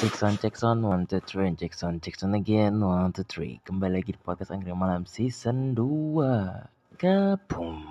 Cek 0.00 0.16
sound, 0.56 0.80
one, 0.80 1.04
two, 1.04 1.20
three, 1.20 1.52
cek 1.60 1.76
sound, 1.76 2.00
cek 2.00 2.16
again, 2.32 2.80
one, 2.80 3.12
two, 3.12 3.20
three. 3.28 3.60
Kembali 3.68 4.00
lagi 4.00 4.16
di 4.16 4.20
podcast 4.24 4.48
Anggrek 4.48 4.72
Malam 4.72 5.04
season 5.04 5.76
2. 5.76 6.96
Kapum. 6.96 7.84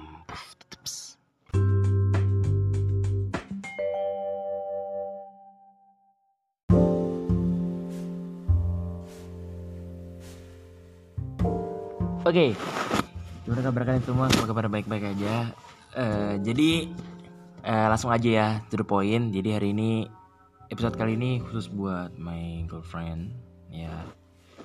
Oke, 12.26 12.58
gimana 13.46 13.62
kabar 13.62 13.86
kalian 13.86 14.02
semua? 14.02 14.26
Semoga 14.34 14.50
kabar 14.50 14.66
baik-baik 14.66 15.14
aja. 15.14 15.54
Eh, 15.94 16.34
jadi 16.42 16.90
eh, 17.62 17.86
langsung 17.86 18.10
aja 18.10 18.30
ya 18.34 18.48
to 18.74 18.82
the 18.82 18.86
point. 18.90 19.30
Jadi 19.30 19.50
hari 19.54 19.78
ini 19.78 20.18
episode 20.70 21.02
kali 21.02 21.18
ini 21.18 21.42
khusus 21.42 21.66
buat 21.66 22.14
my 22.22 22.62
girlfriend 22.70 23.34
ya. 23.74 24.06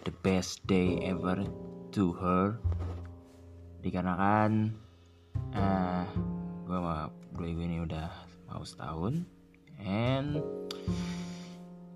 The 0.05 0.13
best 0.21 0.61
day 0.69 1.01
ever 1.01 1.41
to 1.97 2.13
her. 2.21 2.61
Dikarenakan 3.81 4.69
eh 5.57 6.05
gue 6.69 6.77
sama 6.77 7.09
gue 7.33 7.49
ini 7.49 7.81
udah 7.81 8.13
mau 8.53 8.61
setahun. 8.61 9.25
And 9.81 10.45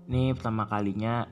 ini 0.09 0.33
pertama 0.33 0.65
kalinya 0.65 1.29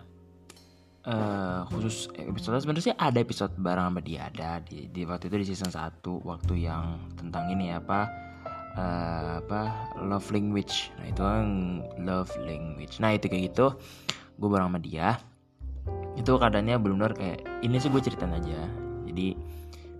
eh 1.01 1.61
khusus 1.73 2.13
episode 2.13 2.61
sebenarnya 2.61 2.93
sih 2.93 2.97
ada 2.97 3.17
episode 3.17 3.57
bareng 3.57 3.89
sama 3.89 4.01
dia 4.05 4.29
ada 4.29 4.61
di, 4.61 4.85
di 4.85 5.01
waktu 5.01 5.33
itu 5.33 5.37
di 5.41 5.47
season 5.49 5.73
1 5.73 6.03
waktu 6.03 6.53
yang 6.67 6.99
tentang 7.17 7.49
ini 7.49 7.73
apa 7.73 8.26
eh, 8.77 9.29
apa 9.41 9.89
love 10.05 10.29
language. 10.29 10.93
Nah 11.01 11.05
itu 11.09 11.21
kan 11.21 11.45
love 11.97 12.31
language. 12.37 13.01
Nah 13.01 13.17
itu 13.17 13.25
kayak 13.27 13.53
gitu. 13.53 13.73
Gue 14.37 14.47
bareng 14.47 14.69
sama 14.69 14.79
dia. 14.79 15.17
Itu 16.13 16.37
keadaannya 16.37 16.77
belum 16.77 17.01
benar 17.01 17.13
kayak 17.17 17.65
ini 17.65 17.81
sih 17.81 17.89
gue 17.89 18.01
ceritain 18.01 18.33
aja. 18.33 18.69
Jadi 19.09 19.33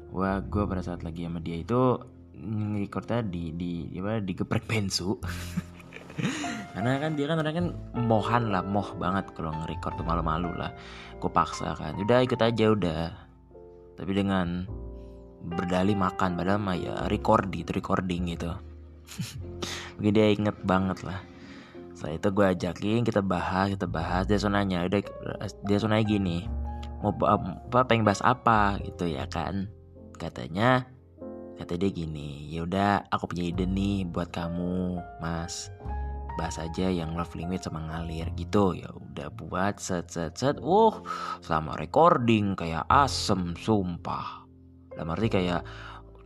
gue 0.07 0.31
gue 0.47 0.63
pada 0.69 0.81
saat 0.85 1.01
lagi 1.01 1.25
sama 1.25 1.41
dia 1.41 1.57
itu 1.59 1.97
recordnya 2.77 3.25
di 3.25 3.49
di 3.57 3.71
apa 3.97 4.21
digeprek 4.21 4.69
bensu. 4.69 5.17
Karena 6.73 6.97
kan 7.01 7.13
dia 7.17 7.25
kan 7.29 7.37
orang 7.41 7.55
kan 7.57 7.67
mohan 8.05 8.53
lah 8.53 8.61
moh 8.65 8.89
banget 8.97 9.33
kalau 9.37 9.53
nge-record 9.53 9.97
tuh 9.97 10.05
malu-malu 10.05 10.53
lah. 10.53 10.73
Gue 11.17 11.29
paksa 11.33 11.73
kan 11.73 11.97
udah 11.97 12.21
ikut 12.21 12.37
aja 12.37 12.65
udah. 12.73 13.03
Tapi 13.97 14.11
dengan 14.13 14.65
berdalih 15.47 15.97
makan 15.97 16.37
padahal 16.37 16.61
mah 16.61 16.77
ya 16.77 16.93
recording 17.07 17.63
itu 17.63 17.71
recording 17.71 18.33
gitu 18.33 18.51
Mungkin 19.97 20.13
dia 20.13 20.27
inget 20.31 20.57
banget 20.63 21.01
lah. 21.03 21.19
Setelah 21.97 22.13
itu 22.13 22.27
gue 22.29 22.45
ajakin 22.45 23.01
kita 23.01 23.21
bahas 23.25 23.73
kita 23.73 23.89
bahas. 23.89 24.29
Dia 24.29 24.37
sonanya 24.37 24.85
udah 24.85 25.01
dia 25.65 25.77
sonanya 25.81 26.05
gini 26.05 26.45
mau 27.01 27.13
apa 27.25 27.85
pengen 27.85 28.05
bahas 28.05 28.21
apa? 28.25 28.81
Gitu 28.81 29.13
ya 29.13 29.25
kan. 29.29 29.69
Katanya 30.17 30.85
kata 31.57 31.73
dia 31.73 31.89
gini 31.89 32.53
ya 32.53 32.69
udah 32.69 33.09
aku 33.09 33.33
punya 33.33 33.49
ide 33.49 33.65
nih 33.65 34.05
buat 34.09 34.29
kamu 34.33 35.01
mas. 35.21 35.69
Bahas 36.37 36.61
aja 36.61 36.85
yang 36.93 37.17
love 37.17 37.33
language 37.33 37.65
sama 37.65 37.81
ngalir. 37.89 38.29
Gitu. 38.37 38.81
Ya 38.81 38.89
udah 38.93 39.33
buat 39.33 39.81
set 39.81 40.09
set 40.13 40.37
set. 40.37 40.57
Uh 40.61 40.93
selama 41.41 41.77
recording 41.77 42.53
kayak 42.53 42.85
asem 42.89 43.57
sumpah. 43.57 44.45
Dalam 44.93 45.13
arti 45.13 45.29
kayak 45.29 45.61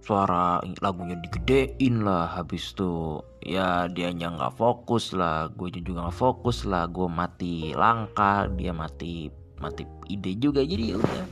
suara 0.02 0.58
lagunya 0.82 1.14
digedein 1.22 2.02
lah 2.02 2.26
habis 2.26 2.74
tuh 2.74 3.22
ya 3.46 3.86
dianya 3.86 4.34
nggak 4.34 4.58
fokus 4.58 5.14
lah 5.14 5.50
gue 5.54 5.70
juga 5.70 6.10
nggak 6.10 6.18
fokus 6.18 6.66
lah 6.66 6.90
gue 6.90 7.06
mati 7.06 7.74
langkah 7.78 8.50
dia 8.50 8.74
mati 8.74 9.30
mati 9.62 9.86
ide 10.10 10.34
juga 10.42 10.66
jadi 10.66 10.98
ya 10.98 11.26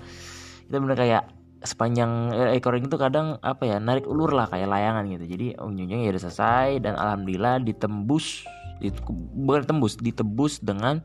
kita 0.69 0.77
bener 0.85 0.97
kayak 1.01 1.23
sepanjang 1.65 2.31
eh, 2.31 2.55
recording 2.55 2.87
itu 2.87 2.95
kadang 2.95 3.41
apa 3.43 3.65
ya 3.67 3.81
narik 3.81 4.07
ulur 4.07 4.31
lah 4.31 4.47
kayak 4.47 4.71
layangan 4.71 5.11
gitu. 5.11 5.25
Jadi 5.27 5.47
ujung-ujungnya 5.59 6.07
ya 6.07 6.11
udah 6.15 6.23
selesai 6.29 6.67
dan 6.79 6.93
alhamdulillah 6.95 7.59
ditembus 7.67 8.47
itu 8.79 8.95
bukan 9.43 9.67
tembus 9.67 9.99
ditebus 9.99 10.63
dengan 10.63 11.03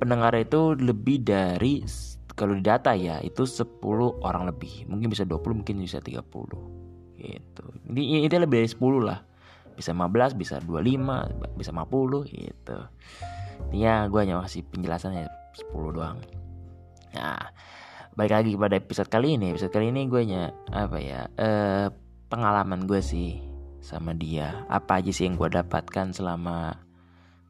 pendengar 0.00 0.32
itu 0.40 0.72
lebih 0.72 1.20
dari 1.20 1.84
kalau 2.32 2.56
di 2.56 2.64
data 2.64 2.96
ya 2.96 3.20
itu 3.20 3.44
10 3.44 3.68
orang 4.24 4.48
lebih. 4.48 4.88
Mungkin 4.88 5.12
bisa 5.12 5.28
20 5.28 5.60
mungkin 5.60 5.84
bisa 5.84 6.00
30 6.00 6.83
gitu. 7.24 7.64
Ini 7.90 8.28
itu 8.28 8.34
lebih 8.36 8.62
dari 8.62 8.70
10 8.70 9.00
lah. 9.00 9.20
Bisa 9.74 9.90
15 9.90 10.38
bisa 10.38 10.60
25 10.62 11.58
bisa 11.58 11.70
50 11.74 12.30
gitu. 12.30 12.78
Ya 13.74 14.06
gue 14.06 14.20
hanya 14.20 14.44
kasih 14.44 14.62
penjelasannya 14.68 15.26
10 15.72 15.96
doang. 15.96 16.18
Nah 17.16 17.40
balik 18.14 18.32
lagi 18.36 18.50
pada 18.54 18.76
episode 18.78 19.10
kali 19.10 19.40
ini. 19.40 19.56
Episode 19.56 19.72
kali 19.74 19.90
ini 19.90 20.06
gue 20.06 20.22
nya 20.28 20.52
apa 20.70 20.98
ya 21.02 21.26
eh, 21.34 21.90
pengalaman 22.30 22.86
gue 22.86 23.00
sih 23.02 23.40
sama 23.82 24.14
dia. 24.14 24.64
Apa 24.70 25.02
aja 25.02 25.10
sih 25.10 25.26
yang 25.26 25.40
gue 25.40 25.50
dapatkan 25.50 26.14
selama 26.14 26.78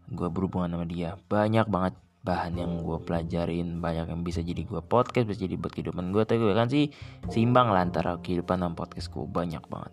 gue 0.08 0.28
berhubungan 0.28 0.72
sama 0.76 0.86
dia. 0.88 1.16
Banyak 1.28 1.66
banget 1.68 1.94
bahan 2.24 2.56
yang 2.56 2.72
gue 2.80 2.98
pelajarin 3.04 3.84
banyak 3.84 4.08
yang 4.08 4.24
bisa 4.24 4.40
jadi 4.40 4.64
gue 4.64 4.80
podcast 4.80 5.28
bisa 5.28 5.44
jadi 5.44 5.60
buat 5.60 5.76
kehidupan 5.76 6.08
gue 6.08 6.24
tapi 6.24 6.40
gue 6.40 6.56
kan 6.56 6.72
sih 6.72 6.88
seimbang 7.28 7.68
lah 7.68 7.84
antara 7.84 8.16
kehidupan 8.16 8.64
dan 8.64 8.72
podcast 8.72 9.12
gue 9.12 9.28
banyak 9.28 9.60
banget. 9.68 9.92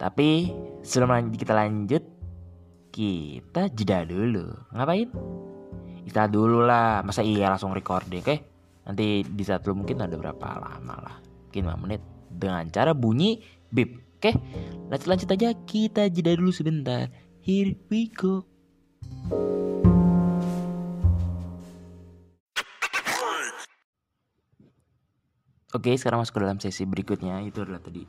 Tapi 0.00 0.50
sebelum 0.82 1.30
kita 1.36 1.54
lanjut 1.54 2.02
kita 2.90 3.70
jeda 3.70 4.02
dulu. 4.02 4.50
Ngapain? 4.74 5.08
Kita 6.02 6.26
dulu 6.26 6.66
lah. 6.66 7.06
Masa 7.06 7.22
iya 7.22 7.46
langsung 7.48 7.70
recording 7.70 8.18
oke? 8.18 8.36
Nanti 8.82 9.22
di 9.22 9.44
saat 9.46 9.62
lu 9.62 9.78
mungkin 9.78 10.02
ada 10.02 10.18
berapa 10.18 10.58
lama 10.58 10.94
lah. 10.98 11.16
Mungkin 11.48 11.62
5 11.70 11.84
menit. 11.86 12.02
Dengan 12.32 12.66
cara 12.74 12.92
bunyi 12.92 13.38
bip 13.70 14.18
oke? 14.18 14.32
Lanjut 14.90 15.06
lanjut 15.08 15.28
aja. 15.30 15.54
Kita 15.54 16.10
jeda 16.10 16.34
dulu 16.34 16.50
sebentar. 16.50 17.06
Here 17.38 17.78
we 17.86 18.10
go 18.10 18.42
Oke, 25.72 25.96
sekarang 25.96 26.20
masuk 26.20 26.36
ke 26.36 26.42
dalam 26.44 26.60
sesi 26.60 26.84
berikutnya 26.84 27.40
itu 27.48 27.64
adalah 27.64 27.80
tadi. 27.80 28.04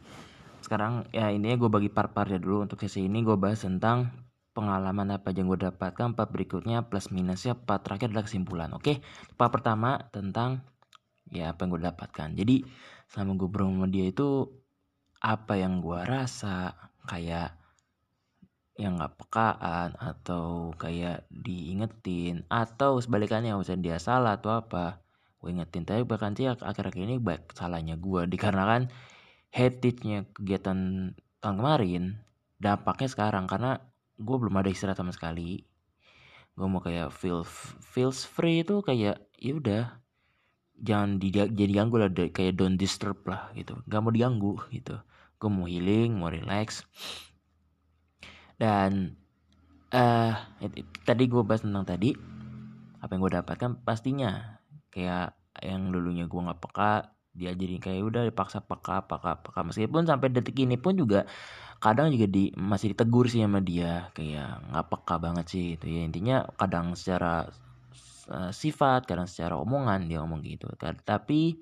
Sekarang 0.60 1.08
ya 1.16 1.32
ini 1.32 1.56
gue 1.56 1.72
bagi 1.72 1.88
part-partnya 1.88 2.44
dulu 2.44 2.68
untuk 2.68 2.84
sesi 2.84 3.08
ini 3.08 3.24
gue 3.24 3.40
bahas 3.40 3.64
tentang 3.64 4.12
pengalaman 4.52 5.16
apa 5.16 5.32
yang 5.32 5.48
gue 5.48 5.72
dapatkan, 5.72 6.12
part 6.12 6.30
berikutnya 6.30 6.84
plus 6.92 7.08
minusnya, 7.16 7.56
part 7.56 7.80
terakhir 7.88 8.12
adalah 8.12 8.28
kesimpulan. 8.28 8.70
Oke, 8.76 9.00
part 9.40 9.56
pertama 9.56 10.12
tentang 10.12 10.60
ya 11.32 11.56
apa 11.56 11.64
yang 11.64 11.72
gue 11.72 11.84
dapatkan. 11.88 12.30
Jadi 12.36 12.56
selama 13.08 13.32
gue 13.40 13.50
bersama 13.50 13.74
sama 13.80 13.88
dia 13.88 14.06
itu 14.12 14.28
apa 15.24 15.54
yang 15.56 15.80
gue 15.80 16.00
rasa 16.04 16.76
kayak 17.08 17.56
yang 18.76 18.98
nggak 18.98 19.16
pekaan 19.22 19.94
atau 20.02 20.74
kayak 20.76 21.30
diingetin 21.30 22.44
atau 22.50 22.98
sebalikannya 22.98 23.54
misalnya 23.54 23.94
dia 23.94 23.98
salah 24.02 24.42
atau 24.42 24.52
apa 24.66 25.03
gue 25.44 25.52
ingetin 25.52 25.84
tapi 25.84 26.08
bahkan 26.08 26.32
sih 26.32 26.48
ak- 26.48 26.64
akhir-akhir 26.64 27.04
ini 27.04 27.20
baik 27.20 27.52
salahnya 27.52 28.00
gue 28.00 28.24
dikarenakan 28.34 28.88
heritage-nya 29.52 30.24
kegiatan 30.32 31.12
tahun 31.44 31.56
kemarin 31.60 32.04
dampaknya 32.64 33.12
sekarang 33.12 33.46
karena 33.52 33.84
gue 34.16 34.36
belum 34.40 34.56
ada 34.56 34.72
istirahat 34.72 34.98
sama 34.98 35.12
sekali. 35.12 35.68
Gue 36.56 36.68
mau 36.70 36.80
kayak 36.80 37.12
feel 37.12 37.44
feels 37.84 38.24
free 38.24 38.64
itu 38.64 38.80
kayak 38.80 39.20
ya 39.36 39.54
udah 39.58 39.84
jangan 40.80 41.20
di, 41.20 41.30
jadi 41.34 41.72
ganggu 41.76 42.00
lah 42.00 42.10
kayak 42.10 42.56
don't 42.56 42.80
disturb 42.80 43.20
lah 43.28 43.52
gitu. 43.58 43.76
Nggak 43.86 44.00
mau 44.00 44.14
diganggu 44.14 44.54
gitu. 44.72 44.96
Gue 45.38 45.50
mau 45.52 45.68
healing 45.68 46.16
mau 46.16 46.32
relax. 46.32 46.88
Dan 48.56 49.20
eh 49.94 50.34
it- 50.64 50.90
tadi 51.06 51.28
gue 51.30 51.44
bahas 51.46 51.62
tentang 51.62 51.86
tadi 51.86 52.16
apa 53.04 53.12
yang 53.12 53.22
gue 53.28 53.34
dapatkan 53.44 53.72
pastinya 53.84 54.63
kayak 54.94 55.34
yang 55.66 55.90
dulunya 55.90 56.30
gue 56.30 56.38
nggak 56.38 56.62
peka 56.62 57.10
dia 57.34 57.50
jadi 57.58 57.82
kayak 57.82 58.02
udah 58.06 58.24
dipaksa 58.30 58.62
peka 58.62 59.10
peka 59.10 59.42
peka. 59.42 59.60
Meskipun 59.66 60.06
sampai 60.06 60.30
detik 60.30 60.54
ini 60.62 60.78
pun 60.78 60.94
juga 60.94 61.26
kadang 61.82 62.14
juga 62.14 62.30
di 62.30 62.54
masih 62.54 62.94
ditegur 62.94 63.26
sih 63.26 63.42
sama 63.42 63.60
dia 63.60 64.14
kayak 64.14 64.70
nggak 64.70 64.86
peka 64.94 65.16
banget 65.18 65.46
sih 65.50 65.66
itu 65.76 65.86
ya. 65.90 66.02
Intinya 66.06 66.46
kadang 66.54 66.94
secara 66.94 67.50
uh, 68.30 68.52
sifat 68.54 69.10
kadang 69.10 69.26
secara 69.26 69.58
omongan 69.58 70.06
dia 70.06 70.22
ngomong 70.22 70.46
gitu. 70.46 70.70
Tapi 70.78 71.58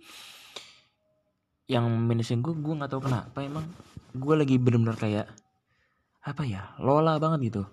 yang 1.72 1.88
minusnya 1.88 2.36
gue 2.44 2.52
gue 2.52 2.74
nggak 2.84 2.92
tahu 2.92 3.08
kenapa 3.08 3.40
emang 3.40 3.64
gue 4.12 4.36
lagi 4.36 4.60
bener-bener 4.60 5.00
kayak 5.00 5.28
apa 6.22 6.44
ya 6.44 6.76
lola 6.84 7.16
banget 7.16 7.48
gitu 7.48 7.64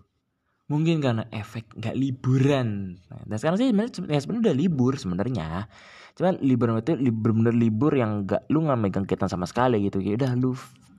mungkin 0.68 1.00
karena 1.00 1.24
efek 1.32 1.72
nggak 1.80 1.96
liburan. 1.96 3.00
Nah, 3.08 3.24
dan 3.24 3.36
sekarang 3.40 3.58
sih 3.58 3.68
sebenarnya 3.72 4.20
ya 4.20 4.52
udah 4.52 4.56
libur 4.56 4.92
sebenarnya. 5.00 5.48
Cuman 6.14 6.34
liburan 6.44 6.76
itu 6.78 6.92
li- 6.94 7.14
bener-bener 7.14 7.56
libur 7.56 7.92
yang 7.96 8.28
nggak 8.28 8.52
lu 8.52 8.68
nggak 8.68 8.78
megang 8.78 9.04
kegiatan 9.08 9.32
sama 9.32 9.48
sekali 9.48 9.80
gitu. 9.88 9.98
Ya 10.04 10.20
udah 10.20 10.32
lu 10.36 10.52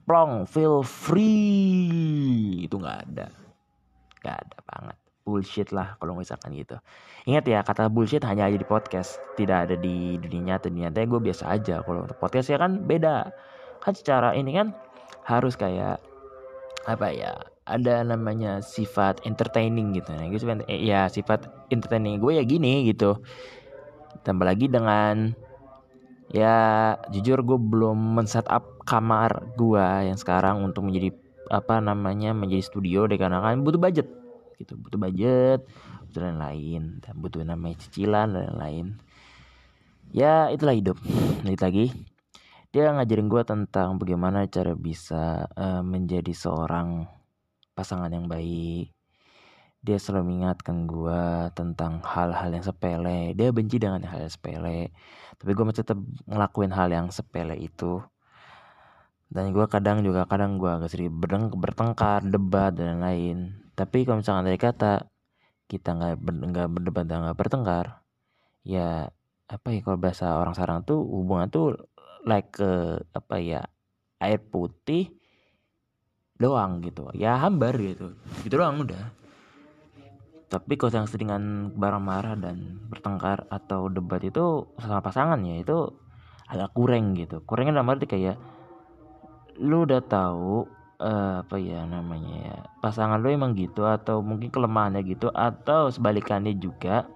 plong 0.04 0.50
feel 0.50 0.82
free. 0.82 2.66
Itu 2.66 2.82
nggak 2.82 2.98
ada. 3.08 3.26
Nggak 4.20 4.36
ada 4.42 4.56
banget. 4.66 4.96
Bullshit 5.22 5.70
lah 5.70 5.94
kalau 6.02 6.18
misalkan 6.18 6.50
gitu. 6.58 6.74
Ingat 7.30 7.44
ya 7.46 7.62
kata 7.62 7.86
bullshit 7.86 8.26
hanya 8.26 8.50
aja 8.50 8.58
di 8.58 8.66
podcast. 8.66 9.22
Tidak 9.38 9.70
ada 9.70 9.76
di 9.78 10.18
dunia 10.18 10.58
nyata. 10.58 10.66
Dunia 10.66 10.90
nyata 10.90 11.06
gue 11.06 11.20
biasa 11.30 11.44
aja. 11.46 11.86
Kalau 11.86 12.10
untuk 12.10 12.18
podcast 12.18 12.50
ya 12.50 12.58
kan 12.58 12.82
beda. 12.82 13.30
Kan 13.78 13.94
secara 13.94 14.34
ini 14.34 14.50
kan 14.58 14.74
harus 15.30 15.54
kayak 15.54 16.02
apa 16.88 17.12
ya 17.12 17.36
ada 17.70 18.02
namanya 18.02 18.58
sifat 18.58 19.22
entertaining 19.22 19.94
gitu. 19.94 20.10
Nah 20.10 20.26
gitu 20.28 20.44
eh, 20.66 20.82
ya 20.82 21.06
sifat 21.06 21.46
entertaining 21.70 22.18
gue 22.18 22.36
ya 22.36 22.44
gini 22.44 22.90
gitu. 22.90 23.22
Tambah 24.26 24.42
lagi 24.42 24.66
dengan 24.66 25.30
ya 26.30 26.94
jujur 27.14 27.46
gue 27.46 27.58
belum 27.58 28.18
men 28.18 28.26
up 28.26 28.82
kamar 28.82 29.54
gue 29.54 29.86
yang 30.10 30.18
sekarang 30.18 30.66
untuk 30.66 30.90
menjadi 30.90 31.14
apa 31.50 31.78
namanya 31.78 32.34
menjadi 32.34 32.62
studio 32.62 33.06
dikarenakan 33.06 33.62
butuh 33.62 33.78
budget 33.78 34.10
gitu. 34.58 34.74
Butuh 34.74 34.98
budget 34.98 35.62
butuh 36.10 36.26
lain-lain. 36.26 36.98
Dan 36.98 37.14
butuh 37.22 37.46
namanya 37.46 37.78
cicilan 37.86 38.34
dan 38.34 38.50
lain-lain. 38.50 38.86
Ya 40.10 40.50
itulah 40.50 40.74
hidup. 40.74 40.98
Lagi 41.46 41.58
lagi. 41.62 41.86
Dia 42.74 42.90
ngajarin 42.94 43.30
gue 43.30 43.42
tentang 43.46 43.98
bagaimana 43.98 44.46
cara 44.50 44.74
bisa 44.74 45.46
uh, 45.54 45.82
menjadi 45.82 46.34
seorang 46.34 47.06
pasangan 47.76 48.10
yang 48.12 48.26
baik. 48.26 48.92
Dia 49.80 49.96
selalu 49.96 50.36
mengingatkan 50.36 50.84
gue 50.84 51.22
tentang 51.56 52.04
hal-hal 52.04 52.52
yang 52.52 52.64
sepele. 52.64 53.32
Dia 53.32 53.48
benci 53.48 53.80
dengan 53.80 54.04
hal 54.04 54.28
yang 54.28 54.32
sepele. 54.32 54.92
Tapi 55.40 55.50
gue 55.56 55.64
masih 55.64 55.80
tetap 55.82 55.98
ngelakuin 56.28 56.72
hal 56.76 56.88
yang 56.92 57.08
sepele 57.08 57.56
itu. 57.56 58.04
Dan 59.32 59.54
gue 59.56 59.64
kadang 59.70 60.04
juga 60.04 60.28
kadang 60.28 60.60
gue 60.60 60.68
agak 60.68 60.90
sering 60.92 61.14
bertengkar 61.54 62.26
debat 62.26 62.74
dan 62.74 63.00
lain 63.00 63.60
tapi 63.80 64.04
kalau 64.04 64.20
misalkan 64.20 64.44
dari 64.44 64.60
kata 64.60 65.08
kita 65.64 65.96
nggak 65.96 66.14
nggak 66.20 66.68
berdebat 66.68 67.04
dan 67.08 67.24
nggak 67.24 67.38
bertengkar 67.40 68.04
ya 68.60 69.08
apa 69.48 69.66
ya 69.72 69.80
kalau 69.80 69.96
bahasa 69.96 70.36
orang 70.36 70.52
sekarang 70.52 70.84
tuh 70.84 71.00
hubungan 71.00 71.48
tuh 71.48 71.80
like 72.28 72.52
ke 72.52 73.00
apa 73.16 73.40
ya 73.40 73.64
air 74.20 74.36
putih 74.36 75.16
doang 76.40 76.80
gitu. 76.80 77.06
Ya 77.12 77.36
hambar 77.36 77.76
gitu. 77.76 78.16
Gitu 78.42 78.56
doang 78.56 78.82
udah. 78.82 79.12
Tapi 80.50 80.74
kalau 80.74 80.90
yang 80.90 81.06
seringan 81.06 81.70
barang 81.78 82.02
marah 82.02 82.34
dan 82.34 82.82
bertengkar 82.90 83.46
atau 83.52 83.86
debat 83.86 84.18
itu 84.24 84.66
sama 84.82 84.98
pasangan 84.98 85.38
ya 85.46 85.62
itu 85.62 85.94
agak 86.50 86.74
kurang 86.74 87.14
gitu. 87.14 87.44
Kurangnya 87.46 87.78
dalam 87.78 87.92
arti 87.94 88.10
kayak 88.10 88.34
lu 89.60 89.86
udah 89.86 90.00
tahu 90.02 90.66
uh, 91.00 91.44
apa 91.44 91.56
ya 91.60 91.84
namanya 91.84 92.36
ya 92.48 92.56
pasangan 92.80 93.20
lu 93.20 93.32
emang 93.32 93.56
gitu 93.56 93.84
atau 93.88 94.24
mungkin 94.24 94.52
kelemahannya 94.52 95.04
gitu 95.04 95.28
atau 95.32 95.92
sebalikannya 95.92 96.56
juga 96.56 97.08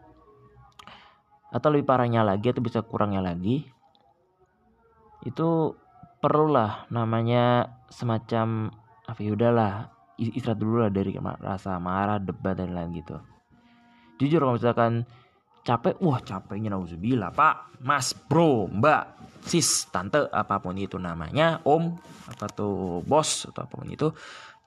atau 1.54 1.68
lebih 1.70 1.86
parahnya 1.86 2.26
lagi 2.26 2.50
atau 2.50 2.60
bisa 2.64 2.82
kurangnya 2.82 3.22
lagi 3.22 3.64
itu 5.24 5.72
perlulah 6.20 6.84
namanya 6.90 7.72
semacam 7.88 8.72
apa 9.04 9.20
ya 9.20 9.36
udahlah 9.36 9.92
istirahat 10.16 10.58
dulu 10.58 10.86
lah 10.86 10.90
dari 10.92 11.12
rasa 11.18 11.76
marah 11.82 12.22
debat 12.22 12.54
dan 12.56 12.72
lain 12.72 12.94
gitu. 12.94 13.18
Jujur 14.20 14.46
kalau 14.46 14.54
misalkan 14.56 14.92
capek 15.66 15.98
wah 16.00 16.22
capeknya 16.22 16.72
nauzubillah 16.72 17.34
pak. 17.34 17.82
Mas 17.82 18.14
bro 18.14 18.70
mbak 18.70 19.18
sis 19.44 19.90
tante 19.92 20.24
apa 20.32 20.62
pun 20.62 20.78
itu 20.78 20.96
namanya 20.96 21.60
om 21.66 21.92
apa 22.30 22.46
tuh 22.48 23.04
bos 23.04 23.50
atau 23.50 23.66
apa 23.66 23.74
pun 23.74 23.90
itu 23.90 24.08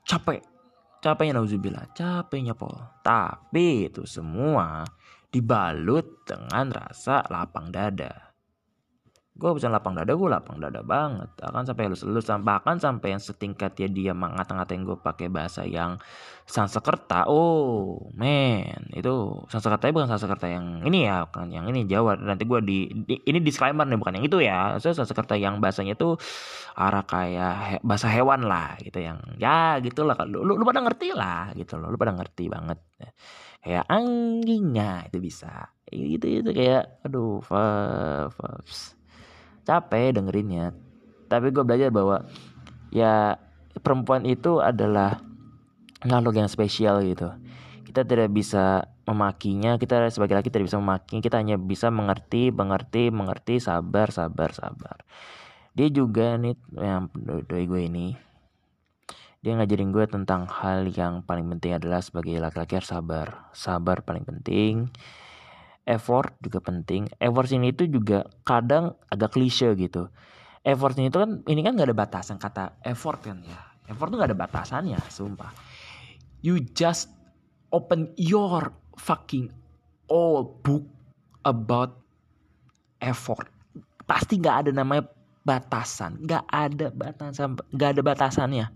capek. 0.04 0.44
Capeknya 0.98 1.38
nauzubillah 1.38 1.94
capeknya 1.94 2.58
pol 2.58 2.74
tapi 3.06 3.86
itu 3.86 4.02
semua 4.02 4.82
dibalut 5.30 6.26
dengan 6.26 6.74
rasa 6.74 7.22
lapang 7.30 7.70
dada 7.70 8.27
gue 9.38 9.50
bisa 9.54 9.70
lapang 9.70 9.94
dada 9.94 10.10
gue 10.18 10.28
lapang 10.28 10.58
dada 10.58 10.82
banget. 10.82 11.30
Akan 11.46 11.62
sampai 11.62 11.86
halus 11.86 12.02
halus 12.02 12.26
bahkan 12.42 12.82
sampai 12.82 13.14
yang 13.14 13.22
setingkat 13.22 13.78
ya 13.78 13.86
dia 13.86 14.10
mengata-ngatain 14.10 14.82
gue 14.82 14.98
pakai 14.98 15.30
bahasa 15.30 15.62
yang 15.62 15.94
Sanskerta 16.42 17.30
oh 17.30 18.10
man. 18.18 18.90
Itu 18.90 19.46
Sanskerta 19.46 19.94
bukan 19.94 20.10
Sanskerta 20.10 20.50
yang 20.50 20.82
ini 20.82 21.06
ya 21.06 21.22
kan 21.30 21.54
yang 21.54 21.70
ini 21.70 21.86
Jawa. 21.86 22.18
Nanti 22.18 22.50
gue 22.50 22.58
di, 22.66 22.78
di 23.06 23.14
ini 23.30 23.38
disclaimer 23.38 23.86
nih 23.86 23.98
bukan 24.02 24.18
yang 24.18 24.26
itu 24.26 24.42
ya. 24.42 24.74
So 24.82 24.90
Sanskerta 24.90 25.38
yang 25.38 25.62
bahasanya 25.62 25.94
tuh 25.94 26.18
arah 26.74 27.06
kayak 27.06 27.54
he, 27.62 27.76
bahasa 27.86 28.10
hewan 28.10 28.42
lah 28.42 28.74
gitu. 28.82 28.98
Yang 28.98 29.22
ya 29.38 29.78
gitulah 29.78 30.18
lu, 30.26 30.42
lu, 30.42 30.58
lu 30.58 30.66
pada 30.66 30.82
ngerti 30.82 31.14
lah 31.14 31.54
gitu 31.54 31.78
loh. 31.78 31.94
Lu 31.94 31.96
pada 31.96 32.10
ngerti 32.10 32.50
banget. 32.50 32.82
Kayak 33.62 33.86
anjingnya 33.86 35.06
itu 35.06 35.22
bisa. 35.22 35.70
Itu 35.86 36.26
itu 36.26 36.50
kayak 36.50 37.06
aduh 37.06 37.38
fa, 37.38 37.62
capek 39.68 40.16
dengerinnya. 40.16 40.72
Tapi 41.28 41.52
gue 41.52 41.60
belajar 41.60 41.92
bahwa 41.92 42.24
ya 42.88 43.36
perempuan 43.84 44.24
itu 44.24 44.64
adalah 44.64 45.20
makhluk 46.08 46.40
yang 46.40 46.48
spesial 46.48 47.04
gitu. 47.04 47.28
Kita 47.84 48.08
tidak 48.08 48.32
bisa 48.32 48.88
memakinya 49.04 49.76
kita 49.80 50.08
sebagai 50.12 50.36
laki 50.36 50.52
tidak 50.52 50.68
bisa 50.68 50.80
memaki 50.80 51.24
kita 51.24 51.40
hanya 51.40 51.56
bisa 51.56 51.88
mengerti 51.88 52.52
mengerti 52.52 53.08
mengerti 53.12 53.60
sabar 53.60 54.08
sabar 54.08 54.52
sabar. 54.56 54.96
Dia 55.76 55.88
juga 55.92 56.36
nih 56.40 56.56
yang 56.76 57.12
doi 57.44 57.64
gue 57.68 57.82
ini 57.84 58.08
dia 59.38 59.54
ngajarin 59.54 59.94
gue 59.94 60.04
tentang 60.10 60.50
hal 60.50 60.90
yang 60.90 61.22
paling 61.22 61.46
penting 61.56 61.78
adalah 61.78 62.02
sebagai 62.02 62.36
laki-laki 62.42 62.74
harus 62.76 62.90
sabar. 62.90 63.48
Sabar 63.54 64.02
paling 64.04 64.26
penting 64.26 64.90
effort 65.88 66.36
juga 66.44 66.60
penting. 66.60 67.08
Effort 67.16 67.48
ini 67.48 67.72
itu 67.72 67.88
juga 67.88 68.28
kadang 68.44 68.92
agak 69.08 69.32
klise 69.32 69.72
gitu. 69.72 70.12
Effort 70.60 70.92
ini 71.00 71.08
itu 71.08 71.16
kan 71.16 71.40
ini 71.48 71.64
kan 71.64 71.72
nggak 71.72 71.88
ada 71.88 71.96
batasan 71.96 72.36
kata 72.36 72.76
effort 72.84 73.24
kan 73.24 73.40
ya. 73.40 73.56
Effort 73.88 74.12
tuh 74.12 74.20
nggak 74.20 74.36
ada 74.36 74.38
batasannya 74.38 75.00
sumpah. 75.08 75.48
You 76.44 76.60
just 76.76 77.08
open 77.72 78.12
your 78.20 78.76
fucking 79.00 79.48
all 80.12 80.60
book 80.60 80.84
about 81.48 81.96
effort. 83.00 83.48
Pasti 84.04 84.36
nggak 84.36 84.68
ada 84.68 84.70
namanya 84.76 85.08
batasan. 85.40 86.20
Nggak 86.20 86.44
ada 86.52 86.86
batasan 86.92 87.56
nggak 87.72 87.90
ada 87.96 88.02
batasannya. 88.04 88.66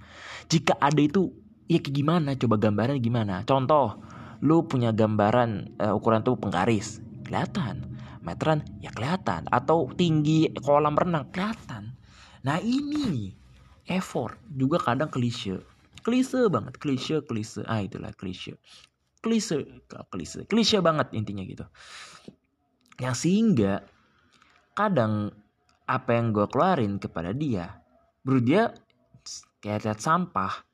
Jika 0.48 0.80
ada 0.80 0.96
itu 0.96 1.28
ya 1.68 1.76
kayak 1.76 1.92
gimana? 1.92 2.32
Coba 2.40 2.56
gambarnya 2.56 2.96
gimana? 2.96 3.44
Contoh 3.44 4.00
lu 4.42 4.66
punya 4.66 4.90
gambaran 4.90 5.78
uh, 5.78 5.94
ukuran 5.94 6.26
tuh 6.26 6.34
penggaris 6.36 6.98
kelihatan. 7.22 7.86
Meteran 8.22 8.62
ya 8.82 8.90
kelihatan. 8.90 9.46
Atau 9.50 9.90
tinggi 9.94 10.50
kolam 10.62 10.98
renang 10.98 11.30
kelihatan. 11.30 11.94
Nah 12.42 12.58
ini 12.58 13.30
effort. 13.86 14.38
Juga 14.50 14.82
kadang 14.82 15.10
klise. 15.10 15.62
Klise 16.02 16.50
banget 16.50 16.78
klise 16.82 17.22
klise. 17.22 17.62
Ah 17.70 17.82
itulah 17.82 18.10
klise. 18.14 18.58
Klise 19.22 19.82
klise. 20.10 20.42
Klise 20.50 20.82
banget 20.82 21.14
intinya 21.14 21.46
gitu. 21.46 21.66
Yang 22.98 23.16
sehingga 23.26 23.86
kadang 24.74 25.30
apa 25.86 26.10
yang 26.16 26.32
gue 26.32 26.46
keluarin 26.48 26.96
kepada 26.96 27.36
dia 27.36 27.82
bro 28.24 28.38
dia 28.40 28.70
kayak 29.60 29.84
lihat 29.84 30.00
sampah 30.00 30.64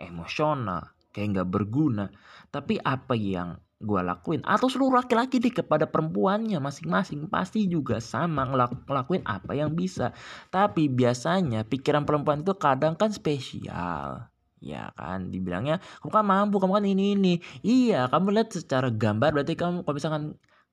emosional 0.00 0.93
kayak 1.14 1.38
nggak 1.38 1.48
berguna. 1.48 2.10
Tapi 2.50 2.82
apa 2.82 3.14
yang 3.14 3.56
gue 3.78 4.00
lakuin? 4.02 4.42
Atau 4.42 4.66
seluruh 4.66 4.98
laki-laki 4.98 5.38
deh 5.38 5.54
kepada 5.54 5.86
perempuannya 5.86 6.58
masing-masing 6.58 7.30
pasti 7.30 7.70
juga 7.70 8.02
sama 8.02 8.42
ngelak 8.50 8.90
ngelakuin 8.90 9.22
apa 9.22 9.54
yang 9.54 9.70
bisa. 9.70 10.10
Tapi 10.50 10.90
biasanya 10.90 11.62
pikiran 11.62 12.02
perempuan 12.02 12.42
itu 12.42 12.58
kadang 12.58 12.98
kan 12.98 13.14
spesial. 13.14 14.26
Ya 14.58 14.90
kan? 14.98 15.30
Dibilangnya 15.30 15.78
kamu 16.02 16.10
kan 16.10 16.24
mampu 16.26 16.56
kamu 16.58 16.82
kan 16.82 16.86
ini 16.90 17.04
ini. 17.14 17.34
Iya 17.62 18.10
kamu 18.10 18.34
lihat 18.34 18.50
secara 18.50 18.90
gambar 18.90 19.30
berarti 19.30 19.54
kamu 19.54 19.86
kalau 19.86 19.94
misalkan 19.94 20.24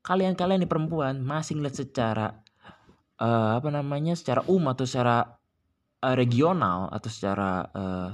kalian-kalian 0.01 0.65
di 0.65 0.69
perempuan 0.69 1.21
masing 1.21 1.62
lihat 1.62 1.77
secara 1.77 2.41
uh, 3.21 3.62
apa 3.62 3.69
namanya 3.69 4.17
secara 4.17 4.41
umum 4.50 4.74
atau 4.74 4.89
secara 4.89 5.38
uh, 6.01 6.15
regional 6.17 6.89
atau 6.89 7.10
secara 7.10 7.69
uh, 7.71 8.10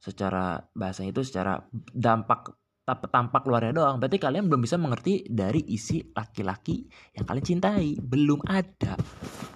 secara 0.00 0.64
bahasa 0.72 1.04
itu 1.04 1.20
secara 1.20 1.60
dampak 1.92 2.56
tampak 2.90 3.46
luarnya 3.46 3.70
doang. 3.70 4.02
Berarti 4.02 4.18
kalian 4.18 4.50
belum 4.50 4.66
bisa 4.66 4.74
mengerti 4.74 5.22
dari 5.30 5.62
isi 5.70 6.02
laki-laki 6.10 6.88
yang 7.14 7.24
kalian 7.28 7.46
cintai. 7.46 7.94
Belum 8.00 8.42
ada. 8.48 8.98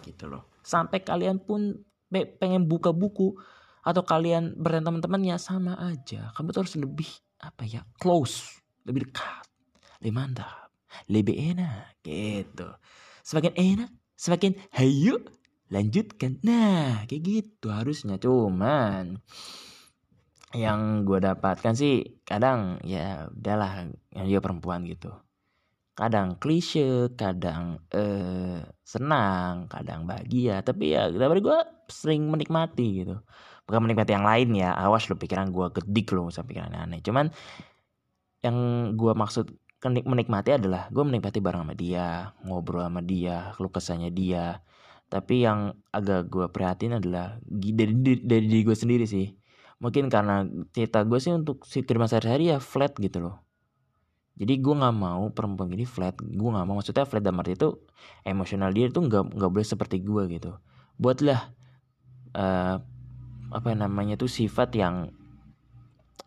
Gitu 0.04 0.30
loh. 0.30 0.54
Sampai 0.62 1.02
kalian 1.02 1.42
pun 1.42 1.74
pengen 2.12 2.70
buka 2.70 2.94
buku 2.94 3.34
atau 3.82 4.06
kalian 4.06 4.54
bertemu 4.54 4.86
teman-temannya 4.86 5.36
sama 5.42 5.74
aja. 5.80 6.30
Kamu 6.36 6.54
tuh 6.54 6.62
harus 6.62 6.76
lebih 6.78 7.10
apa 7.42 7.66
ya 7.66 7.82
close. 7.98 8.62
Lebih 8.86 9.10
dekat. 9.10 9.44
Lebih 9.98 10.14
mantap. 10.14 10.70
Lebih 11.10 11.56
enak. 11.56 11.98
Gitu. 12.06 12.68
Semakin 13.26 13.52
enak 13.56 13.90
semakin 14.14 14.54
hayu 14.78 15.20
lanjutkan. 15.74 16.38
Nah 16.46 17.02
kayak 17.10 17.22
gitu 17.24 17.74
harusnya. 17.74 18.16
Cuman 18.22 19.18
yang 20.54 21.02
gue 21.02 21.18
dapatkan 21.18 21.74
sih 21.74 22.22
kadang 22.22 22.78
ya 22.86 23.26
udahlah 23.34 23.90
yang 24.14 24.26
juga 24.30 24.40
perempuan 24.50 24.86
gitu. 24.86 25.10
Kadang 25.94 26.38
klise 26.38 27.10
kadang 27.14 27.82
eh, 27.90 28.62
senang 28.86 29.66
kadang 29.66 30.06
bahagia. 30.06 30.62
Tapi 30.62 30.94
ya 30.94 31.10
tapi 31.10 31.42
gue 31.42 31.58
sering 31.90 32.30
menikmati 32.30 33.04
gitu. 33.04 33.18
Bukan 33.66 33.80
menikmati 33.82 34.14
yang 34.14 34.26
lain 34.26 34.54
ya 34.54 34.70
awas 34.78 35.10
lo 35.10 35.18
pikiran 35.18 35.50
gue 35.50 35.66
gedik 35.82 36.14
lo 36.14 36.30
usah 36.30 36.46
pikiran 36.46 36.70
aneh. 36.74 37.02
Cuman 37.02 37.34
yang 38.46 38.56
gue 38.94 39.12
maksud 39.14 39.50
menikmati 39.84 40.56
adalah 40.56 40.88
gue 40.88 41.04
menikmati 41.04 41.44
bareng 41.44 41.66
sama 41.66 41.74
dia 41.76 42.32
ngobrol 42.46 42.86
sama 42.86 43.02
dia 43.02 43.52
lu 43.58 43.68
kesannya 43.70 44.10
dia. 44.14 44.62
Tapi 45.10 45.46
yang 45.46 45.74
agak 45.94 46.30
gue 46.30 46.46
prihatin 46.50 46.98
adalah 46.98 47.38
dari 47.46 47.94
dari, 47.94 48.18
dari 48.22 48.60
gue 48.66 48.74
sendiri 48.74 49.06
sih 49.06 49.43
mungkin 49.84 50.08
karena 50.08 50.48
cerita 50.72 51.04
gue 51.04 51.20
sih 51.20 51.36
untuk 51.36 51.68
si 51.68 51.84
kehidupan 51.84 52.08
sehari-hari 52.08 52.56
ya 52.56 52.58
flat 52.58 52.96
gitu 52.96 53.20
loh. 53.20 53.44
Jadi 54.40 54.56
gue 54.64 54.74
nggak 54.74 54.96
mau 54.96 55.28
perempuan 55.28 55.68
gini 55.68 55.84
flat. 55.84 56.16
Gue 56.16 56.48
nggak 56.48 56.64
mau 56.64 56.80
maksudnya 56.80 57.04
flat 57.04 57.20
dalam 57.20 57.44
arti 57.44 57.52
itu 57.52 57.84
emosional 58.24 58.72
dia 58.72 58.88
itu 58.88 58.96
nggak 58.96 59.36
nggak 59.36 59.50
boleh 59.52 59.66
seperti 59.68 60.00
gue 60.00 60.22
gitu. 60.32 60.56
Buatlah 60.96 61.52
uh, 62.32 62.80
apa 63.52 63.68
namanya 63.76 64.16
tuh 64.16 64.32
sifat 64.32 64.72
yang 64.72 65.12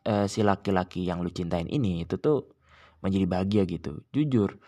uh, 0.05 0.29
si 0.29 0.45
laki-laki 0.45 1.09
yang 1.09 1.25
lu 1.25 1.33
cintain 1.33 1.65
ini 1.65 2.05
itu 2.05 2.21
tuh 2.21 2.53
menjadi 3.01 3.25
bahagia 3.25 3.63
gitu. 3.65 4.05
Jujur 4.13 4.61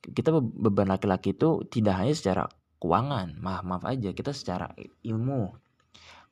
kita 0.00 0.32
beban 0.40 0.88
laki-laki 0.88 1.36
itu 1.36 1.60
tidak 1.68 2.00
hanya 2.00 2.16
secara 2.16 2.44
keuangan 2.80 3.36
maaf 3.36 3.68
maaf 3.68 3.84
aja 3.84 4.16
kita 4.16 4.32
secara 4.32 4.72
ilmu 5.04 5.52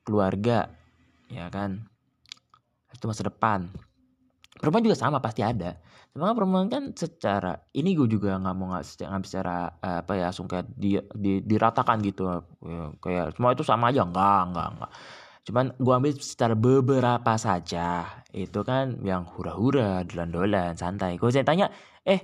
keluarga 0.01 0.73
ya 1.29 1.45
kan 1.53 1.85
itu 2.99 3.07
masa 3.07 3.23
depan. 3.25 3.71
Perempuan 4.59 4.83
juga 4.83 4.99
sama 4.99 5.23
pasti 5.23 5.39
ada. 5.39 5.79
Cuma 6.11 6.35
perempuan 6.35 6.67
kan 6.67 6.91
secara 6.91 7.63
ini 7.71 7.95
gue 7.95 8.11
juga 8.11 8.35
nggak 8.35 8.55
mau 8.59 8.75
nggak 8.75 8.83
secara, 8.83 9.15
secara 9.23 9.55
uh, 9.79 10.03
apa 10.03 10.11
ya 10.19 10.25
langsung 10.27 10.51
kayak 10.51 10.67
di, 10.75 10.99
di, 11.15 11.39
diratakan 11.47 12.03
gitu. 12.03 12.43
Ya, 12.59 12.91
kayak 12.99 13.39
semua 13.39 13.55
itu 13.55 13.63
sama 13.63 13.95
aja. 13.95 14.03
Enggak 14.03 14.51
enggak 14.51 14.67
enggak 14.75 14.91
cuman 15.49 15.73
gue 15.81 15.93
ambil 15.97 16.13
secara 16.21 16.53
beberapa 16.53 17.33
saja. 17.41 18.05
Itu 18.29 18.61
kan 18.61 19.01
yang 19.01 19.25
hura-hura 19.25 20.05
dolan-dolan 20.05 20.77
santai. 20.77 21.17
Gue 21.17 21.33
saya 21.33 21.41
tanya 21.41 21.73
eh 22.05 22.21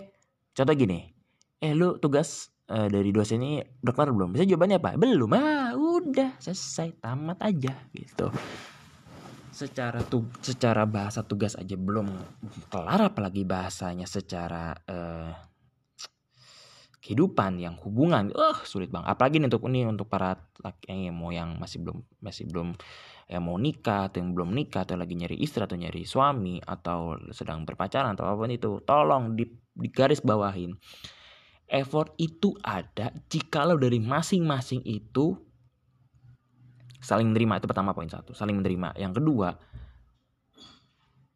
contoh 0.54 0.76
gini. 0.78 1.10
Eh 1.58 1.74
lu 1.74 1.98
tugas 1.98 2.54
uh, 2.70 2.86
dari 2.86 3.10
dosen 3.10 3.42
ini 3.42 3.66
udah 3.82 3.94
belum? 4.14 4.30
Bisa 4.38 4.46
jawabannya 4.46 4.78
apa? 4.78 4.94
Belum. 5.00 5.34
Ah 5.34 5.74
udah 5.74 6.38
selesai. 6.38 7.02
Tamat 7.02 7.42
aja 7.42 7.74
gitu 7.98 8.30
secara 9.56 10.04
tu 10.04 10.28
secara 10.44 10.84
bahasa 10.84 11.24
tugas 11.24 11.56
aja 11.56 11.80
belum 11.80 12.12
kelar 12.68 13.08
apalagi 13.08 13.48
bahasanya 13.48 14.04
secara 14.04 14.76
uh, 14.84 15.32
kehidupan 17.00 17.64
yang 17.64 17.80
hubungan. 17.80 18.36
Uh 18.36 18.60
sulit 18.68 18.92
banget. 18.92 19.16
Apalagi 19.16 19.40
nih 19.40 19.48
untuk 19.48 19.64
ini 19.72 19.88
untuk 19.88 20.12
para 20.12 20.36
laki 20.60 21.08
yang 21.08 21.16
mau 21.16 21.32
yang 21.32 21.56
masih 21.56 21.86
belum 21.86 22.04
masih 22.20 22.50
belum 22.52 22.76
yang 23.32 23.48
mau 23.48 23.56
nikah 23.56 24.12
atau 24.12 24.20
yang 24.20 24.36
belum 24.36 24.52
nikah 24.52 24.84
atau 24.84 25.00
lagi 25.00 25.16
nyari 25.16 25.38
istri 25.40 25.64
atau 25.64 25.80
nyari 25.80 26.04
suami 26.04 26.60
atau 26.60 27.16
sedang 27.32 27.64
berpacaran 27.64 28.18
atau 28.18 28.28
apa 28.28 28.38
pun 28.38 28.52
itu 28.54 28.82
tolong 28.84 29.34
di, 29.34 29.50
di 29.74 29.90
garis 29.90 30.22
bawahin 30.22 30.78
effort 31.66 32.14
itu 32.22 32.54
ada 32.62 33.10
jikalau 33.26 33.82
dari 33.82 33.98
masing-masing 33.98 34.86
itu 34.86 35.34
saling 37.06 37.30
menerima 37.30 37.62
itu 37.62 37.70
pertama 37.70 37.94
poin 37.94 38.10
satu. 38.10 38.34
Saling 38.34 38.58
menerima. 38.58 38.98
Yang 38.98 39.22
kedua 39.22 39.50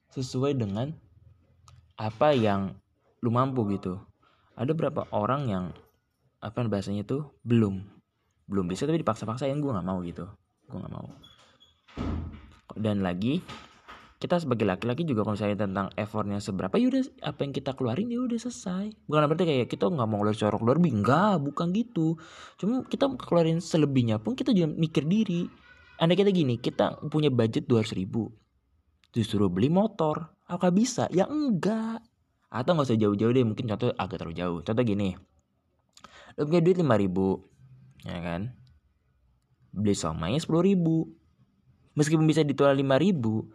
sesuai 0.09 0.57
dengan 0.57 0.89
apa 1.93 2.33
yang 2.33 2.73
lu 3.21 3.29
mampu 3.29 3.69
gitu. 3.77 4.01
Ada 4.57 4.73
berapa 4.73 5.05
orang 5.13 5.41
yang 5.45 5.65
apa 6.41 6.65
bahasanya 6.65 7.05
tuh 7.05 7.29
belum. 7.45 7.85
Belum 8.49 8.65
bisa 8.65 8.89
tapi 8.89 9.05
dipaksa-paksa 9.05 9.45
yang 9.45 9.61
gue 9.61 9.69
nggak 9.69 9.85
mau 9.85 10.01
gitu. 10.01 10.25
Gue 10.65 10.77
nggak 10.81 10.93
mau. 10.93 11.07
Dan 12.73 13.05
lagi 13.05 13.45
kita 14.19 14.35
sebagai 14.35 14.67
laki-laki 14.67 15.07
juga 15.07 15.23
kalau 15.23 15.39
misalnya 15.39 15.63
tentang 15.63 15.87
effortnya 15.95 16.43
seberapa 16.43 16.75
ya 16.75 16.91
udah 16.91 17.03
apa 17.23 17.39
yang 17.39 17.53
kita 17.55 17.71
keluarin 17.71 18.11
ya 18.11 18.19
udah 18.19 18.35
selesai. 18.35 19.07
Bukan 19.07 19.23
berarti 19.31 19.47
kayak 19.47 19.71
kita 19.71 19.87
nggak 19.87 20.07
mau 20.11 20.19
ngeluarin 20.19 20.39
corok 20.43 20.61
lebih 20.67 20.91
enggak 20.91 21.39
bukan 21.39 21.71
gitu. 21.71 22.19
Cuma 22.59 22.83
kita 22.83 23.07
keluarin 23.15 23.63
selebihnya 23.63 24.19
pun 24.19 24.35
kita 24.35 24.51
juga 24.51 24.75
mikir 24.75 25.07
diri. 25.07 25.47
Anda 26.03 26.19
kita 26.19 26.35
gini 26.35 26.59
kita 26.59 26.99
punya 27.07 27.31
budget 27.31 27.63
200 27.71 27.95
ribu 27.95 28.27
disuruh 29.15 29.47
beli 29.47 29.71
motor. 29.71 30.35
Apakah 30.51 30.75
bisa? 30.75 31.07
Ya 31.15 31.23
enggak. 31.23 32.03
Atau 32.51 32.75
nggak 32.75 32.91
usah 32.91 32.99
jauh-jauh 32.99 33.31
deh 33.31 33.47
mungkin 33.47 33.71
contoh 33.71 33.95
agak 33.95 34.19
terlalu 34.19 34.35
jauh. 34.35 34.59
Contoh 34.67 34.83
gini 34.83 35.15
lo 36.35 36.43
punya 36.43 36.59
duit 36.59 36.75
5 36.75 36.83
ribu 36.99 37.39
ya 38.03 38.19
kan? 38.19 38.51
Beli 39.71 39.95
somai 39.95 40.35
10 40.35 40.43
ribu. 40.59 41.07
Meskipun 41.95 42.27
bisa 42.27 42.43
ditual 42.43 42.75
5 42.75 42.83
ribu 42.99 43.47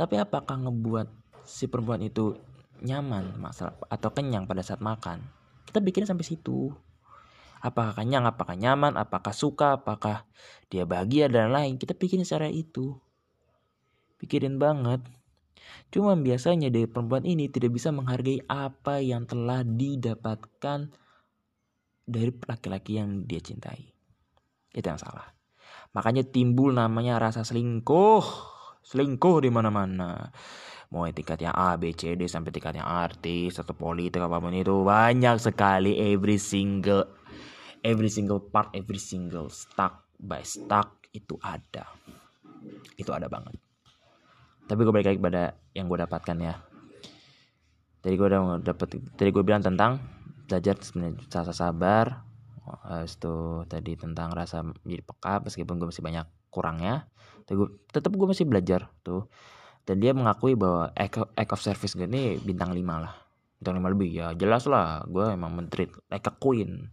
tapi 0.00 0.16
apakah 0.16 0.56
ngebuat 0.56 1.12
si 1.44 1.68
perempuan 1.68 2.00
itu 2.00 2.32
nyaman 2.80 3.36
masalah 3.36 3.76
atau 3.92 4.08
kenyang 4.16 4.48
pada 4.48 4.64
saat 4.64 4.80
makan? 4.80 5.20
Kita 5.68 5.84
bikin 5.84 6.08
sampai 6.08 6.24
situ. 6.24 6.72
Apakah 7.60 7.92
kenyang, 7.92 8.24
apakah 8.24 8.56
nyaman, 8.56 8.96
apakah 8.96 9.36
suka, 9.36 9.76
apakah 9.76 10.24
dia 10.72 10.88
bahagia 10.88 11.28
dan 11.28 11.52
lain. 11.52 11.76
Kita 11.76 11.92
bikin 11.92 12.24
secara 12.24 12.48
itu. 12.48 12.96
Pikirin 14.16 14.56
banget. 14.56 15.04
Cuma 15.92 16.16
biasanya 16.16 16.72
dari 16.72 16.88
perempuan 16.88 17.28
ini 17.28 17.52
tidak 17.52 17.76
bisa 17.76 17.92
menghargai 17.92 18.40
apa 18.48 19.04
yang 19.04 19.28
telah 19.28 19.60
didapatkan 19.60 20.88
dari 22.08 22.32
laki-laki 22.48 22.96
yang 22.96 23.28
dia 23.28 23.44
cintai. 23.44 23.92
Itu 24.72 24.86
yang 24.88 24.96
salah. 24.96 25.28
Makanya 25.92 26.24
timbul 26.24 26.72
namanya 26.72 27.20
rasa 27.20 27.44
selingkuh 27.44 28.24
selingkuh 28.84 29.44
di 29.44 29.50
mana-mana. 29.52 30.30
Mau 30.90 31.06
tingkatnya 31.06 31.54
A, 31.54 31.78
B, 31.78 31.94
C, 31.94 32.18
D 32.18 32.26
sampai 32.26 32.50
tingkatnya 32.50 32.82
artis 32.82 33.62
atau 33.62 33.72
politik 33.78 34.18
apa 34.18 34.42
pun 34.42 34.50
itu 34.50 34.82
banyak 34.82 35.38
sekali 35.38 35.94
every 36.02 36.34
single 36.34 37.06
every 37.86 38.10
single 38.10 38.42
part 38.42 38.74
every 38.74 38.98
single 38.98 39.46
stuck 39.46 40.10
by 40.18 40.42
stuck 40.42 40.98
itu 41.14 41.38
ada. 41.38 41.86
Itu 42.98 43.14
ada 43.14 43.30
banget. 43.30 43.54
Tapi 44.66 44.80
gue 44.82 44.92
balik 44.94 45.14
lagi 45.14 45.20
pada 45.22 45.54
yang 45.74 45.86
gue 45.86 45.98
dapatkan 46.02 46.36
ya. 46.42 46.54
Tadi 48.02 48.14
gue 48.18 48.26
udah 48.26 48.58
dapet 48.58 48.98
tadi 49.14 49.30
gue 49.30 49.44
bilang 49.46 49.62
tentang 49.62 50.02
belajar 50.50 50.74
rasa 51.30 51.54
sabar 51.54 52.30
Habis 52.70 53.18
itu 53.18 53.66
tadi 53.66 53.92
tentang 53.98 54.30
rasa 54.30 54.62
menjadi 54.62 55.02
peka 55.02 55.42
meskipun 55.42 55.78
gue 55.78 55.88
masih 55.90 56.04
banyak 56.06 56.26
kurangnya 56.50 57.10
tetap 57.90 58.12
gue 58.12 58.26
masih 58.28 58.46
belajar 58.48 58.90
tuh. 59.04 59.28
Dan 59.88 59.98
dia 59.98 60.12
mengakui 60.12 60.54
bahwa 60.54 60.92
act 60.94 61.52
of 61.52 61.60
service 61.60 61.96
gue 61.96 62.06
ini 62.06 62.38
bintang 62.38 62.70
5 62.70 62.78
lah. 62.84 63.14
Bintang 63.58 63.80
5 63.80 63.92
lebih 63.96 64.10
ya 64.12 64.26
jelas 64.36 64.68
lah 64.68 65.04
gue 65.08 65.34
emang 65.34 65.56
menteri 65.56 65.88
like 66.12 66.26
a 66.28 66.34
queen. 66.36 66.92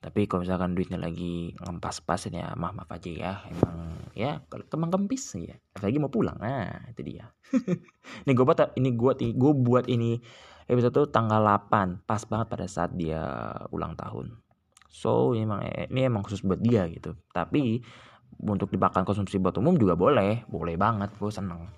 Tapi 0.00 0.24
kalau 0.24 0.48
misalkan 0.48 0.72
duitnya 0.72 0.96
lagi 0.96 1.52
ngempas-pasin 1.60 2.40
ya 2.40 2.56
maaf 2.56 2.72
maaf 2.72 2.88
aja 2.88 3.10
ya 3.12 3.32
emang 3.52 4.00
ya 4.16 4.40
kemang 4.48 4.88
kempis 4.88 5.36
ya 5.36 5.60
lagi 5.84 6.00
mau 6.00 6.08
pulang 6.08 6.40
nah 6.40 6.88
itu 6.88 7.04
dia. 7.04 7.28
Ini 8.24 8.32
gue 8.32 8.44
buat 8.44 8.72
ini 8.80 8.96
gue 8.96 9.12
gue 9.36 9.52
buat 9.60 9.84
ini 9.92 10.16
episode 10.72 11.04
tuh 11.04 11.06
tanggal 11.12 11.44
8 11.44 12.08
pas 12.08 12.22
banget 12.24 12.46
pada 12.48 12.64
saat 12.64 12.96
dia 12.96 13.20
ulang 13.74 13.92
tahun. 13.92 14.40
So 14.90 15.36
ini 15.36 15.46
emang 15.46 15.60
ini 15.68 16.00
emang 16.06 16.22
khusus 16.26 16.42
buat 16.42 16.58
dia 16.58 16.88
gitu. 16.90 17.14
Tapi 17.30 17.84
untuk 18.40 18.72
dimakan 18.72 19.04
konsumsi 19.04 19.36
buat 19.36 19.56
umum 19.60 19.76
juga 19.76 19.94
boleh. 19.94 20.48
Boleh 20.48 20.74
banget 20.80 21.12
gue 21.16 21.30
seneng. 21.32 21.68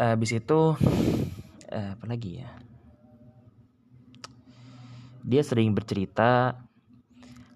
Habis 0.00 0.40
itu 0.40 0.60
uh, 1.68 1.90
apa 1.92 2.04
lagi 2.08 2.40
ya? 2.40 2.48
Dia 5.20 5.44
sering 5.44 5.76
bercerita 5.76 6.56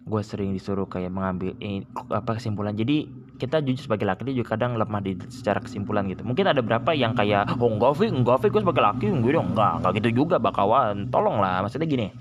gue 0.04 0.20
sering 0.20 0.52
disuruh 0.52 0.84
kayak 0.84 1.08
mengambil 1.08 1.56
ini, 1.64 1.88
apa 2.12 2.36
kesimpulan. 2.36 2.76
Jadi 2.76 3.08
kita 3.40 3.64
jujur 3.64 3.88
sebagai 3.88 4.04
laki 4.04 4.36
juga 4.36 4.52
kadang 4.52 4.76
lemah 4.76 5.00
di 5.00 5.16
secara 5.32 5.64
kesimpulan 5.64 6.04
gitu. 6.12 6.28
Mungkin 6.28 6.44
ada 6.44 6.60
berapa 6.60 6.92
yang 6.92 7.16
kayak 7.16 7.56
oh 7.56 7.72
enggak 7.72 7.96
Fi 7.96 8.12
enggak 8.12 8.44
gue 8.44 8.60
sebagai 8.60 8.84
laki 8.84 9.08
gue 9.08 9.32
enggak 9.32 9.80
enggak 9.80 9.92
gitu 10.04 10.26
juga 10.26 10.36
bakawan. 10.36 11.08
Tolong 11.08 11.40
lah 11.40 11.64
maksudnya 11.64 11.88
gini 11.88 12.12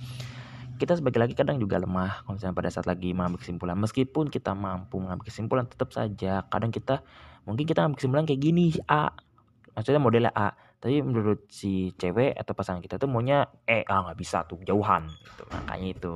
kita 0.83 0.99
sebagai 0.99 1.23
laki 1.23 1.33
kadang 1.39 1.55
juga 1.63 1.79
lemah 1.79 2.27
kalau 2.27 2.35
misalnya 2.35 2.59
pada 2.59 2.69
saat 2.69 2.83
lagi 2.83 3.15
mengambil 3.15 3.39
kesimpulan. 3.39 3.79
Meskipun 3.79 4.27
kita 4.27 4.51
mampu 4.51 4.99
mengambil 4.99 5.31
kesimpulan 5.31 5.63
tetap 5.63 5.95
saja 5.95 6.43
kadang 6.51 6.75
kita 6.75 6.99
mungkin 7.47 7.63
kita 7.63 7.87
mengambil 7.87 7.97
kesimpulan 8.03 8.23
kayak 8.27 8.41
gini 8.43 8.75
A. 8.91 9.15
Maksudnya 9.73 10.01
modelnya 10.03 10.31
A. 10.35 10.51
Tapi 10.83 10.99
menurut 10.99 11.47
si 11.47 11.95
cewek 11.95 12.35
atau 12.35 12.51
pasangan 12.51 12.83
kita 12.83 12.99
tuh 12.99 13.07
maunya 13.07 13.47
eh 13.63 13.87
ah 13.87 14.03
nggak 14.11 14.19
bisa 14.19 14.43
tuh 14.43 14.59
jauhan 14.67 15.07
gitu. 15.07 15.43
Makanya 15.47 15.87
itu. 15.87 16.13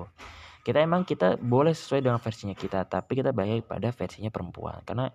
Kita 0.67 0.83
emang 0.83 1.07
kita 1.07 1.39
boleh 1.39 1.71
sesuai 1.71 2.03
dengan 2.03 2.19
versinya 2.19 2.51
kita 2.51 2.83
tapi 2.83 3.23
kita 3.23 3.31
baik 3.31 3.71
pada 3.71 3.95
versinya 3.95 4.27
perempuan. 4.27 4.83
Karena 4.83 5.07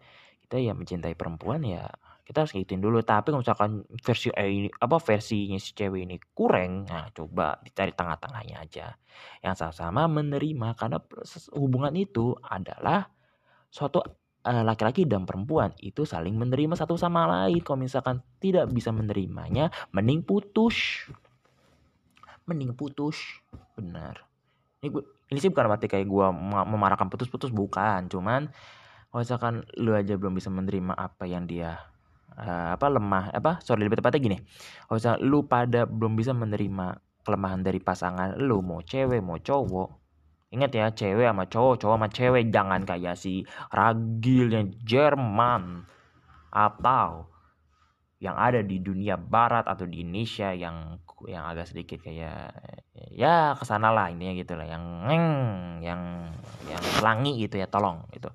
kita 0.49 0.57
ya 0.57 0.73
mencintai 0.73 1.13
perempuan 1.13 1.61
ya 1.61 1.85
kita 2.23 2.47
harus 2.47 2.53
ngikutin 2.55 2.81
dulu. 2.81 3.03
Tapi 3.03 3.35
kalau 3.35 3.43
misalkan 3.43 3.71
versi 3.99 4.31
eh, 4.31 4.49
ini 4.49 4.69
apa 4.71 4.97
versinya 5.03 5.59
si 5.59 5.75
cewek 5.75 6.07
ini 6.07 6.17
kurang 6.33 6.87
nah 6.87 7.11
coba 7.11 7.59
dicari 7.67 7.91
tengah-tengahnya 7.93 8.57
aja. 8.63 8.87
Yang 9.43 9.55
sama-sama 9.59 10.07
menerima 10.07 10.79
karena 10.79 10.99
hubungan 11.59 11.93
itu 11.99 12.39
adalah 12.47 13.11
suatu 13.69 14.01
eh, 14.47 14.63
laki-laki 14.63 15.03
dan 15.05 15.27
perempuan. 15.27 15.75
Itu 15.83 16.07
saling 16.07 16.39
menerima 16.39 16.79
satu 16.79 16.95
sama 16.95 17.27
lain. 17.27 17.59
Kalau 17.67 17.83
misalkan 17.83 18.23
tidak 18.39 18.71
bisa 18.71 18.95
menerimanya 18.95 19.75
mending 19.91 20.23
putus. 20.23 21.11
Mending 22.47 22.79
putus. 22.79 23.19
Benar. 23.75 24.23
Ini 24.83 24.95
gue 24.95 25.03
ini 25.35 25.39
sih 25.41 25.51
bukan 25.51 25.75
berarti 25.75 25.91
kayak 25.91 26.07
gue 26.07 26.27
memarahkan 26.71 27.11
putus-putus. 27.11 27.51
Bukan. 27.51 28.07
Cuman 28.07 28.47
kalau 29.11 29.21
misalkan 29.21 29.67
lu 29.75 29.91
aja 29.93 30.15
belum 30.15 30.39
bisa 30.39 30.55
menerima 30.55 30.95
apa 30.95 31.27
yang 31.27 31.51
dia 31.51 31.92
uh, 32.39 32.75
apa 32.77 32.87
lemah 32.89 33.33
apa 33.33 33.61
sorry 33.61 33.85
lebih 33.85 34.01
tepatnya 34.01 34.21
gini. 34.21 34.39
Kalau 34.89 34.97
misalnya 34.99 35.19
lu 35.25 35.39
pada 35.47 35.85
belum 35.85 36.13
bisa 36.17 36.33
menerima 36.33 37.01
kelemahan 37.23 37.63
dari 37.63 37.79
pasangan 37.79 38.35
lu 38.39 38.61
mau 38.61 38.83
cewek 38.83 39.23
mau 39.23 39.39
cowok 39.39 40.03
ingat 40.53 40.71
ya 40.75 40.87
cewek 40.93 41.25
sama 41.25 41.49
cowok 41.49 41.75
cowok 41.81 41.97
sama 41.97 42.09
cewek 42.13 42.45
jangan 42.53 42.85
kayak 42.85 43.17
si 43.17 43.47
ragil 43.73 44.53
yang 44.53 44.69
Jerman 44.85 45.89
atau 46.53 47.33
yang 48.23 48.37
ada 48.39 48.61
di 48.63 48.79
dunia 48.79 49.17
barat 49.19 49.67
atau 49.67 49.89
di 49.89 50.05
Indonesia 50.05 50.53
yang 50.53 51.01
yang 51.27 51.49
agak 51.49 51.73
sedikit 51.73 52.05
kayak 52.05 52.55
ya 53.11 53.57
ke 53.57 53.65
sana 53.65 53.91
lah 53.91 54.13
intinya 54.13 54.35
gitu 54.37 54.55
lah 54.55 54.67
yang 54.69 54.85
yang 55.83 56.03
yang 56.69 56.83
pelangi 57.01 57.35
gitu 57.41 57.59
ya 57.59 57.67
tolong 57.67 58.07
gitu 58.15 58.31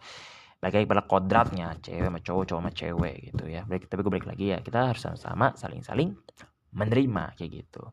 lagi 0.75 0.89
pada 0.89 1.03
kodratnya 1.07 1.77
cewek 1.79 2.12
sama 2.12 2.19
cowok 2.19 2.43
cowok 2.50 2.62
sama 2.62 2.71
cewek 2.75 3.15
gitu 3.31 3.43
ya. 3.47 3.63
Tapi 3.63 4.00
gue 4.03 4.12
balik 4.12 4.27
lagi 4.27 4.51
ya 4.51 4.59
kita 4.59 4.91
harus 4.91 5.01
sama-sama 5.01 5.55
saling-saling 5.55 6.12
menerima 6.75 7.39
kayak 7.39 7.51
gitu. 7.63 7.83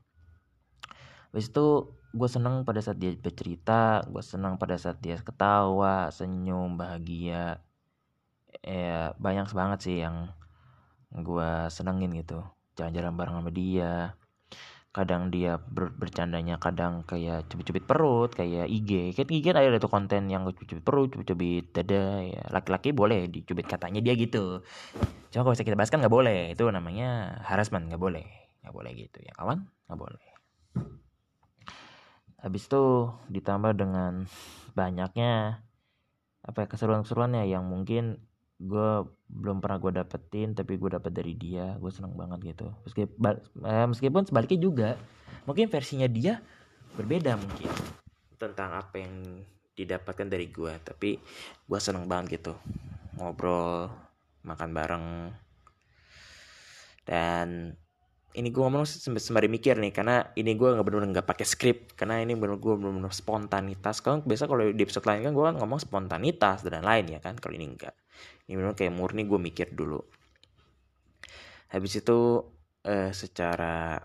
Habis 1.30 1.50
itu 1.50 1.66
gue 2.14 2.28
seneng 2.30 2.62
pada 2.62 2.78
saat 2.78 2.98
dia 2.98 3.10
bercerita 3.18 4.06
gue 4.06 4.22
seneng 4.22 4.54
pada 4.54 4.78
saat 4.78 5.02
dia 5.02 5.18
ketawa 5.18 6.10
senyum 6.10 6.74
bahagia. 6.74 7.62
Ya 8.62 9.12
banyak 9.18 9.50
banget 9.50 9.78
sih 9.82 9.96
yang 10.02 10.30
gue 11.14 11.50
senengin 11.70 12.10
gitu. 12.14 12.42
Jalan-jalan 12.74 13.14
bareng 13.14 13.36
sama 13.38 13.50
dia 13.54 14.18
kadang 14.94 15.26
dia 15.26 15.58
ber 15.58 15.90
bercandanya 15.90 16.54
kadang 16.62 17.02
kayak 17.02 17.50
cubit-cubit 17.50 17.82
perut 17.82 18.30
kayak 18.30 18.70
IG 18.70 19.10
kayak 19.18 19.26
IG 19.26 19.50
kan 19.50 19.58
ada 19.58 19.82
tuh 19.82 19.90
konten 19.90 20.30
yang 20.30 20.46
cubit-cubit 20.46 20.86
perut 20.86 21.10
cubit-cubit 21.10 21.74
dada 21.74 22.22
ya 22.22 22.42
laki-laki 22.54 22.94
boleh 22.94 23.26
dicubit 23.26 23.66
katanya 23.66 23.98
dia 23.98 24.14
gitu. 24.14 24.62
Cuma 25.34 25.42
kalau 25.42 25.58
kita 25.58 25.74
bahas 25.74 25.90
kan 25.90 25.98
nggak 25.98 26.14
boleh. 26.14 26.54
Itu 26.54 26.70
namanya 26.70 27.42
harassment 27.42 27.90
nggak 27.90 27.98
boleh. 27.98 28.22
Nggak 28.62 28.70
boleh 28.70 28.90
gitu 28.94 29.18
ya 29.18 29.34
kawan? 29.34 29.66
Nggak 29.90 29.98
boleh. 29.98 30.24
Habis 32.38 32.62
itu 32.70 33.10
ditambah 33.34 33.74
dengan 33.74 34.30
banyaknya 34.78 35.58
apa 36.44 36.58
ya 36.62 36.66
keseruan-keseruannya 36.70 37.50
yang 37.50 37.66
mungkin 37.66 38.22
gue 38.58 38.90
belum 39.26 39.58
pernah 39.58 39.82
gue 39.82 39.92
dapetin 39.98 40.54
tapi 40.54 40.78
gue 40.78 40.90
dapet 40.94 41.10
dari 41.10 41.34
dia. 41.34 41.74
Gue 41.78 41.90
seneng 41.90 42.14
banget 42.14 42.54
gitu. 42.54 42.70
Meskipun 42.86 43.18
eh, 43.66 43.86
meskipun 43.90 44.22
sebaliknya 44.26 44.58
juga 44.60 44.90
mungkin 45.44 45.68
versinya 45.68 46.08
dia 46.08 46.40
berbeda 46.94 47.36
mungkin 47.36 47.68
tentang 48.38 48.70
apa 48.78 49.02
yang 49.02 49.42
didapatkan 49.74 50.30
dari 50.30 50.46
gue 50.48 50.70
tapi 50.86 51.18
gue 51.66 51.78
seneng 51.82 52.06
banget 52.06 52.40
gitu 52.40 52.54
ngobrol 53.18 53.90
makan 54.46 54.70
bareng. 54.70 55.06
Dan 57.04 57.74
ini 58.34 58.48
gue 58.50 58.62
ngomong 58.62 58.86
sembari 59.06 59.46
mikir 59.46 59.78
nih 59.78 59.94
karena 59.94 60.26
ini 60.34 60.58
gue 60.58 60.68
nggak 60.74 60.86
benar 60.86 61.02
nggak 61.10 61.26
pakai 61.26 61.46
skrip. 61.46 61.78
Karena 61.98 62.22
ini 62.22 62.38
benar 62.38 62.62
gue 62.62 62.74
benar 62.78 63.10
spontanitas. 63.10 63.98
Kalau 63.98 64.22
biasa 64.22 64.46
kalau 64.46 64.70
di 64.70 64.82
episode 64.82 65.06
lain 65.10 65.26
kan 65.26 65.32
gue 65.34 65.44
kan 65.44 65.56
ngomong 65.58 65.80
spontanitas 65.82 66.62
dan 66.62 66.86
lain 66.86 67.18
ya 67.18 67.18
kan 67.18 67.34
kalau 67.34 67.58
ini 67.58 67.74
enggak 67.74 67.94
ini 68.44 68.54
benar 68.60 68.76
kayak 68.76 68.92
murni 68.92 69.24
gue 69.24 69.40
mikir 69.40 69.72
dulu. 69.72 70.00
Habis 71.72 72.04
itu 72.04 72.44
eh, 72.84 73.10
secara 73.10 73.98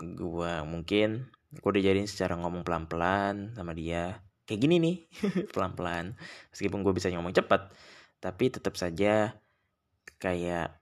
gue 0.00 0.52
mungkin 0.64 1.28
gue 1.50 1.68
udah 1.68 1.82
jadiin 1.82 2.08
secara 2.08 2.36
ngomong 2.38 2.62
pelan-pelan 2.62 3.56
sama 3.56 3.72
dia. 3.72 4.20
Kayak 4.44 4.60
gini 4.66 4.76
nih 4.80 4.96
pelan-pelan. 5.54 6.14
Meskipun 6.52 6.84
gue 6.84 6.92
bisa 6.92 7.08
ngomong 7.10 7.32
cepat 7.32 7.72
tapi 8.20 8.52
tetap 8.52 8.76
saja 8.76 9.32
kayak 10.20 10.76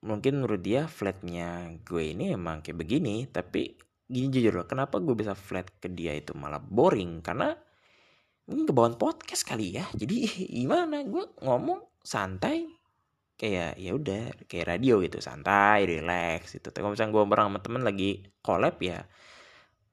mungkin 0.00 0.40
menurut 0.40 0.64
dia 0.64 0.88
flatnya 0.88 1.76
gue 1.84 2.16
ini 2.16 2.32
emang 2.32 2.64
kayak 2.64 2.80
begini 2.80 3.28
tapi 3.28 3.76
gini 4.08 4.32
jujur 4.32 4.56
loh 4.56 4.66
kenapa 4.66 4.96
gue 5.04 5.12
bisa 5.12 5.36
flat 5.36 5.68
ke 5.76 5.92
dia 5.92 6.16
itu 6.16 6.32
malah 6.32 6.62
boring? 6.62 7.20
Karena 7.20 7.52
mungkin 8.48 8.64
kebawaan 8.64 8.96
podcast 8.96 9.44
kali 9.44 9.76
ya. 9.76 9.84
Jadi 9.92 10.24
gimana? 10.64 11.04
Gue 11.04 11.28
ngomong 11.44 11.84
santai 12.00 12.64
kayak 13.38 13.78
ya 13.78 13.92
udah 13.94 14.48
kayak 14.48 14.66
radio 14.74 15.04
gitu. 15.04 15.20
Santai 15.20 15.84
relax 15.84 16.56
gitu. 16.56 16.72
Tapi 16.72 16.80
kalau 16.80 16.92
misalnya 16.96 17.12
gue 17.12 17.24
bareng 17.28 17.46
sama 17.52 17.60
temen 17.60 17.82
lagi 17.84 18.10
collab 18.40 18.80
ya 18.80 19.04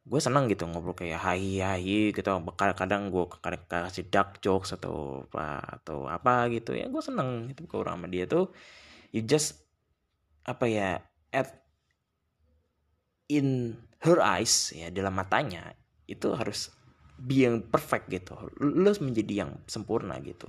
gue 0.05 0.21
seneng 0.21 0.45
gitu 0.45 0.69
ngobrol 0.69 0.93
kayak 0.93 1.17
hai 1.17 1.57
hai 1.65 2.13
gitu 2.13 2.29
kadang 2.53 3.09
gue 3.09 3.25
kadang 3.41 3.65
kasih 3.65 4.05
dark 4.05 4.37
jokes 4.37 4.77
atau 4.77 5.25
apa 5.25 5.81
atau 5.81 6.05
apa 6.05 6.45
gitu 6.53 6.77
ya 6.77 6.87
gue 6.87 7.03
seneng. 7.03 7.51
Gitu 7.51 7.67
kalau 7.67 7.83
sama 7.83 8.07
dia 8.07 8.23
tuh 8.25 8.55
you 9.11 9.25
just 9.25 9.65
apa 10.45 10.65
ya 10.69 10.89
at 11.33 11.65
in 13.27 13.73
her 14.05 14.21
eyes 14.21 14.69
ya 14.71 14.93
dalam 14.93 15.17
matanya 15.17 15.73
itu 16.05 16.29
harus 16.37 16.69
be 17.15 17.47
yang 17.47 17.63
perfect 17.63 18.11
gitu. 18.11 18.35
Lo 18.59 18.91
menjadi 18.99 19.45
yang 19.45 19.51
sempurna 19.65 20.19
gitu. 20.19 20.47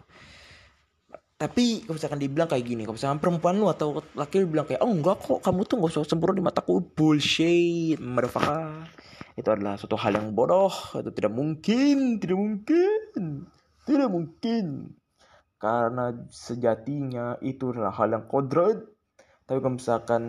Tapi 1.37 1.85
kalau 1.85 2.01
misalkan 2.01 2.17
dibilang 2.17 2.49
kayak 2.49 2.65
gini 2.65 2.89
kalau 2.89 2.97
misalkan 2.97 3.21
perempuan 3.21 3.61
lu 3.61 3.69
atau 3.69 4.01
laki 4.17 4.41
lu 4.41 4.57
bilang 4.57 4.65
kayak 4.65 4.81
oh 4.81 4.89
enggak 4.89 5.21
kok 5.21 5.45
kamu 5.45 5.69
tuh 5.69 5.77
gak 5.85 5.93
usah 5.93 6.09
sempurna 6.09 6.33
di 6.33 6.45
mataku. 6.45 6.81
Bullshit 6.81 8.01
motherfucker. 8.01 8.89
Itu 9.37 9.53
adalah 9.53 9.77
suatu 9.77 10.01
hal 10.01 10.17
yang 10.17 10.33
bodoh 10.33 10.73
itu 10.97 11.13
tidak 11.13 11.33
mungkin 11.37 12.17
tidak 12.17 12.41
mungkin 12.41 13.01
tidak 13.85 14.09
mungkin. 14.09 14.65
Karena 15.61 16.13
sejatinya 16.33 17.37
itu 17.45 17.73
adalah 17.73 17.93
hal 17.93 18.17
yang 18.17 18.25
kodrat. 18.25 18.81
Tapi 19.45 19.59
kalau 19.61 19.77
misalkan 19.77 20.23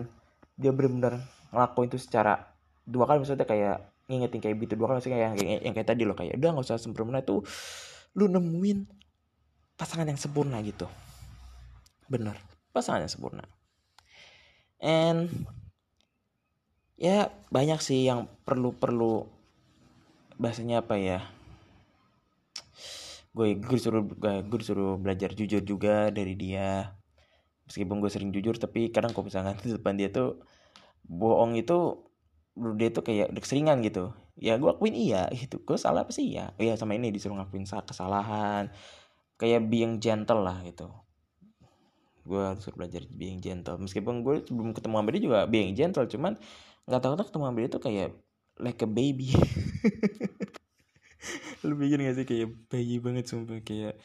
dia 0.60 0.76
benar-benar 0.76 1.24
ngelakuin 1.56 1.88
itu 1.88 1.98
secara 2.04 2.52
dua 2.84 3.08
kali 3.08 3.24
misalnya 3.24 3.48
kayak 3.48 3.78
ngingetin 4.08 4.40
kayak 4.40 4.56
gitu 4.64 4.74
dua 4.80 4.96
kali 4.96 5.12
yang, 5.12 5.36
yang, 5.36 5.60
yang 5.68 5.74
kayak 5.76 5.88
tadi 5.92 6.02
loh 6.08 6.16
kayak 6.16 6.40
udah 6.40 6.50
nggak 6.56 6.64
usah 6.64 6.80
sempurna 6.80 7.20
itu 7.20 7.44
lu 8.16 8.24
nemuin 8.26 8.88
pasangan 9.76 10.08
yang 10.08 10.18
sempurna 10.18 10.58
gitu. 10.64 10.88
Bener 12.08 12.34
pasangan 12.72 13.04
yang 13.04 13.12
sempurna. 13.12 13.44
And 14.80 15.28
ya 16.96 17.30
banyak 17.52 17.78
sih 17.84 18.08
yang 18.08 18.26
perlu 18.42 18.74
perlu 18.74 19.28
bahasanya 20.38 20.82
apa 20.82 20.98
ya 20.98 21.20
gue 23.34 23.54
gue 23.54 23.76
disuruh 23.78 24.02
gue 24.18 24.58
disuruh 24.58 24.98
belajar 24.98 25.30
jujur 25.36 25.62
juga 25.62 26.10
dari 26.10 26.34
dia. 26.34 26.96
Meskipun 27.68 28.00
gue 28.00 28.08
sering 28.08 28.32
jujur 28.32 28.56
tapi 28.56 28.88
kadang 28.88 29.12
kalau 29.12 29.28
misalnya 29.28 29.52
di 29.60 29.76
depan 29.76 29.94
dia 29.94 30.08
tuh 30.08 30.40
bohong 31.04 31.54
itu 31.60 32.08
dia 32.76 32.88
tuh 32.90 33.04
kayak 33.06 33.32
udah 33.32 33.42
keseringan 33.42 33.78
gitu. 33.86 34.10
Ya 34.38 34.58
gue 34.58 34.70
akuin 34.70 34.94
iya. 34.94 35.30
Gitu 35.30 35.62
gue 35.62 35.78
salah 35.78 36.06
apa 36.06 36.12
sih? 36.14 36.34
Ya 36.34 36.54
iya 36.58 36.74
sama 36.74 36.98
ini 36.98 37.14
disuruh 37.14 37.38
ngakuin 37.38 37.66
kesalahan. 37.66 38.70
Kayak 39.38 39.70
being 39.70 40.02
gentle 40.02 40.42
lah 40.42 40.58
gitu. 40.66 40.90
Gue 42.26 42.42
harus 42.42 42.66
belajar 42.74 43.06
being 43.08 43.38
gentle. 43.38 43.78
Meskipun 43.78 44.26
gue 44.26 44.42
sebelum 44.44 44.74
ketemu 44.74 44.94
sama 44.98 45.08
dia 45.14 45.22
juga 45.22 45.38
being 45.46 45.72
gentle 45.78 46.06
cuman 46.06 46.34
nggak 46.88 47.02
tahu 47.04 47.12
tuh 47.20 47.26
ketemu 47.30 47.44
sama 47.46 47.58
dia 47.58 47.70
tuh 47.70 47.82
kayak 47.82 48.08
like 48.58 48.82
a 48.82 48.90
baby. 48.90 49.30
Lu 51.66 51.74
mikir 51.74 51.98
gak 51.98 52.14
sih? 52.14 52.26
Kayak 52.26 52.54
bayi 52.70 53.02
banget 53.02 53.26
sumpah. 53.26 53.58
Kayak 53.66 53.98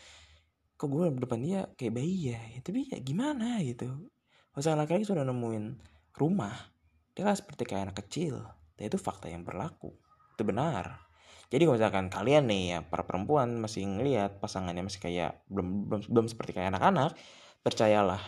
kok 0.77 0.89
gue 0.89 1.05
depan 1.21 1.39
dia 1.41 1.59
kayak 1.77 1.93
bayi 1.93 2.33
ya, 2.33 2.41
ya? 2.41 2.59
Tapi 2.65 2.89
ya 2.89 2.97
gimana? 3.01 3.61
Gitu. 3.61 3.85
Masalah 4.53 4.85
laki-laki 4.85 5.05
sudah 5.05 5.25
nemuin 5.25 5.77
rumah 6.17 6.72
dia 7.13 7.23
kan 7.26 7.38
seperti 7.38 7.63
kayak 7.65 7.89
anak 7.89 7.97
kecil. 8.06 8.41
Dan 8.78 8.89
itu 8.89 8.97
fakta 8.97 9.30
yang 9.30 9.45
berlaku. 9.45 9.93
Itu 10.34 10.43
benar. 10.45 11.10
Jadi 11.54 11.69
kalau 11.69 11.78
misalkan 11.78 12.10
kalian 12.10 12.49
nih 12.49 12.62
ya 12.73 12.80
para 12.82 13.06
perempuan 13.06 13.62
masih 13.62 13.86
ngelihat 13.86 14.41
pasangannya 14.41 14.89
masih 14.89 14.97
kayak 14.97 15.45
belum 15.45 15.86
belum 15.86 16.02
belum 16.10 16.26
seperti 16.26 16.58
kayak 16.58 16.73
anak-anak 16.73 17.13
percayalah. 17.62 18.21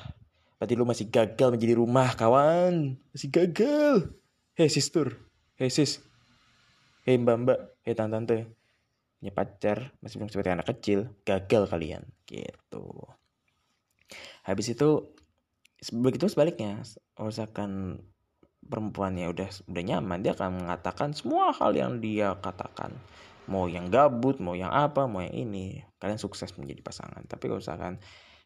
Berarti 0.61 0.73
lu 0.77 0.85
masih 0.85 1.09
gagal 1.09 1.49
menjadi 1.57 1.73
rumah 1.73 2.13
kawan. 2.13 3.01
Masih 3.09 3.33
gagal. 3.33 4.13
Hei 4.53 4.69
sister 4.69 5.25
hei 5.55 5.71
sis. 5.71 6.03
Hei 7.07 7.15
mbak 7.15 7.35
mbak. 7.47 7.59
Hei 7.87 7.95
tante 7.95 8.13
tante 8.15 8.37
punya 9.19 9.31
pacar 9.31 9.77
masih 10.03 10.21
belum 10.21 10.29
seperti 10.29 10.49
anak 10.51 10.67
kecil 10.67 10.99
gagal 11.23 11.71
kalian. 11.71 12.03
Gitu. 12.27 12.85
Habis 14.43 14.75
itu 14.75 15.15
begitu 15.95 16.27
sebaliknya. 16.27 16.83
Misalkan 17.17 18.03
perempuannya 18.65 19.29
udah 19.29 19.49
udah 19.69 19.83
nyaman 19.85 20.25
dia 20.25 20.33
akan 20.33 20.65
mengatakan 20.65 21.13
semua 21.13 21.53
hal 21.53 21.71
yang 21.77 22.01
dia 22.01 22.33
katakan. 22.41 22.93
Mau 23.45 23.69
yang 23.69 23.93
gabut 23.93 24.41
mau 24.41 24.57
yang 24.57 24.73
apa 24.73 25.05
mau 25.05 25.21
yang 25.21 25.45
ini 25.49 25.85
kalian 26.01 26.17
sukses 26.17 26.49
menjadi 26.57 26.81
pasangan. 26.81 27.21
Tapi 27.29 27.45
kalau 27.45 27.61
misalkan 27.61 28.01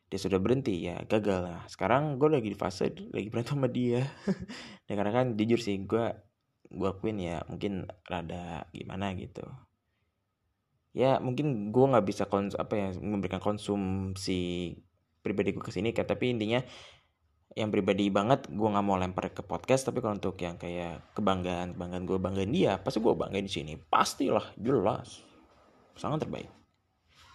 dia 0.10 0.20
sudah 0.20 0.42
berhenti 0.42 0.90
ya 0.90 1.00
gagal 1.08 1.40
lah. 1.46 1.62
Sekarang 1.72 2.20
gue 2.20 2.28
lagi 2.28 2.50
di 2.52 2.58
fase 2.58 2.92
lagi 3.14 3.30
berantem 3.32 3.56
sama 3.56 3.70
dia. 3.72 4.04
Dan 4.90 4.94
karena 5.00 5.12
kan 5.14 5.26
jujur 5.40 5.62
sih 5.62 5.80
gue 5.86 6.06
gue 6.70 6.90
akuin 6.90 7.18
ya 7.18 7.42
mungkin 7.48 7.88
rada 8.06 8.68
gimana 8.76 9.16
gitu. 9.16 9.46
Ya 10.92 11.22
mungkin 11.22 11.70
gue 11.70 11.86
nggak 11.86 12.06
bisa 12.06 12.26
kons 12.26 12.58
apa 12.58 12.74
ya 12.76 12.88
memberikan 12.98 13.40
konsumsi 13.40 14.74
pribadi 15.22 15.54
gue 15.54 15.64
ke 15.64 15.72
sini 15.72 15.94
kayak 15.94 16.10
tapi 16.10 16.34
intinya 16.34 16.64
yang 17.58 17.74
pribadi 17.74 18.14
banget 18.14 18.46
gue 18.46 18.70
nggak 18.70 18.86
mau 18.86 18.94
lempar 18.94 19.34
ke 19.34 19.42
podcast 19.42 19.90
tapi 19.90 20.06
kalau 20.06 20.14
untuk 20.14 20.38
yang 20.38 20.62
kayak 20.62 21.02
kebanggaan 21.18 21.74
kebanggaan 21.74 22.06
gue 22.06 22.18
banggain 22.22 22.52
dia 22.54 22.78
pasti 22.78 23.02
gue 23.02 23.14
banggain 23.14 23.46
di 23.46 23.54
sini. 23.54 23.74
Pastilah 23.78 24.54
jelas. 24.54 25.26
Pasangan 25.98 26.22
terbaik. 26.22 26.50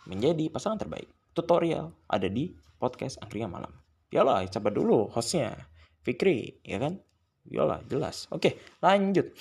Menjadi 0.07 0.47
pasangan 0.53 0.79
terbaik. 0.79 1.11
Tutorial 1.35 1.91
ada 2.07 2.31
di 2.31 2.55
podcast 2.79 3.19
angkringan 3.19 3.51
malam. 3.51 3.73
Yalah, 4.15 4.47
coba 4.47 4.71
dulu 4.71 5.11
hostnya? 5.11 5.67
Fikri 6.07 6.63
ya 6.63 6.79
kan? 6.79 7.03
Yalah, 7.51 7.83
jelas. 7.91 8.31
Oke 8.31 8.63
lanjut. 8.79 9.35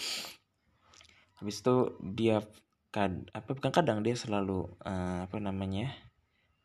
Habis 1.37 1.61
itu 1.61 1.75
dia 2.01 2.41
kad 2.93 3.13
apa 3.33 3.57
bukan 3.57 3.73
kadang 3.73 4.05
dia 4.05 4.13
selalu 4.13 4.69
uh, 4.85 5.25
apa 5.25 5.37
namanya 5.41 5.89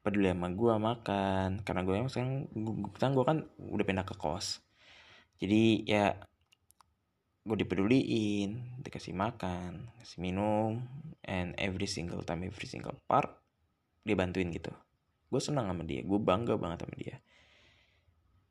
peduli 0.09 0.33
sama 0.33 0.49
gue 0.49 0.75
makan. 0.81 1.49
Karena 1.61 1.81
gue 1.85 1.94
emang 2.01 2.09
sekarang 2.09 3.14
gue 3.14 3.25
kan 3.29 3.44
udah 3.61 3.85
pindah 3.85 4.09
ke 4.09 4.16
kos. 4.16 4.64
Jadi 5.37 5.85
ya 5.85 6.16
gue 7.49 7.57
dipeduliin 7.64 8.81
dikasih 8.85 9.16
makan 9.16 9.88
kasih 9.97 10.21
minum 10.21 10.85
and 11.25 11.57
every 11.57 11.88
single 11.88 12.21
time 12.21 12.44
every 12.44 12.68
single 12.68 12.97
part 13.05 13.37
dia 14.05 14.16
bantuin 14.16 14.49
gitu. 14.49 14.73
Gue 15.29 15.40
senang 15.40 15.68
sama 15.68 15.85
dia 15.85 16.01
gue 16.01 16.21
bangga 16.21 16.57
banget 16.57 16.88
sama 16.88 16.97
dia. 16.97 17.16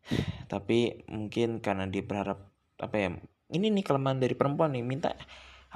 Tapi 0.52 1.10
mungkin 1.10 1.62
karena 1.62 1.89
dia 1.89 2.06
berharap 2.06 2.54
apa 2.78 2.96
ya 2.96 3.10
ini 3.54 3.74
nih 3.74 3.86
kelemahan 3.86 4.22
dari 4.22 4.38
perempuan 4.38 4.74
nih 4.78 4.86
minta 4.86 5.17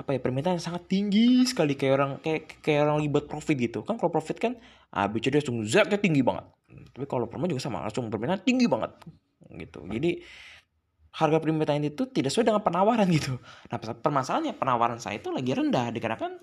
apa 0.01 0.17
ya 0.17 0.19
permintaan 0.19 0.57
yang 0.57 0.65
sangat 0.65 0.89
tinggi 0.89 1.45
sekali. 1.45 1.77
Kayak 1.77 1.93
orang 1.93 2.11
kayak 2.25 2.41
kayak 2.65 2.89
orang 2.89 2.95
lagi 3.05 3.09
buat 3.13 3.25
profit 3.29 3.57
gitu. 3.61 3.79
Kan 3.85 4.01
kalau 4.01 4.09
profit 4.09 4.37
kan 4.41 4.57
ah 4.89 5.05
dia 5.05 5.29
langsung 5.29 5.61
zaknya 5.61 6.01
tinggi 6.01 6.25
banget. 6.25 6.49
Tapi 6.97 7.05
kalau 7.05 7.29
perempuan 7.29 7.53
juga 7.53 7.61
sama 7.61 7.85
langsung 7.85 8.09
permintaan 8.09 8.41
tinggi 8.41 8.65
banget. 8.65 8.97
Gitu. 9.53 9.79
Jadi 9.85 10.11
harga 11.11 11.37
permintaan 11.43 11.85
itu 11.85 12.09
tidak 12.09 12.33
sesuai 12.33 12.49
dengan 12.49 12.63
penawaran 12.65 13.05
gitu. 13.13 13.37
Nah 13.69 13.77
permasalahannya 13.77 14.57
penawaran 14.57 14.97
saya 14.97 15.21
itu 15.21 15.29
lagi 15.29 15.53
rendah. 15.53 15.93
Dikarenakan 15.93 16.41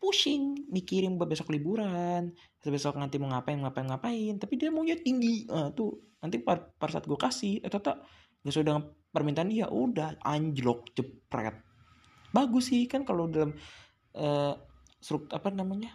pusing 0.00 0.68
mikirin 0.68 1.16
buat 1.16 1.32
besok 1.32 1.48
liburan 1.48 2.36
besok 2.64 2.96
nanti 2.96 3.20
mau 3.20 3.28
ngapain 3.28 3.60
ngapain 3.60 3.84
ngapain. 3.84 4.34
Tapi 4.40 4.54
dia 4.56 4.72
maunya 4.72 4.96
tinggi. 4.96 5.44
Nah, 5.44 5.68
tuh 5.76 6.16
nanti 6.24 6.40
par, 6.40 6.72
par 6.80 6.88
saat 6.88 7.04
gue 7.04 7.18
kasih 7.20 7.60
tak 7.68 8.00
nggak 8.40 8.52
sesuai 8.52 8.64
dengan 8.64 8.82
permintaan 9.12 9.52
dia. 9.52 9.68
Udah 9.68 10.16
anjlok 10.24 10.96
jepret 10.96 11.63
bagus 12.34 12.74
sih 12.74 12.90
kan 12.90 13.06
kalau 13.06 13.30
dalam 13.30 13.54
uh, 14.18 14.58
struk 14.98 15.30
apa 15.30 15.54
namanya 15.54 15.94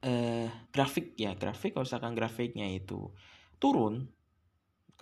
uh, 0.00 0.48
grafik 0.72 1.12
ya 1.20 1.36
grafik 1.36 1.76
kalau 1.76 1.84
misalkan 1.84 2.16
grafiknya 2.16 2.66
itu 2.72 3.12
turun 3.60 4.08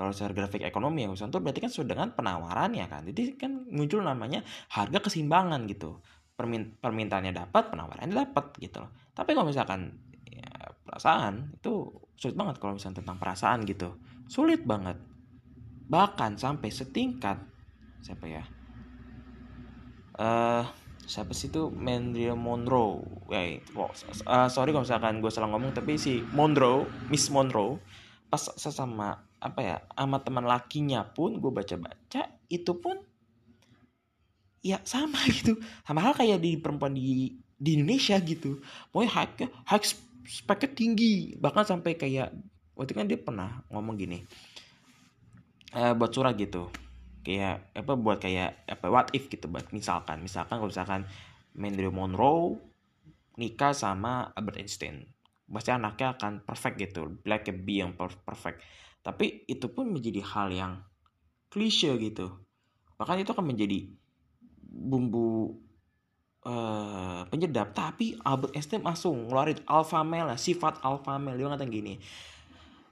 kalau 0.01 0.17
secara 0.17 0.33
grafik 0.33 0.65
ekonomi 0.65 1.05
ya 1.05 1.13
misalkan 1.13 1.45
berarti 1.45 1.61
kan 1.61 1.69
sudah 1.69 1.93
dengan 1.93 2.17
penawarannya 2.17 2.89
kan. 2.89 3.05
Jadi 3.05 3.37
kan 3.37 3.69
muncul 3.69 4.01
namanya 4.01 4.41
harga 4.73 4.97
keseimbangan 4.97 5.69
gitu. 5.69 6.01
Permin 6.33 6.73
permintaannya 6.81 7.37
dapat 7.37 7.69
penawarannya 7.69 8.17
dapat 8.17 8.57
gitu 8.65 8.81
loh. 8.81 8.97
Tapi 9.13 9.37
kalau 9.37 9.53
misalkan 9.53 10.01
ya, 10.25 10.73
perasaan 10.89 11.53
itu 11.53 11.93
sulit 12.17 12.33
banget 12.33 12.57
kalau 12.57 12.81
misalnya 12.81 13.05
tentang 13.05 13.21
perasaan 13.21 13.61
gitu. 13.69 14.01
Sulit 14.25 14.65
banget. 14.65 14.97
Bahkan 15.93 16.41
sampai 16.41 16.73
setingkat 16.73 17.37
siapa 18.01 18.25
ya 18.25 18.41
uh, 20.21 20.63
siapa 21.09 21.33
sih 21.33 21.49
itu 21.49 21.73
Marilyn 21.73 22.37
Monroe. 22.37 23.01
Ya 23.33 23.59
uh, 24.29 24.49
sorry 24.53 24.77
kalau 24.77 24.85
misalkan 24.85 25.25
gue 25.25 25.33
salah 25.33 25.49
ngomong 25.49 25.73
tapi 25.73 25.97
si 25.97 26.21
Monroe 26.37 26.85
Miss 27.09 27.33
Monroe 27.33 27.81
pas 28.29 28.47
sesama 28.55 29.25
apa 29.41 29.61
ya 29.65 29.77
sama 29.97 30.21
teman 30.21 30.45
lakinya 30.47 31.03
pun 31.03 31.41
gue 31.41 31.51
baca-baca 31.51 32.29
itu 32.53 32.73
pun 32.77 33.01
ya 34.61 34.79
sama 34.85 35.19
gitu. 35.41 35.57
Sama 35.89 36.05
hal 36.05 36.13
kayak 36.13 36.45
di 36.45 36.61
perempuan 36.61 36.93
di 36.93 37.35
di 37.57 37.71
Indonesia 37.81 38.21
gitu. 38.21 38.61
Pokoknya 38.93 39.11
hak 39.11 39.31
hak 39.67 39.83
speknya 40.29 40.69
tinggi. 40.77 41.35
Bahkan 41.41 41.65
sampai 41.65 41.97
kayak 41.97 42.31
waktu 42.81 42.97
kan 42.97 43.05
dia 43.05 43.21
pernah 43.21 43.61
ngomong 43.69 44.01
gini 44.01 44.25
uh, 45.77 45.93
buat 45.93 46.09
surat 46.09 46.33
gitu 46.41 46.73
kayak 47.21 47.77
apa 47.77 47.93
buat 47.97 48.19
kayak 48.19 48.65
apa 48.65 48.87
what 48.89 49.09
if 49.13 49.29
gitu 49.29 49.47
buat 49.47 49.69
misalkan 49.71 50.25
misalkan 50.25 50.57
kalau 50.61 50.71
misalkan 50.73 51.05
Marilyn 51.53 51.93
Monroe 51.93 52.57
nikah 53.37 53.77
sama 53.77 54.33
Albert 54.37 54.61
Einstein 54.61 55.05
pasti 55.51 55.75
anaknya 55.75 56.15
akan 56.15 56.47
perfect 56.47 56.77
gitu 56.79 57.19
like 57.27 57.51
a 57.51 57.55
bee 57.55 57.83
yang 57.83 57.99
perfect. 57.99 58.63
Tapi 59.03 59.49
itu 59.51 59.67
pun 59.73 59.91
menjadi 59.91 60.23
hal 60.23 60.53
yang 60.55 60.79
klise 61.51 61.91
gitu. 61.99 62.31
Bahkan 62.95 63.19
itu 63.19 63.35
akan 63.35 63.51
menjadi 63.51 63.91
bumbu 64.63 65.59
uh, 66.47 67.27
penyedap. 67.27 67.75
Tapi 67.75 68.15
Albert 68.23 68.55
Einstein 68.55 68.87
langsung 68.87 69.27
ngeluarin 69.27 69.59
alpha 69.67 70.07
male 70.07 70.39
sifat 70.39 70.79
alpha 70.87 71.19
male. 71.19 71.35
Dia 71.35 71.51
ngatakan 71.51 71.75
gini 71.75 71.99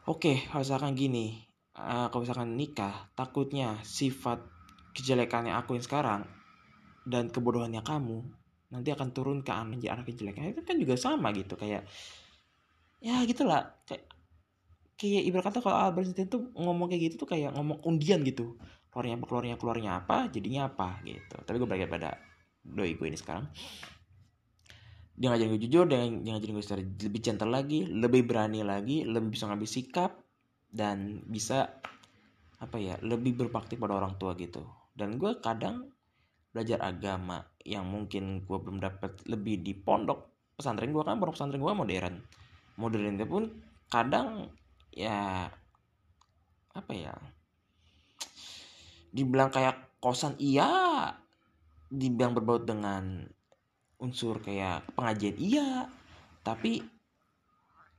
oke 0.08 0.24
okay, 0.24 0.36
misalkan 0.56 0.96
gini 0.96 1.44
uh, 1.78 2.06
kalau 2.10 2.22
misalkan 2.26 2.58
nikah 2.58 3.08
takutnya 3.14 3.78
sifat 3.86 4.42
kejelekannya 4.92 5.54
aku 5.54 5.78
yang 5.78 5.84
sekarang 5.86 6.22
dan 7.06 7.30
kebodohannya 7.30 7.80
kamu 7.86 8.26
nanti 8.68 8.92
akan 8.92 9.08
turun 9.16 9.38
ke 9.40 9.54
anak 9.54 9.80
anak 9.86 10.04
kejelekan. 10.10 10.52
Itu 10.52 10.66
kan 10.66 10.76
juga 10.76 10.98
sama 10.98 11.30
gitu 11.32 11.54
kayak 11.54 11.86
ya 12.98 13.22
gitulah 13.24 13.78
kayak 13.86 14.10
kayak 14.98 15.22
ibarat 15.30 15.44
kata 15.46 15.62
kalau 15.62 15.78
Albert 15.78 16.10
Einstein 16.10 16.26
tuh 16.26 16.50
ngomong 16.58 16.90
kayak 16.90 17.14
gitu 17.14 17.24
tuh 17.24 17.28
kayak 17.30 17.54
ngomong 17.54 17.78
undian 17.86 18.20
gitu. 18.26 18.58
Keluarnya 18.90 19.14
apa 19.20 19.24
keluarnya 19.30 19.54
keluarnya 19.56 19.90
apa 20.02 20.16
jadinya 20.28 20.68
apa 20.68 21.00
gitu. 21.06 21.36
Tapi 21.46 21.56
gue 21.56 21.68
belajar 21.68 21.88
pada 21.88 22.10
doi 22.66 22.98
gue 22.98 23.06
ini 23.06 23.16
sekarang. 23.16 23.46
Dia 25.18 25.34
ngajarin 25.34 25.50
gue 25.54 25.62
jujur 25.66 25.84
dia, 25.90 25.98
dia 26.06 26.30
ngajarin 26.34 26.54
gue 26.58 26.64
secara 26.66 26.82
lebih 26.82 27.20
gentle 27.22 27.50
lagi 27.50 27.86
lebih 27.86 28.22
berani 28.22 28.62
lagi 28.62 29.02
lebih 29.02 29.34
bisa 29.34 29.50
ngambil 29.50 29.66
sikap 29.66 30.27
dan 30.68 31.24
bisa 31.24 31.80
apa 32.58 32.76
ya 32.76 32.98
lebih 33.00 33.38
berbakti 33.38 33.78
pada 33.78 33.96
orang 33.96 34.18
tua 34.18 34.34
gitu. 34.34 34.66
Dan 34.92 35.16
gue 35.16 35.38
kadang 35.38 35.88
belajar 36.50 36.82
agama 36.82 37.44
yang 37.62 37.86
mungkin 37.86 38.42
gue 38.42 38.58
belum 38.58 38.82
dapat 38.82 39.22
lebih 39.30 39.62
di 39.62 39.76
pondok 39.76 40.52
pesantren 40.58 40.90
gue 40.90 41.04
kan 41.06 41.20
pondok 41.20 41.38
pesantren 41.38 41.62
gue 41.62 41.74
modern. 41.74 42.14
Modern 42.78 43.14
itu 43.14 43.26
pun 43.26 43.44
kadang 43.88 44.50
ya 44.90 45.46
apa 46.74 46.92
ya 46.94 47.14
dibilang 49.14 49.50
kayak 49.54 49.98
kosan 50.02 50.34
iya. 50.38 51.14
Dibilang 51.88 52.36
berbaut 52.36 52.68
dengan 52.68 53.24
unsur 53.96 54.44
kayak 54.44 54.84
pengajian 54.92 55.36
iya. 55.40 55.68
Tapi 56.44 56.97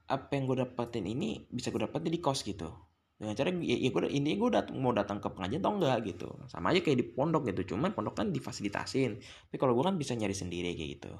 apa 0.10 0.34
yang 0.34 0.50
gue 0.50 0.58
dapetin 0.66 1.06
ini 1.06 1.46
bisa 1.54 1.70
gue 1.70 1.86
dapetin 1.86 2.10
di 2.10 2.18
kos 2.18 2.42
gitu. 2.42 2.74
Dengan 3.20 3.36
cara 3.38 3.54
ya, 3.62 3.78
ya 3.78 3.90
gue 3.94 4.10
ini 4.10 4.40
gue 4.40 4.50
dat 4.50 4.74
mau 4.74 4.90
datang 4.90 5.22
ke 5.22 5.30
pengajian 5.30 5.62
atau 5.62 5.78
enggak 5.78 5.98
gitu. 6.10 6.30
Sama 6.50 6.74
aja 6.74 6.82
kayak 6.82 6.98
di 6.98 7.06
pondok 7.06 7.46
gitu 7.54 7.76
cuman 7.76 7.94
pondok 7.94 8.26
kan 8.26 8.34
difasilitasin. 8.34 9.22
Tapi 9.22 9.58
kalau 9.62 9.78
gue 9.78 9.86
kan 9.86 9.96
bisa 10.02 10.18
nyari 10.18 10.34
sendiri 10.34 10.74
kayak 10.74 10.90
gitu. 10.98 11.12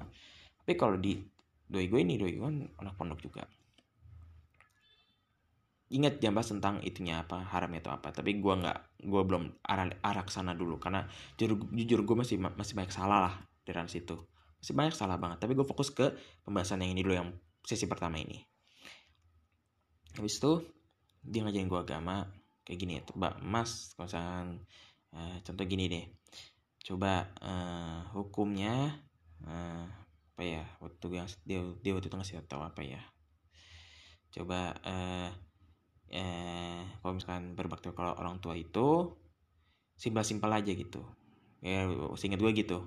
Tapi 0.64 0.74
kalau 0.74 0.98
di 0.98 1.22
doi 1.70 1.86
gue 1.86 2.00
ini 2.02 2.18
doi 2.18 2.34
gue 2.34 2.42
kan 2.42 2.56
anak 2.82 2.94
pondok 2.98 3.22
juga. 3.22 3.46
Ingat 5.90 6.22
jangan 6.22 6.34
bahas 6.38 6.50
tentang 6.50 6.74
itunya 6.82 7.22
apa 7.22 7.46
haramnya 7.46 7.84
atau 7.84 7.92
apa. 7.94 8.10
Tapi 8.10 8.42
gue 8.42 8.54
nggak 8.58 9.06
gue 9.06 9.22
belum 9.22 9.62
arah 9.62 9.92
arah 10.02 10.24
sana 10.26 10.56
dulu. 10.56 10.82
Karena 10.82 11.06
jujur 11.38 11.62
jujur 11.70 12.02
gue 12.02 12.16
masih 12.18 12.42
masih 12.42 12.74
banyak 12.74 12.90
salah 12.90 13.18
lah 13.30 13.34
dari 13.62 13.86
situ. 13.86 14.18
Masih 14.58 14.74
banyak 14.74 14.94
salah 14.98 15.20
banget. 15.20 15.38
Tapi 15.46 15.52
gue 15.52 15.68
fokus 15.68 15.94
ke 15.94 16.16
pembahasan 16.42 16.82
yang 16.82 16.96
ini 16.96 17.04
dulu 17.06 17.14
yang 17.14 17.30
sesi 17.60 17.84
pertama 17.84 18.16
ini 18.16 18.49
habis 20.18 20.40
itu 20.40 20.52
dia 21.20 21.44
ngajarin 21.44 21.68
gue 21.68 21.80
agama 21.80 22.26
kayak 22.64 22.78
gini 22.80 22.92
ya 22.98 23.02
coba 23.04 23.36
mas 23.44 23.92
kalau 23.94 24.08
uh, 25.14 25.36
contoh 25.44 25.64
gini 25.66 25.90
deh. 25.90 26.06
Coba 26.80 27.28
uh, 27.44 28.08
hukumnya 28.16 28.94
uh, 29.44 29.84
apa 30.34 30.42
ya 30.42 30.64
waktu 30.80 31.06
yang 31.12 31.28
dia 31.44 31.60
dia 31.84 31.92
waktu 31.92 32.08
itu 32.08 32.16
ngasih 32.16 32.46
tahu 32.48 32.62
apa 32.64 32.80
ya. 32.82 33.02
Coba 34.32 34.74
uh, 34.86 35.30
eh 36.10 36.82
kalau 37.02 37.12
misalkan 37.14 37.54
berbakti 37.54 37.92
kalau 37.94 38.16
orang 38.18 38.42
tua 38.42 38.58
itu 38.58 39.14
simpel-simpel 40.00 40.50
aja 40.50 40.72
gitu. 40.72 41.04
Ya 41.60 41.84
seingat 42.16 42.40
gue 42.40 42.52
gitu. 42.56 42.86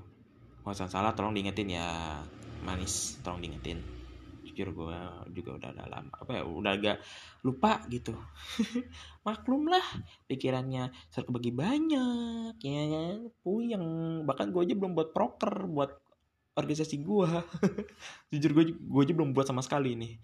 Kalau 0.64 0.76
salah 0.76 1.14
tolong 1.14 1.36
diingetin 1.36 1.76
ya 1.76 2.20
manis 2.64 3.20
tolong 3.20 3.44
diingetin 3.44 4.03
jujur 4.54 4.70
gue 4.70 5.00
juga 5.34 5.58
udah 5.58 5.72
dalam 5.74 6.14
apa 6.14 6.32
ya 6.38 6.44
udah 6.46 6.72
agak 6.78 7.02
lupa 7.42 7.82
gitu. 7.90 8.14
Maklum 9.26 9.66
lah 9.74 9.82
pikirannya 10.30 10.94
serba 11.10 11.42
bagi 11.42 11.50
banyak 11.50 12.54
ya 12.62 12.84
kan? 12.94 13.18
Puyeng. 13.42 13.86
Bahkan 14.30 14.54
gue 14.54 14.62
aja 14.62 14.76
belum 14.78 14.94
buat 14.94 15.10
proker 15.10 15.66
buat 15.66 15.92
organisasi 16.54 17.02
gue 17.02 17.30
jujur 18.32 18.54
gue 18.54 18.78
gue 18.78 19.02
aja 19.02 19.14
belum 19.18 19.34
buat 19.34 19.50
sama 19.50 19.66
sekali 19.66 19.98
nih. 19.98 20.22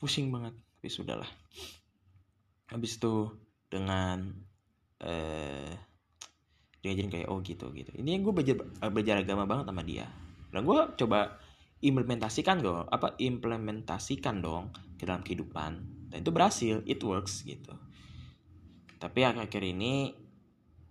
Pusing 0.00 0.32
banget 0.32 0.56
tapi 0.80 0.88
sudahlah. 0.88 1.28
Habis 2.72 2.96
itu 2.96 3.28
dengan 3.68 4.32
eh 5.04 5.76
diajarin 6.80 7.12
kayak 7.12 7.28
oh 7.28 7.44
gitu 7.44 7.68
gitu. 7.76 7.92
Ini 7.92 8.24
gue 8.24 8.32
belajar 8.32 8.56
belajar 8.88 9.20
agama 9.20 9.44
banget 9.44 9.68
sama 9.68 9.84
dia. 9.84 10.08
Dan 10.48 10.64
gue 10.64 10.80
coba 10.96 11.36
implementasikan 11.80 12.60
dong 12.60 12.84
apa 12.88 13.16
implementasikan 13.16 14.44
dong 14.44 14.72
ke 15.00 15.08
dalam 15.08 15.24
kehidupan. 15.24 15.72
Dan 16.10 16.16
itu 16.20 16.30
berhasil 16.34 16.84
it 16.84 17.00
works 17.00 17.44
gitu. 17.46 17.72
Tapi 19.00 19.20
akhir-akhir 19.24 19.62
ini 19.64 20.12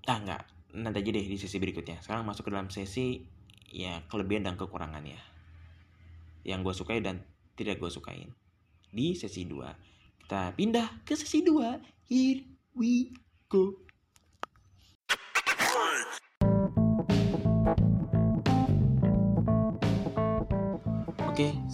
ah 0.09 0.17
nggak 0.17 0.43
nanti 0.79 0.97
aja 1.01 1.09
deh 1.13 1.25
di 1.25 1.37
sesi 1.37 1.57
berikutnya. 1.61 2.01
Sekarang 2.01 2.25
masuk 2.25 2.49
ke 2.49 2.51
dalam 2.53 2.73
sesi 2.73 3.21
ya 3.69 4.01
kelebihan 4.09 4.49
dan 4.49 4.55
kekurangannya. 4.57 5.21
Yang 6.41 6.59
gue 6.65 6.73
sukai 6.73 6.99
dan 7.05 7.21
tidak 7.53 7.77
gue 7.77 7.91
sukain. 7.93 8.33
Di 8.89 9.13
sesi 9.13 9.45
2 9.45 10.25
kita 10.25 10.53
pindah 10.53 11.05
ke 11.05 11.13
sesi 11.17 11.41
2 11.41 12.09
here 12.09 12.45
we 12.77 13.13
go 13.49 13.88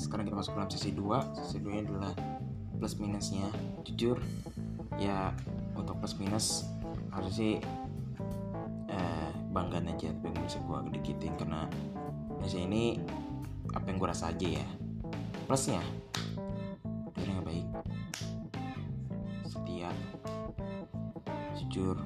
sekarang 0.05 0.29
kita 0.29 0.37
masuk 0.37 0.53
dalam 0.53 0.69
sesi 0.69 0.93
2 0.93 1.33
Sesi 1.41 1.57
2 1.57 1.81
adalah 1.81 2.13
plus 2.77 3.01
minusnya. 3.01 3.49
Jujur, 3.81 4.21
ya 5.01 5.33
untuk 5.73 5.97
plus 5.97 6.13
minus 6.21 6.69
harus 7.09 7.33
sih 7.33 7.57
eh, 8.91 9.29
banggaan 9.49 9.89
aja 9.89 10.11
Tapi 10.11 10.35
bisa 10.43 10.59
gue 10.59 10.77
dikitin 10.99 11.33
Karena 11.39 11.65
Indonesia 12.37 12.61
ini 12.61 12.99
apa 13.73 13.85
yang 13.89 13.97
gue 13.97 14.09
rasa 14.09 14.29
aja 14.29 14.61
ya. 14.61 14.67
Plusnya 15.49 15.81
Dia 17.17 17.25
yang 17.25 17.41
baik. 17.41 17.67
Setia. 19.49 19.89
Jujur 21.57 21.97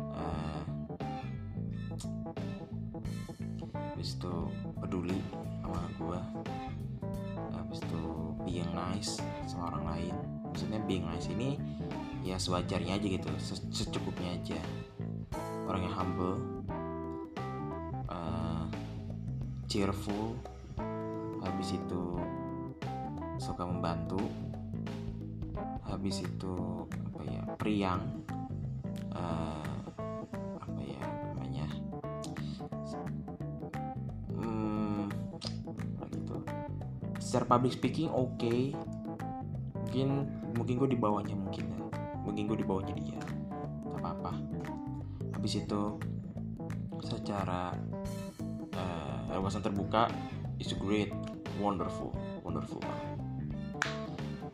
eh, 0.00 0.62
Habis 3.94 4.18
itu 4.18 4.34
peduli 4.82 5.18
sama 5.62 5.86
gue 6.00 6.20
habis 7.76 7.92
itu 7.92 8.04
being 8.48 8.72
nice 8.72 9.20
sama 9.44 9.68
orang 9.68 9.84
lain. 9.84 10.14
Maksudnya 10.48 10.80
being 10.88 11.04
nice 11.04 11.28
ini 11.28 11.60
ya 12.24 12.40
sewajarnya 12.40 12.96
aja 12.96 13.06
gitu 13.20 13.28
secukupnya 13.68 14.32
aja. 14.32 14.60
Orang 15.68 15.84
yang 15.84 15.92
humble 15.92 16.40
uh, 18.08 18.64
cheerful 19.68 20.40
habis 21.44 21.76
itu 21.76 22.16
suka 23.36 23.68
membantu 23.68 24.24
habis 25.84 26.24
itu 26.24 26.56
apa 27.12 27.22
ya 27.28 27.42
priang 27.60 28.24
uh, 29.12 29.85
secara 37.36 37.52
public 37.52 37.76
speaking 37.76 38.08
oke. 38.08 38.32
Okay. 38.40 38.72
mungkin 39.76 40.24
mungkin 40.56 40.74
gue 40.80 40.88
di 40.88 40.98
bawahnya 40.98 41.36
mungkin 41.36 41.68
ya. 41.68 41.84
Mungkin 42.24 42.48
gue 42.48 42.56
di 42.56 42.64
bawahnya 42.64 42.96
dia. 42.96 43.20
Tak 43.92 44.00
apa 44.00 44.08
apa 44.08 44.32
habis 45.36 45.60
itu 45.60 46.00
secara 47.04 47.76
uh, 48.72 49.52
terbuka 49.60 50.08
is 50.56 50.72
great 50.80 51.12
wonderful 51.60 52.16
wonderful. 52.40 52.80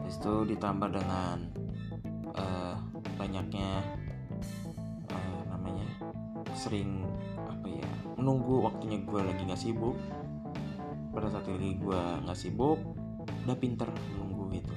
Habis 0.02 0.18
itu 0.18 0.34
ditambah 0.50 0.90
dengan 0.90 1.54
uh, 2.34 2.74
banyaknya 3.14 3.78
uh, 5.06 5.40
namanya 5.54 5.86
sering 6.50 7.06
apa 7.46 7.66
ya 7.70 7.90
menunggu 8.18 8.66
waktunya 8.66 8.98
gue 9.06 9.20
lagi 9.22 9.42
nggak 9.46 9.62
sibuk 9.70 9.94
pada 11.12 11.28
saat 11.28 11.46
ini 11.52 11.76
gue 11.76 12.02
nggak 12.24 12.38
sibuk 12.38 12.80
udah 13.44 13.56
pinter 13.60 13.88
nunggu 14.16 14.58
gitu 14.58 14.74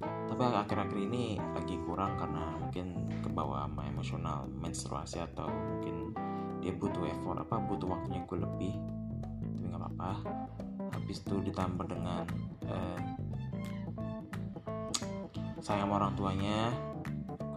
tapi 0.00 0.46
akhir-akhir 0.46 0.98
ini 1.10 1.36
lagi 1.52 1.76
kurang 1.84 2.16
karena 2.16 2.56
mungkin 2.56 3.12
kebawa 3.20 3.68
sama 3.68 3.82
emosional 3.90 4.48
menstruasi 4.48 5.20
atau 5.20 5.50
mungkin 5.50 6.16
dia 6.64 6.72
butuh 6.72 7.04
effort 7.12 7.44
apa 7.44 7.60
butuh 7.60 7.88
waktunya 7.90 8.24
gue 8.24 8.38
lebih. 8.40 8.74
Tapi 9.36 9.64
nggak 9.68 9.80
apa-apa. 9.80 10.10
Habis 10.96 11.20
itu 11.26 11.36
ditambah 11.44 11.86
dengan 11.88 12.24
eh, 12.64 12.98
sayang 15.60 15.92
sama 15.92 16.00
orang 16.00 16.16
tuanya 16.16 16.72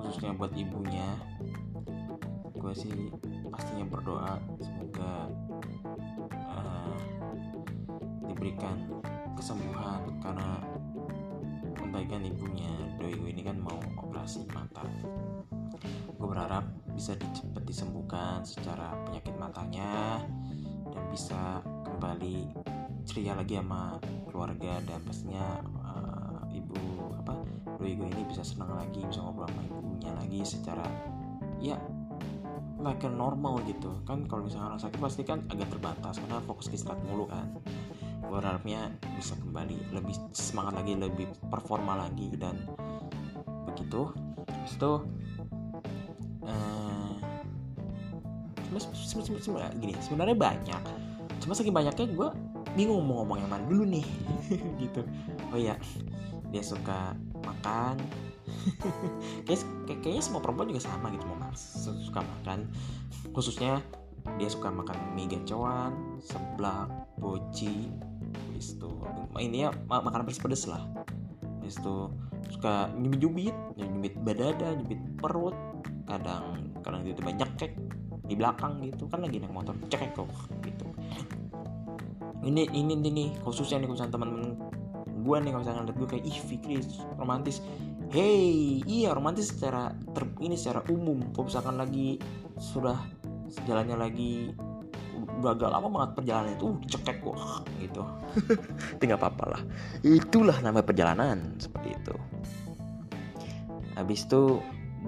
khususnya 0.02 0.36
buat 0.36 0.52
ibunya. 0.52 1.08
Gue 2.58 2.74
sih 2.76 3.12
pastinya 3.48 3.88
berdoa 3.88 4.44
semoga 4.60 5.32
diberikan 8.44 8.76
kesembuhan 9.40 10.04
karena 10.20 10.60
kebaikan 11.80 12.28
ibunya 12.28 12.76
doi 13.00 13.16
ini 13.16 13.40
kan 13.40 13.56
mau 13.56 13.80
operasi 14.04 14.44
mata. 14.52 14.84
Gue 16.20 16.28
berharap 16.28 16.68
bisa 16.92 17.16
cepat 17.16 17.64
disembuhkan 17.64 18.44
secara 18.44 19.00
penyakit 19.08 19.32
matanya 19.40 20.20
dan 20.92 21.04
bisa 21.08 21.64
kembali 21.88 22.52
ceria 23.08 23.32
lagi 23.32 23.56
sama 23.56 23.96
keluarga 24.28 24.76
dan 24.92 25.00
pastinya 25.08 25.64
uh, 25.80 26.44
ibu 26.52 27.16
apa 27.24 27.40
doi 27.80 27.96
ini 27.96 28.28
bisa 28.28 28.44
senang 28.44 28.76
lagi 28.76 29.08
bisa 29.08 29.24
ngobrol 29.24 29.48
sama 29.48 29.64
ibunya 29.72 30.12
lagi 30.20 30.44
secara 30.44 30.84
ya 31.64 31.80
like 32.84 33.08
normal 33.08 33.64
gitu. 33.64 34.04
Kan 34.04 34.28
kalau 34.28 34.44
misalnya 34.44 34.76
orang 34.76 34.84
sakit 34.84 35.00
pasti 35.00 35.24
kan 35.24 35.48
agak 35.48 35.72
terbatas 35.72 36.20
karena 36.20 36.44
fokus 36.44 36.68
ke 36.68 36.76
istirahat 36.76 37.00
mulu 37.08 37.32
kan 37.32 37.48
gue 38.24 38.38
harapnya 38.40 38.90
bisa 39.20 39.36
kembali 39.38 39.94
lebih 39.94 40.16
semangat 40.34 40.80
lagi 40.80 40.96
lebih 40.96 41.28
performa 41.52 42.00
lagi 42.00 42.32
dan 42.40 42.58
begitu. 43.70 44.10
Terus 44.48 44.74
itu 44.80 44.92
uh, 46.48 47.14
gini 49.78 49.94
sebenarnya 50.02 50.38
banyak. 50.38 50.82
Cuma 51.44 51.54
saking 51.54 51.76
banyaknya 51.76 52.08
gue 52.10 52.30
bingung 52.74 53.06
mau 53.06 53.22
ngomong 53.22 53.38
yang 53.38 53.52
mana 53.52 53.64
dulu 53.70 53.86
nih 53.86 54.08
gitu. 54.82 55.06
Oh 55.54 55.60
iya 55.60 55.78
dia 56.50 56.64
suka 56.64 57.14
makan. 57.44 58.00
Kayak, 59.48 59.66
kayaknya 60.04 60.24
semua 60.24 60.40
perempuan 60.40 60.72
juga 60.72 60.84
sama 60.88 61.12
gitu 61.12 61.28
mau 61.28 61.38
suka 61.56 62.24
makan. 62.24 62.72
Khususnya 63.36 63.84
dia 64.40 64.48
suka 64.48 64.72
makan 64.72 64.96
mie 65.14 65.28
gacoan 65.28 66.20
seblak 66.24 66.88
boci 67.20 67.92
itu 68.58 68.90
ini 69.40 69.68
ya 69.68 69.70
makanan 69.88 70.28
pedes-pedes 70.28 70.70
lah. 70.70 70.84
Itu 71.64 72.12
suka 72.52 72.92
nyubit-nyubit 72.96 73.56
nyubit 73.80 74.14
badada 74.22 74.76
nyubit 74.78 75.00
perut 75.18 75.56
kadang 76.06 76.76
kadang 76.84 77.02
itu 77.08 77.24
banyak 77.24 77.50
cek 77.58 77.72
di 78.28 78.36
belakang 78.36 78.84
gitu. 78.84 79.08
Kan 79.08 79.24
lagi 79.26 79.40
naik 79.40 79.52
motor 79.52 79.76
cek 79.88 80.16
kok 80.16 80.30
gitu. 80.64 80.86
Ini 82.44 82.68
ini 82.76 82.94
ini 83.00 83.26
khususnya 83.42 83.80
nih 83.80 83.88
khususnya 83.88 84.12
teman-teman 84.12 84.60
gue 85.24 85.38
nih 85.40 85.50
kalau 85.56 85.64
misalnya 85.64 85.84
lihat 85.88 85.98
gue 85.98 86.10
kayak 86.12 86.26
ih 86.28 86.38
Fikri 86.44 86.76
romantis. 87.16 87.64
Hey 88.12 88.84
iya 88.84 89.16
romantis 89.16 89.56
secara 89.56 89.96
ter, 90.12 90.28
ini 90.44 90.60
secara 90.60 90.84
umum. 90.92 91.32
Kalau 91.32 91.48
misalkan 91.48 91.80
lagi 91.80 92.20
sudah 92.60 93.00
jalannya 93.64 93.96
lagi 93.96 94.52
gagal 95.42 95.70
lama 95.70 95.88
banget 95.90 96.12
perjalanan 96.18 96.52
itu 96.56 96.66
uh, 96.70 96.76
cekek 96.90 97.18
kok 97.22 97.38
gitu. 97.80 98.02
Tinggal 99.00 99.18
apa-apa 99.20 99.46
lah. 99.58 99.62
Itulah 100.02 100.58
nama 100.64 100.80
perjalanan 100.80 101.58
seperti 101.60 101.96
itu. 101.96 102.16
Habis 103.94 104.26
itu 104.26 104.64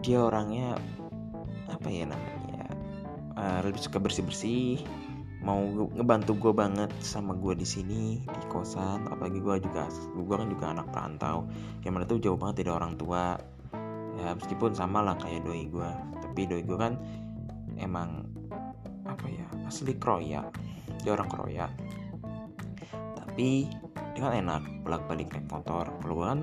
dia 0.05 0.21
orangnya 0.21 0.77
apa 1.71 1.87
ya 1.89 2.05
namanya 2.05 2.65
uh, 3.39 3.59
lebih 3.65 3.81
suka 3.81 3.97
bersih-bersih. 3.97 4.83
Mau 5.45 5.61
ngebantu 5.93 6.33
gue 6.41 6.53
banget 6.57 6.89
sama 7.05 7.37
gue 7.37 7.53
di 7.53 7.67
sini 7.67 8.17
di 8.21 8.45
kosan. 8.49 9.05
Apalagi 9.09 9.37
gue 9.37 9.55
juga 9.61 9.85
gue 10.13 10.35
kan 10.35 10.49
juga 10.49 10.65
anak 10.73 10.89
perantau. 10.89 11.45
Yang 11.85 11.93
mana 11.93 12.05
tuh 12.05 12.17
jauh 12.21 12.37
banget 12.37 12.65
dari 12.65 12.71
orang 12.73 12.97
tua. 12.97 13.37
Ya 14.15 14.31
meskipun 14.31 14.71
sama 14.73 15.03
lah 15.03 15.19
kayak 15.19 15.43
doi 15.43 15.67
gue 15.67 15.91
tapi 16.35 16.51
doi 16.51 16.67
gue 16.67 16.75
kan 16.75 16.99
emang 17.79 18.27
apa 19.15 19.27
ya? 19.31 19.47
Asli 19.63 19.95
kroya. 19.95 20.43
Dia 21.01 21.15
orang 21.15 21.31
kroya. 21.31 21.65
Tapi 22.91 23.67
dia 24.15 24.21
kan 24.21 24.33
enak 24.35 24.63
bolak 24.83 25.03
balik 25.07 25.31
naik 25.31 25.47
motor. 25.47 25.87
Kalau 26.03 26.15
kan 26.21 26.39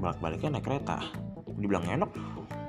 bolak 0.00 0.18
baliknya 0.24 0.58
naik 0.58 0.66
kereta. 0.66 0.98
Dibilang 1.60 1.86
enak 1.86 2.10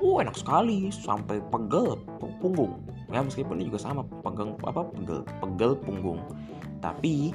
uh 0.03 0.17
enak 0.19 0.35
sekali. 0.35 0.91
Sampai 0.91 1.39
pegel 1.49 1.97
punggung. 2.19 2.83
Ya 3.09 3.23
meskipun 3.23 3.61
ini 3.61 3.71
juga 3.71 3.81
sama 3.81 4.03
pegel 4.21 4.59
apa 4.67 4.83
pegel 4.91 5.19
pegel 5.39 5.71
punggung. 5.79 6.19
Tapi 6.83 7.33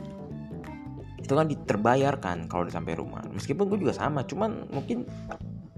itu 1.21 1.33
kan 1.39 1.47
diterbayarkan 1.47 2.51
kalau 2.51 2.67
udah 2.67 2.75
sampai 2.75 2.99
rumah. 2.99 3.23
Meskipun 3.31 3.71
gue 3.71 3.79
juga 3.87 3.95
sama 3.95 4.27
cuman 4.27 4.67
mungkin 4.75 5.07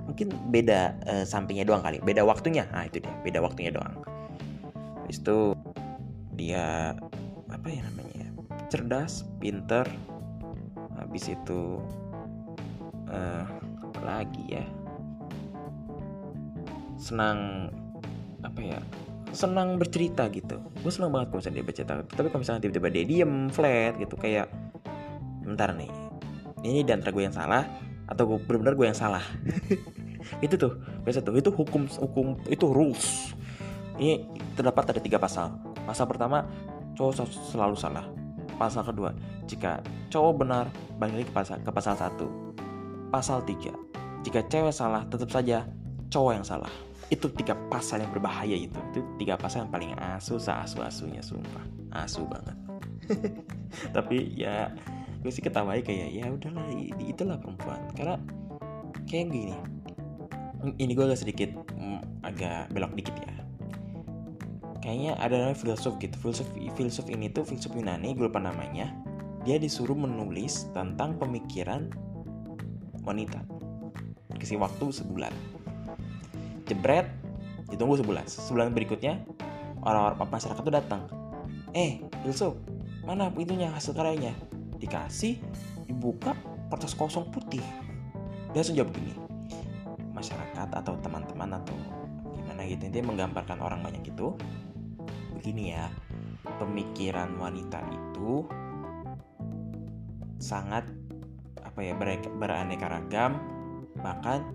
mungkin 0.03 0.33
beda 0.49 0.81
uh, 1.05 1.25
sampingnya 1.29 1.69
doang 1.69 1.85
kali. 1.85 2.01
Beda 2.01 2.25
waktunya. 2.25 2.65
Nah 2.73 2.89
itu 2.89 3.05
dia 3.05 3.13
beda 3.21 3.45
waktunya 3.45 3.69
doang. 3.75 4.01
Habis 5.05 5.21
itu 5.21 5.53
dia 6.43 6.99
apa 7.47 7.67
ya 7.71 7.87
namanya 7.87 8.27
cerdas 8.67 9.23
pinter 9.39 9.87
habis 10.99 11.31
itu 11.31 11.79
uh, 13.07 13.47
lagi 14.03 14.59
ya 14.59 14.67
senang 16.99 17.71
apa 18.43 18.59
ya 18.59 18.81
senang 19.33 19.81
bercerita 19.81 20.29
gitu. 20.29 20.61
Gue 20.85 20.93
senang 20.93 21.09
banget 21.09 21.33
kalau 21.33 21.41
misalnya 21.41 21.57
dia 21.57 21.65
bercerita. 21.65 21.93
Tapi 22.05 22.29
kalau 22.29 22.45
misalnya 22.45 22.61
tiba-tiba 22.69 22.89
dia 22.93 23.05
diem 23.09 23.35
flat 23.49 23.97
gitu 23.97 24.21
kayak 24.21 24.45
bentar 25.41 25.73
nih 25.73 25.89
ini 26.63 26.85
di 26.85 26.93
antara 26.93 27.11
gue 27.11 27.25
yang 27.25 27.33
salah 27.33 27.65
atau 28.07 28.29
gue 28.29 28.39
benar-benar 28.45 28.75
gue 28.77 28.87
yang 28.93 28.99
salah? 28.99 29.25
Itu 30.45 30.55
tuh 30.61 30.79
biasa 31.03 31.25
tuh 31.25 31.35
itu 31.35 31.51
hukum 31.51 31.91
hukum 31.91 32.39
itu 32.47 32.71
rules. 32.71 33.35
Ini 33.99 34.23
terdapat 34.55 34.95
ada 34.95 35.01
tiga 35.03 35.19
pasal 35.19 35.72
pasal 35.85 36.07
pertama 36.09 36.47
cowok 36.95 37.27
selalu 37.53 37.77
salah. 37.77 38.07
Pasal 38.61 38.87
kedua 38.87 39.11
jika 39.49 39.83
cowok 40.13 40.33
benar 40.45 40.65
balik 41.01 41.23
lagi 41.23 41.27
ke 41.29 41.35
pasal 41.35 41.57
ke 41.61 41.71
pasal 41.73 41.95
satu. 41.99 42.27
Pasal 43.11 43.45
tiga 43.45 43.75
jika 44.23 44.41
cewek 44.47 44.73
salah 44.73 45.03
tetap 45.09 45.29
saja 45.29 45.67
cowok 46.13 46.33
yang 46.39 46.47
salah. 46.47 46.71
Itu 47.13 47.29
tiga 47.29 47.53
pasal 47.69 48.05
yang 48.05 48.11
berbahaya 48.15 48.57
itu. 48.57 48.79
Itu 48.95 49.05
tiga 49.21 49.37
pasal 49.37 49.67
yang 49.67 49.73
paling 49.73 49.93
asu 50.17 50.41
asu 50.41 50.81
asunya 50.81 51.21
sumpah. 51.21 51.65
Asu 51.93 52.25
banget. 52.25 52.57
Tapi 53.97 54.33
ya 54.39 54.73
gue 55.23 55.31
sih 55.31 55.45
ketawa 55.45 55.79
kayak 55.79 56.09
ya 56.11 56.31
udahlah 56.31 56.67
itulah 57.03 57.37
perempuan. 57.37 57.81
Karena 57.93 58.17
kayak 59.07 59.29
gini 59.29 59.55
ini 60.79 60.93
gue 60.95 61.05
agak 61.05 61.21
sedikit 61.21 61.51
mm, 61.75 62.23
agak 62.23 62.71
belok 62.71 62.95
dikit 62.95 63.15
ya 63.19 63.35
kayaknya 64.83 65.15
ada 65.17 65.39
namanya 65.39 65.57
filsuf 65.57 65.97
gitu. 66.03 66.19
Filsuf 66.19 66.49
filsuf 66.77 67.07
ini 67.09 67.31
tuh 67.31 67.47
filsuf 67.47 67.73
Yunani 67.73 68.13
gue 68.13 68.27
lupa 68.27 68.43
namanya. 68.43 68.91
Dia 69.47 69.57
disuruh 69.59 69.97
menulis 69.97 70.69
tentang 70.75 71.17
pemikiran 71.17 71.89
wanita. 73.07 73.43
Kasih 74.37 74.59
waktu 74.59 74.91
sebulan. 74.91 75.33
Jebret 76.67 77.09
ditunggu 77.71 78.03
sebulan. 78.03 78.27
Sebulan 78.27 78.75
berikutnya 78.75 79.23
orang-orang 79.87 80.19
masyarakat 80.29 80.63
tuh 80.63 80.75
datang. 80.75 81.03
Eh 81.73 82.03
Ilso 82.27 82.59
mana 83.07 83.31
itunya 83.39 83.71
hasil 83.71 83.95
karyanya? 83.95 84.35
Dikasih 84.83 85.39
dibuka 85.87 86.35
kertas 86.69 86.99
kosong 86.99 87.31
putih. 87.31 87.63
Dia 88.51 88.61
langsung 88.61 88.77
jawab 88.77 88.93
begini 88.93 89.23
masyarakat 90.23 90.69
atau 90.71 90.95
teman-teman 91.03 91.59
atau 91.59 91.75
gimana 92.39 92.63
gitu 92.63 92.87
dia 92.87 93.03
menggambarkan 93.03 93.59
orang 93.59 93.83
banyak 93.83 94.07
itu 94.07 94.39
begini 95.43 95.75
ya. 95.75 95.91
Pemikiran 96.63 97.35
wanita 97.35 97.83
itu 97.91 98.47
sangat 100.39 100.87
apa 101.59 101.83
ya 101.83 101.99
beraneka 102.39 102.87
ragam 102.87 103.43
bahkan 103.99 104.47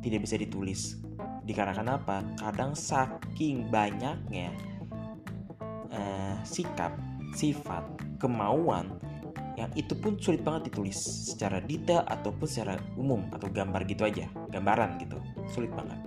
tidak 0.00 0.24
bisa 0.24 0.40
ditulis. 0.40 0.96
Dikarenakan 1.44 2.00
apa? 2.00 2.24
Kadang 2.40 2.72
saking 2.72 3.68
banyaknya 3.68 4.56
uh, 5.92 6.40
sikap 6.40 6.96
sifat 7.36 7.84
kemauan 8.16 8.96
yang 9.60 9.68
itu 9.76 9.92
pun 9.92 10.16
sulit 10.16 10.40
banget 10.40 10.72
ditulis 10.72 10.96
secara 10.96 11.60
detail 11.60 12.08
ataupun 12.08 12.48
secara 12.48 12.80
umum 12.96 13.28
atau 13.28 13.52
gambar 13.52 13.84
gitu 13.84 14.08
aja 14.08 14.24
gambaran 14.48 14.96
gitu. 15.04 15.20
Sulit 15.52 15.68
banget. 15.76 16.00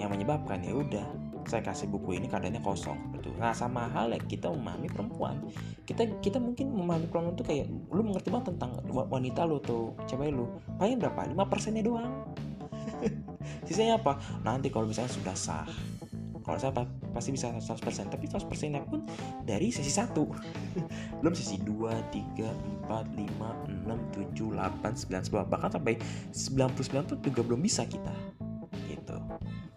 Yang 0.00 0.16
menyebabkan 0.16 0.64
ya 0.64 0.72
udah 0.72 1.27
saya 1.48 1.64
kasih 1.64 1.88
buku 1.88 2.20
ini 2.20 2.28
keadaannya 2.28 2.60
kosong 2.60 3.16
betul. 3.16 3.32
Nah 3.40 3.56
sama 3.56 3.88
halnya 3.88 4.20
kita 4.20 4.52
memahami 4.52 4.92
perempuan. 4.92 5.40
Kita 5.88 6.04
kita 6.20 6.36
mungkin 6.36 6.76
memahami 6.76 7.08
perempuan 7.08 7.34
itu 7.34 7.44
kayak 7.48 7.66
lu 7.88 8.02
mengerti 8.04 8.28
banget 8.28 8.52
tentang 8.54 8.76
wanita 8.92 9.48
lu 9.48 9.56
tuh 9.64 9.96
cewek 10.04 10.28
lu 10.28 10.44
paling 10.76 11.00
berapa? 11.00 11.24
Lima 11.24 11.48
persennya 11.48 11.80
doang. 11.80 12.28
Sisanya 13.66 13.96
apa? 13.96 14.20
Nanti 14.44 14.68
kalau 14.68 14.84
misalnya 14.84 15.08
sudah 15.08 15.34
sah 15.34 15.68
kalau 16.48 16.56
saya 16.56 16.72
pasti 17.12 17.36
bisa 17.36 17.52
100% 17.52 18.08
tapi 18.08 18.24
100% 18.24 18.48
nya 18.72 18.80
pun 18.80 19.04
dari 19.44 19.68
sesi 19.68 19.92
1 19.92 20.16
belum 21.20 21.34
sesi 21.36 21.60
2, 21.60 21.68
3, 21.68 22.88
4, 22.88 22.88
5, 22.88 23.84
6, 23.84 24.32
7, 24.32 24.56
8, 24.56 24.80
9, 25.12 25.28
10 25.28 25.52
bahkan 25.52 25.68
sampai 25.68 26.00
99 26.32 27.04
pun 27.04 27.18
juga 27.20 27.40
belum 27.44 27.60
bisa 27.60 27.84
kita. 27.84 28.16
Gitu 28.88 29.16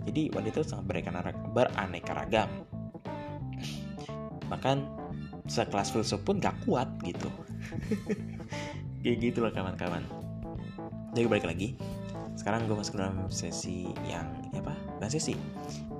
jadi 0.07 0.33
wanita 0.33 0.61
itu 0.61 0.67
sangat 0.67 0.85
beraneka 1.53 2.11
ragam. 2.13 2.49
Bahkan 4.49 4.77
sekelas 5.45 5.93
filsuf 5.93 6.21
pun 6.25 6.41
gak 6.41 6.57
kuat 6.65 6.89
gitu. 7.05 7.29
Kayak 9.01 9.17
gitu 9.21 9.37
loh 9.45 9.53
kawan-kawan. 9.53 10.03
Jadi 11.13 11.25
balik 11.29 11.45
lagi. 11.47 11.77
Sekarang 12.33 12.65
gue 12.65 12.73
masuk 12.73 12.97
dalam 12.97 13.29
sesi 13.29 13.85
yang 14.07 14.27
apa? 14.55 14.73
Bukan 14.97 15.09
sesi. 15.11 15.37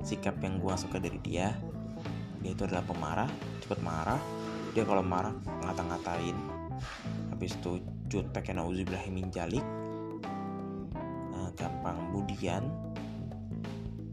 Sikap 0.02 0.42
yang 0.42 0.58
gue 0.58 0.74
suka 0.78 0.98
dari 0.98 1.20
dia. 1.22 1.54
Dia 2.42 2.52
itu 2.58 2.66
adalah 2.66 2.86
pemarah 2.86 3.30
cepat 3.62 3.80
marah. 3.86 4.22
Dia 4.74 4.88
kalau 4.88 5.06
marah 5.06 5.36
ngata-ngatain. 5.62 6.38
Habis 7.30 7.58
itu 7.62 7.82
jutek 8.12 8.52
ya 8.52 8.60
nauzubillahimin 8.60 9.32
jalik 9.32 9.64
uh, 11.32 11.50
gampang 11.56 12.12
budian 12.12 12.68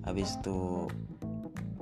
habis 0.09 0.40
itu 0.40 0.88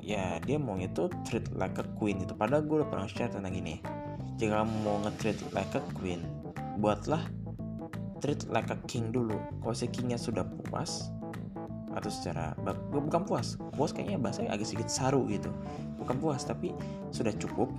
ya 0.02 0.42
dia 0.42 0.58
mau 0.58 0.74
itu 0.78 1.06
treat 1.26 1.46
like 1.54 1.78
a 1.78 1.86
queen 1.98 2.22
itu 2.22 2.34
padahal 2.34 2.62
gue 2.66 2.82
udah 2.82 2.90
pernah 2.90 3.06
share 3.10 3.30
tentang 3.30 3.54
gini 3.54 3.82
jika 4.36 4.62
kamu 4.62 4.74
mau 4.84 5.00
nge-treat 5.06 5.38
like 5.54 5.72
a 5.74 5.82
queen 5.96 6.22
buatlah 6.76 7.24
treat 8.20 8.48
like 8.48 8.68
a 8.72 8.78
king 8.88 9.12
dulu. 9.12 9.36
Kalau 9.62 9.76
si 9.76 9.88
kingnya 9.88 10.18
sudah 10.20 10.44
puas 10.68 11.12
atau 11.96 12.10
secara 12.12 12.52
bukan 12.92 13.24
puas. 13.24 13.56
Puas 13.72 13.92
kayaknya 13.92 14.20
bahasanya 14.20 14.52
agak 14.52 14.68
sedikit 14.68 14.92
saru 14.92 15.24
gitu. 15.28 15.48
Bukan 15.96 16.20
puas 16.20 16.44
tapi 16.44 16.72
sudah 17.12 17.32
cukup 17.36 17.72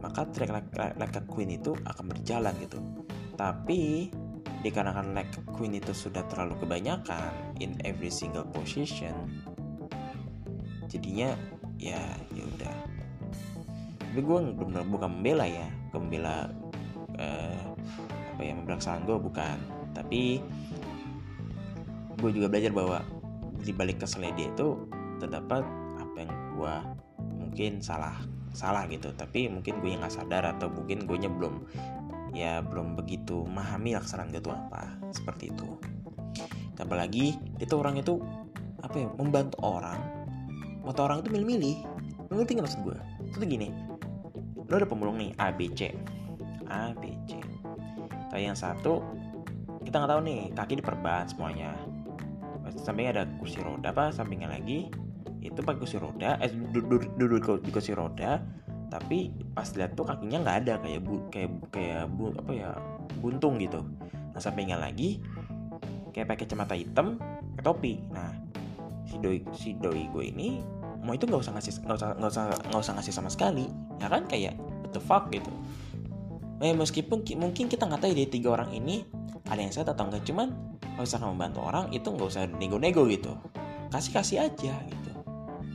maka 0.00 0.24
treat 0.32 0.48
like, 0.48 0.70
like 0.76 1.14
a 1.16 1.22
queen 1.28 1.54
itu 1.54 1.76
akan 1.84 2.12
berjalan 2.12 2.54
gitu. 2.62 2.78
Tapi 3.36 4.10
dikarenakan 4.60 5.16
like 5.16 5.32
a 5.40 5.42
queen 5.56 5.76
itu 5.76 5.96
sudah 5.96 6.20
terlalu 6.28 6.56
kebanyakan 6.60 7.32
in 7.64 7.80
every 7.88 8.12
single 8.12 8.44
position 8.52 9.12
jadinya 10.90 11.38
ya 11.78 12.02
ya 12.34 12.44
udah. 12.44 12.76
Tapi 14.10 14.20
gue 14.26 14.38
benar 14.58 14.82
bukan 14.90 15.10
membela 15.22 15.46
ya 15.46 15.70
membela 15.94 16.50
uh, 17.16 17.64
apa 18.34 18.42
ya 18.42 18.52
membelakang 18.58 19.06
gue 19.06 19.16
bukan. 19.16 19.56
Tapi 19.94 20.42
gue 22.20 22.30
juga 22.34 22.50
belajar 22.50 22.74
bahwa 22.74 22.98
di 23.62 23.72
balik 23.72 24.02
keselnya 24.02 24.34
dia 24.34 24.50
itu 24.50 24.76
terdapat 25.22 25.62
apa 25.96 26.16
yang 26.18 26.32
gue 26.58 26.74
mungkin 27.38 27.72
salah 27.78 28.18
salah 28.50 28.84
gitu. 28.90 29.14
Tapi 29.14 29.46
mungkin 29.46 29.78
gue 29.78 29.94
yang 29.94 30.02
nggak 30.02 30.14
sadar 30.18 30.42
atau 30.58 30.66
mungkin 30.68 31.06
gue 31.06 31.16
nya 31.16 31.30
belum 31.30 31.54
ya 32.34 32.62
belum 32.66 32.98
begitu 32.98 33.46
memahami 33.46 33.94
laksanaan 33.94 34.34
itu 34.34 34.50
apa. 34.50 34.90
Seperti 35.14 35.54
itu. 35.54 35.78
Apalagi 36.80 37.38
itu 37.60 37.74
orang 37.76 38.00
itu 38.00 38.18
apa 38.80 38.96
ya 38.96 39.08
membantu 39.20 39.60
orang 39.60 40.19
membantu 40.80 41.00
orang 41.06 41.18
itu 41.22 41.28
milih-milih. 41.30 41.76
Ngerti 42.30 42.50
nggak 42.56 42.66
maksud 42.66 42.80
gue 42.86 42.98
itu 43.30 43.46
gini 43.46 43.68
lo 44.70 44.78
ada 44.78 44.86
pemulung 44.86 45.18
nih 45.18 45.34
A 45.42 45.50
B 45.50 45.66
C. 45.74 45.90
A 46.70 46.94
B 46.94 47.10
C. 47.26 47.34
Tapi 48.30 48.46
yang 48.46 48.54
satu 48.54 49.02
kita 49.82 49.98
nggak 49.98 50.10
tahu 50.14 50.20
nih 50.22 50.40
kaki 50.54 50.78
diperban 50.78 51.26
semuanya. 51.26 51.74
Sampingnya 52.78 53.10
ada 53.18 53.24
kursi 53.42 53.58
roda 53.58 53.90
apa? 53.90 54.14
Sampingnya 54.14 54.46
lagi 54.46 54.86
itu 55.42 55.58
pakai 55.58 55.82
kursi 55.82 55.98
roda 55.98 56.38
eh 56.38 56.54
duduk, 56.54 57.02
di 57.66 57.70
kursi 57.74 57.90
roda. 57.98 58.38
Tapi 58.90 59.34
pas 59.50 59.66
lihat 59.74 59.98
tuh 59.98 60.06
kakinya 60.06 60.38
nggak 60.46 60.56
ada 60.66 60.74
kayak 60.78 61.02
bu 61.02 61.14
kayak 61.34 61.50
kayak 61.74 62.06
bu 62.14 62.30
apa 62.38 62.52
ya 62.54 62.70
buntung 63.18 63.58
gitu. 63.58 63.82
Nah 64.30 64.38
sampingnya 64.38 64.78
lagi 64.78 65.18
kayak 66.14 66.30
pakai 66.30 66.46
kacamata 66.46 66.78
hitam 66.78 67.18
topi. 67.58 67.98
Nah 68.14 68.30
si 69.10 69.18
doi 69.18 69.42
si 69.50 69.74
doi 69.74 70.06
gue 70.06 70.24
ini 70.30 70.62
mau 71.02 71.16
itu 71.16 71.26
nggak 71.26 71.42
usah 71.42 71.52
ngasih 71.56 71.72
nggak 71.82 71.96
usah 71.98 72.08
nggak 72.14 72.30
usah 72.30 72.44
nggak 72.70 72.80
usah 72.80 72.94
ngasih 72.94 73.12
sama 73.12 73.30
sekali 73.32 73.66
ya 73.98 74.06
kan? 74.06 74.22
Kayak 74.30 74.54
what 74.84 74.92
the 74.94 75.02
fuck 75.02 75.26
gitu. 75.34 75.50
Eh, 76.60 76.76
meskipun 76.76 77.24
mungkin 77.40 77.72
kita 77.72 77.88
nggak 77.88 78.04
tahu 78.04 78.12
dari 78.12 78.28
tiga 78.28 78.48
orang 78.54 78.70
ini 78.76 79.02
ada 79.48 79.58
yang 79.58 79.72
sehat 79.72 79.90
atau 79.90 80.06
enggak 80.06 80.22
cuman 80.28 80.52
kalau 80.94 81.02
misalkan 81.08 81.28
membantu 81.32 81.60
orang 81.64 81.84
itu 81.90 82.06
nggak 82.06 82.28
usah 82.28 82.44
nego-nego 82.60 83.08
gitu. 83.08 83.32
Kasih 83.90 84.12
kasih 84.12 84.36
aja 84.46 84.74
gitu. 84.86 85.10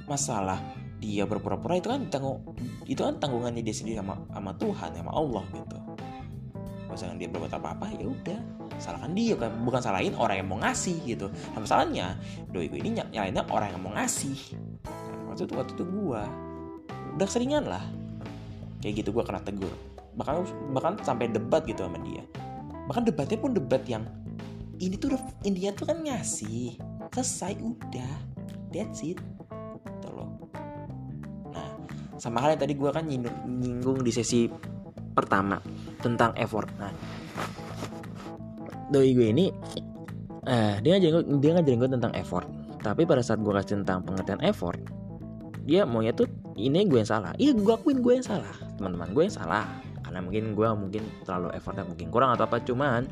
Masalah 0.06 0.62
dia 1.02 1.26
berpura-pura 1.26 1.76
itu 1.82 1.90
kan 1.90 2.08
tanggung 2.08 2.40
itu 2.86 3.02
kan 3.02 3.18
tanggungannya 3.18 3.66
dia 3.66 3.76
sendiri 3.76 4.00
sama 4.00 4.16
sama 4.30 4.52
Tuhan 4.62 4.90
sama 4.94 5.12
Allah 5.12 5.44
gitu. 5.52 5.78
Misalkan 6.86 7.18
dia 7.18 7.28
berbuat 7.28 7.52
apa-apa 7.52 7.92
ya 7.98 8.08
udah 8.08 8.40
salahkan 8.78 9.12
dia 9.16 9.34
kan 9.40 9.52
bukan 9.64 9.82
salahin 9.82 10.14
orang 10.20 10.44
yang 10.44 10.48
mau 10.52 10.60
ngasih 10.60 10.98
gitu. 11.08 11.32
Nah, 11.56 11.60
masalahnya 11.64 12.20
doi 12.52 12.68
gue 12.68 12.80
ini 12.80 13.00
nyalainnya 13.00 13.48
orang 13.50 13.72
yang 13.72 13.82
mau 13.82 13.94
ngasih. 13.96 14.38
Nah, 14.86 15.32
waktu 15.32 15.48
itu 15.48 15.54
waktu 15.56 15.74
itu 15.76 15.84
gue 15.88 16.22
udah 17.16 17.28
seringan 17.28 17.66
lah. 17.66 17.84
Kayak 18.84 19.02
gitu 19.02 19.10
gue 19.16 19.24
kena 19.24 19.42
tegur. 19.42 19.72
Bahkan 20.16 20.36
bahkan 20.76 20.94
sampai 21.02 21.32
debat 21.32 21.64
gitu 21.64 21.88
sama 21.88 22.00
dia. 22.04 22.24
Bahkan 22.86 23.04
debatnya 23.08 23.38
pun 23.40 23.52
debat 23.56 23.82
yang 23.88 24.06
ini 24.78 25.00
tuh 25.00 25.16
intinya 25.48 25.72
tuh 25.74 25.86
kan 25.90 25.98
ngasih. 26.04 26.76
Selesai 27.16 27.56
udah. 27.64 28.14
That's 28.76 29.02
it. 29.08 29.18
Gitu 29.88 30.10
loh. 30.12 30.36
Nah 31.50 31.68
sama 32.20 32.44
halnya 32.44 32.68
tadi 32.68 32.76
gue 32.76 32.92
kan 32.92 33.08
nyinggung 33.08 34.04
di 34.04 34.12
sesi 34.12 34.52
pertama 35.16 35.58
tentang 36.04 36.36
effort. 36.36 36.68
Nah 36.76 36.92
doi 38.92 39.14
gue 39.18 39.28
ini 39.34 39.46
eh, 40.46 40.78
dia 40.82 40.98
ngajarin 40.98 41.42
dia 41.42 41.52
ngajarin 41.58 41.78
gue 41.82 41.92
tentang 42.00 42.14
effort. 42.18 42.48
Tapi 42.86 43.02
pada 43.10 43.26
saat 43.26 43.42
gue 43.42 43.50
kasih 43.50 43.82
tentang 43.82 44.06
pengertian 44.06 44.42
effort 44.46 44.78
dia 45.66 45.82
maunya 45.84 46.14
tuh 46.14 46.30
ini 46.56 46.86
gue 46.86 47.02
yang 47.02 47.10
salah. 47.10 47.34
Iya 47.42 47.58
gue 47.58 47.74
akuin 47.74 48.00
gue 48.00 48.22
yang 48.22 48.26
salah. 48.26 48.54
Teman-teman 48.78 49.12
gue 49.12 49.24
yang 49.26 49.36
salah. 49.36 49.66
Karena 50.06 50.22
mungkin 50.22 50.54
gue 50.54 50.68
mungkin 50.78 51.04
terlalu 51.26 51.50
effortnya 51.58 51.84
mungkin 51.84 52.08
kurang 52.14 52.38
atau 52.38 52.46
apa 52.46 52.62
cuman 52.62 53.10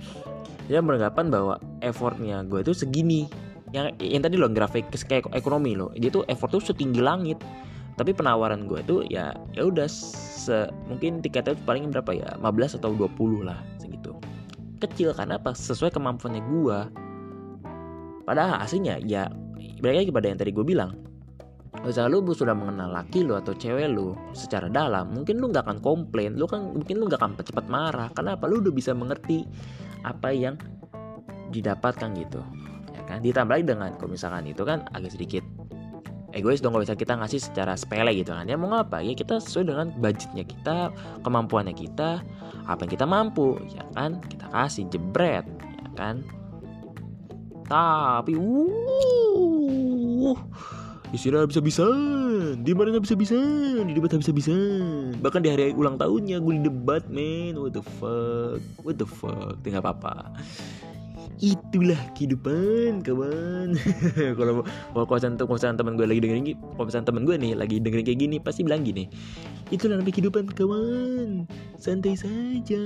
dia 0.69 0.80
beranggapan 0.80 1.28
bahwa 1.34 1.55
effortnya 1.82 2.45
gue 2.45 2.61
itu 2.61 2.71
segini. 2.78 3.26
Yang 3.74 3.97
yang 4.05 4.21
tadi 4.21 4.38
lo 4.38 4.47
grafik 4.53 4.93
kayak 4.93 5.34
ekonomi 5.34 5.74
lo 5.74 5.89
dia 5.97 6.13
tuh 6.13 6.24
effort 6.30 6.53
tuh 6.53 6.61
setinggi 6.61 7.01
langit. 7.01 7.41
Tapi 7.93 8.13
penawaran 8.13 8.69
gue 8.69 8.86
tuh 8.86 9.01
ya 9.09 9.34
ya 9.57 9.65
udah 9.65 9.89
mungkin 10.89 11.21
tiketnya 11.26 11.57
paling 11.65 11.89
berapa 11.89 12.11
ya? 12.13 12.30
15 12.38 12.78
atau 12.82 12.93
20 12.93 13.49
lah 13.49 13.57
kecil 14.84 15.15
karena 15.15 15.39
apa 15.39 15.55
sesuai 15.55 15.91
kemampuannya 15.95 16.41
gue 16.43 16.79
padahal 18.27 18.59
aslinya 18.59 18.99
ya 19.03 19.31
balik 19.79 20.07
lagi 20.07 20.11
pada 20.11 20.27
yang 20.31 20.39
tadi 20.39 20.51
gue 20.51 20.65
bilang 20.65 21.03
Misalnya 21.81 22.15
lu 22.15 22.31
sudah 22.31 22.53
mengenal 22.53 22.93
laki 22.93 23.25
lu 23.25 23.34
atau 23.34 23.51
cewek 23.57 23.89
lu 23.89 24.13
secara 24.38 24.69
dalam, 24.69 25.09
mungkin 25.09 25.41
lu 25.41 25.49
nggak 25.49 25.65
akan 25.65 25.79
komplain, 25.81 26.38
lu 26.38 26.45
kan 26.45 26.69
mungkin 26.69 27.01
lu 27.01 27.09
nggak 27.09 27.17
akan 27.17 27.34
cepat 27.41 27.65
marah. 27.65 28.13
Kenapa? 28.13 28.45
Lu 28.45 28.61
udah 28.61 28.69
bisa 28.69 28.93
mengerti 28.93 29.41
apa 30.05 30.29
yang 30.29 30.53
didapatkan 31.49 32.13
gitu, 32.13 32.39
ya 32.93 33.01
kan? 33.09 33.25
Ditambah 33.25 33.57
lagi 33.57 33.65
dengan 33.65 33.89
kalau 33.97 34.13
misalkan 34.13 34.45
itu 34.45 34.61
kan 34.61 34.86
agak 34.93 35.17
sedikit 35.17 35.41
egois 36.34 36.59
dong 36.59 36.73
kalau 36.73 36.84
bisa 36.84 36.97
kita 36.97 37.13
ngasih 37.15 37.39
secara 37.39 37.77
sepele 37.77 38.11
gitu 38.17 38.34
kan. 38.34 38.49
Ya 38.49 38.57
mau 38.57 38.73
ngapa 38.73 39.05
ya 39.05 39.13
kita 39.13 39.39
sesuai 39.39 39.69
dengan 39.69 39.93
budgetnya 40.01 40.43
kita 40.43 40.89
kemampuannya 41.21 41.77
kita 41.77 42.25
apa 42.65 42.79
yang 42.84 42.91
kita 42.91 43.05
mampu 43.05 43.61
ya 43.71 43.86
kan? 43.93 44.19
Kita 44.25 44.49
kasih 44.49 44.89
jebret 44.89 45.45
ya 45.61 45.89
kan? 45.95 46.25
Tapi 47.69 48.34
uh 48.36 50.36
istirahat 51.13 51.45
bisa-bisan 51.45 52.65
di 52.65 52.73
mana 52.73 52.97
bisa-bisan 52.97 53.86
di 53.86 53.93
debat 53.93 54.17
bisa-bisan 54.17 55.13
bahkan 55.21 55.45
di 55.45 55.53
hari 55.53 55.69
ulang 55.77 56.01
tahunnya 56.01 56.41
gue 56.41 56.53
di 56.57 56.65
debat 56.65 57.05
men. 57.13 57.53
What 57.53 57.77
the 57.77 57.86
fuck? 57.86 58.57
What 58.81 58.97
the 58.97 59.05
fuck? 59.05 59.61
Tinggal 59.61 59.86
apa-apa 59.86 60.34
itulah 61.41 61.97
kehidupan 62.13 63.01
kawan. 63.01 63.73
Kalau 64.38 64.61
kalau 64.65 65.05
kosan 65.05 65.39
kosan 65.39 65.79
teman 65.79 65.97
gue 65.97 66.05
lagi 66.05 66.21
dengerin 66.21 66.45
gini 66.45 66.57
kosan 66.77 67.05
teman 67.05 67.25
gue 67.25 67.36
nih 67.38 67.57
lagi 67.57 67.81
dengerin 67.81 68.05
kayak 68.05 68.19
gini 68.19 68.38
pasti 68.38 68.61
bilang 68.61 68.86
gini 68.86 69.09
itulah 69.73 69.97
namanya 69.97 70.13
kehidupan 70.13 70.45
kawan. 70.53 71.49
Santai 71.81 72.13
saja. 72.13 72.84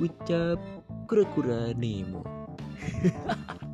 Ucap 0.00 0.58
kura-kura 1.08 1.76
Nemo. 1.76 2.24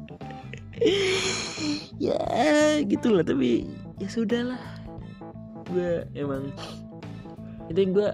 Ya 2.02 2.18
gitulah 2.82 3.22
tapi 3.22 3.70
ya 4.02 4.08
sudahlah. 4.10 4.58
Gue 5.70 6.02
emang 6.18 6.50
itu 7.70 7.94
gue 7.94 8.08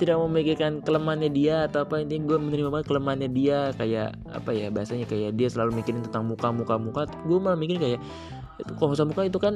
tidak 0.00 0.16
memikirkan 0.16 0.80
kelemahannya 0.80 1.28
dia 1.28 1.68
atau 1.68 1.84
apa 1.84 2.00
intinya 2.00 2.32
gue 2.32 2.38
menerima 2.40 2.72
banget 2.72 2.86
kelemahannya 2.88 3.28
dia 3.28 3.76
kayak 3.76 4.16
apa 4.32 4.50
ya 4.56 4.72
bahasanya 4.72 5.04
kayak 5.04 5.36
dia 5.36 5.52
selalu 5.52 5.84
mikirin 5.84 6.00
tentang 6.00 6.24
muka 6.24 6.48
muka 6.48 6.74
muka. 6.80 7.02
Gue 7.28 7.36
malah 7.36 7.60
mikirin 7.60 7.84
kayak 7.84 8.00
itu 8.56 8.72
kalau 8.80 8.96
muka 9.04 9.28
itu 9.28 9.36
kan 9.36 9.54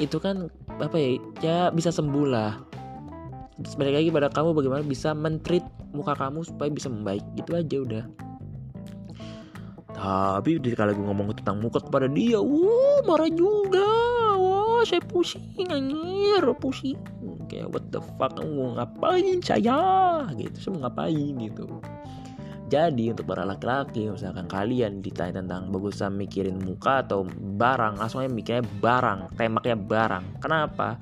itu 0.00 0.16
kan 0.16 0.48
apa 0.80 0.96
ya 0.96 1.08
ya 1.44 1.56
bisa 1.68 1.92
sembuh 1.92 2.24
lah. 2.24 2.56
Balik 3.76 3.94
lagi 4.00 4.08
pada 4.08 4.32
kamu 4.32 4.56
bagaimana 4.56 4.82
bisa 4.82 5.12
mentreat 5.12 5.68
muka 5.92 6.16
kamu 6.16 6.48
supaya 6.48 6.72
bisa 6.72 6.88
membaik. 6.88 7.22
Gitu 7.36 7.52
aja 7.52 7.76
udah. 7.84 8.04
Tapi 9.92 10.56
kalau 10.72 10.96
gue 10.96 11.04
ngomong 11.04 11.36
tentang 11.36 11.60
muka 11.60 11.78
kepada 11.78 12.08
dia 12.08 12.40
wuh 12.40 13.04
marah 13.04 13.28
juga. 13.28 13.84
Wah 14.40 14.82
saya 14.82 15.04
pusing 15.04 15.68
anjir 15.70 16.42
pusing 16.58 16.98
kayak 17.48 17.70
what 17.70 17.84
the 17.94 18.00
fuck 18.18 18.34
kamu 18.34 18.78
ngapain 18.78 19.38
saya? 19.42 19.80
Gitu 20.34 20.56
saya 20.58 20.70
mau 20.76 20.80
ngapain 20.88 21.34
gitu. 21.38 21.66
Jadi 22.72 23.12
untuk 23.12 23.28
para 23.28 23.44
laki-laki 23.44 24.08
misalkan 24.08 24.48
kalian 24.48 25.04
ditanya 25.04 25.44
tentang 25.44 25.68
bagusan 25.68 26.16
mikirin 26.16 26.56
muka 26.56 27.04
atau 27.04 27.28
barang 27.60 28.00
langsung 28.00 28.24
aja 28.24 28.32
mikirnya 28.32 28.64
barang 28.80 29.36
tembaknya 29.36 29.76
barang. 29.76 30.24
Kenapa? 30.40 30.96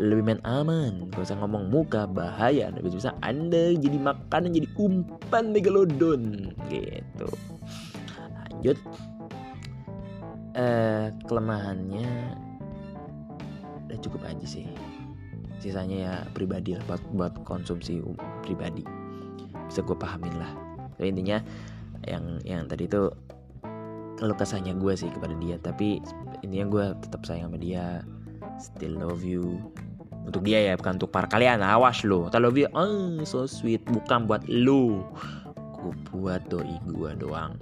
Lebih 0.00 0.24
main 0.24 0.40
aman. 0.48 1.12
Gak 1.12 1.28
usah 1.28 1.36
ngomong 1.36 1.68
muka 1.68 2.08
bahaya. 2.08 2.72
Lebih 2.72 2.96
bisa 2.96 3.12
anda 3.20 3.76
jadi 3.76 4.00
makanan 4.00 4.56
jadi 4.56 4.68
umpan 4.80 5.52
megalodon. 5.52 6.56
Gitu. 6.72 7.28
Lanjut. 8.16 8.80
Eh, 10.56 11.12
kelemahannya 11.28 12.08
udah 13.92 13.98
cukup 14.00 14.24
aja 14.24 14.46
sih 14.48 14.64
sisanya 15.62 15.96
ya 15.96 16.14
pribadi 16.34 16.74
lah 16.74 16.82
buat 16.90 17.02
buat 17.14 17.32
konsumsi 17.46 18.02
um, 18.02 18.18
pribadi. 18.42 18.82
Bisa 19.70 19.86
gue 19.86 19.94
pahamin 19.94 20.34
lah. 20.34 20.50
Tapi 20.98 21.14
intinya 21.14 21.38
yang 22.10 22.42
yang 22.42 22.66
tadi 22.66 22.90
itu 22.90 23.14
kalau 24.18 24.34
kesahnya 24.34 24.74
gue 24.74 24.94
sih 24.98 25.10
kepada 25.14 25.34
dia 25.38 25.56
tapi 25.62 26.02
intinya 26.42 26.66
gue 26.66 26.84
tetap 27.06 27.22
sayang 27.22 27.54
sama 27.54 27.58
dia. 27.62 28.02
Still 28.58 28.98
love 28.98 29.22
you. 29.22 29.62
Untuk 30.26 30.42
dia 30.42 30.58
ya 30.70 30.74
bukan 30.74 30.98
untuk 30.98 31.14
para 31.14 31.30
kalian. 31.30 31.62
Awas 31.62 32.02
lo 32.02 32.26
I 32.26 32.42
love 32.42 32.58
you. 32.58 32.66
Oh 32.74 33.22
so 33.22 33.46
sweet. 33.46 33.86
Bukan 33.86 34.26
buat 34.26 34.42
lo 34.50 35.06
buat 36.10 36.42
doi 36.50 36.74
gue 36.90 37.10
doang. 37.22 37.54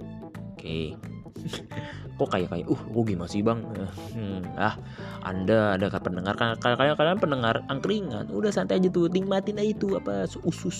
Okay. 0.57 0.97
kok 2.21 2.29
kayak 2.29 2.49
kayak 2.53 2.67
uh 2.69 2.81
oh 2.93 3.01
gimana 3.01 3.25
sih 3.25 3.41
bang? 3.41 3.65
Hmm, 4.13 4.45
ah 4.53 4.77
anda 5.25 5.73
ada 5.73 5.89
pendengar 5.97 6.37
kan 6.37 6.53
kalian 6.57 6.93
kalian 6.93 7.17
pendengar 7.17 7.65
angkringan 7.69 8.29
udah 8.29 8.53
santai 8.53 8.77
aja 8.77 8.93
tuh 8.93 9.09
nikmatin 9.09 9.57
aja 9.57 9.73
itu 9.73 9.97
apa 9.97 10.29
usus 10.45 10.77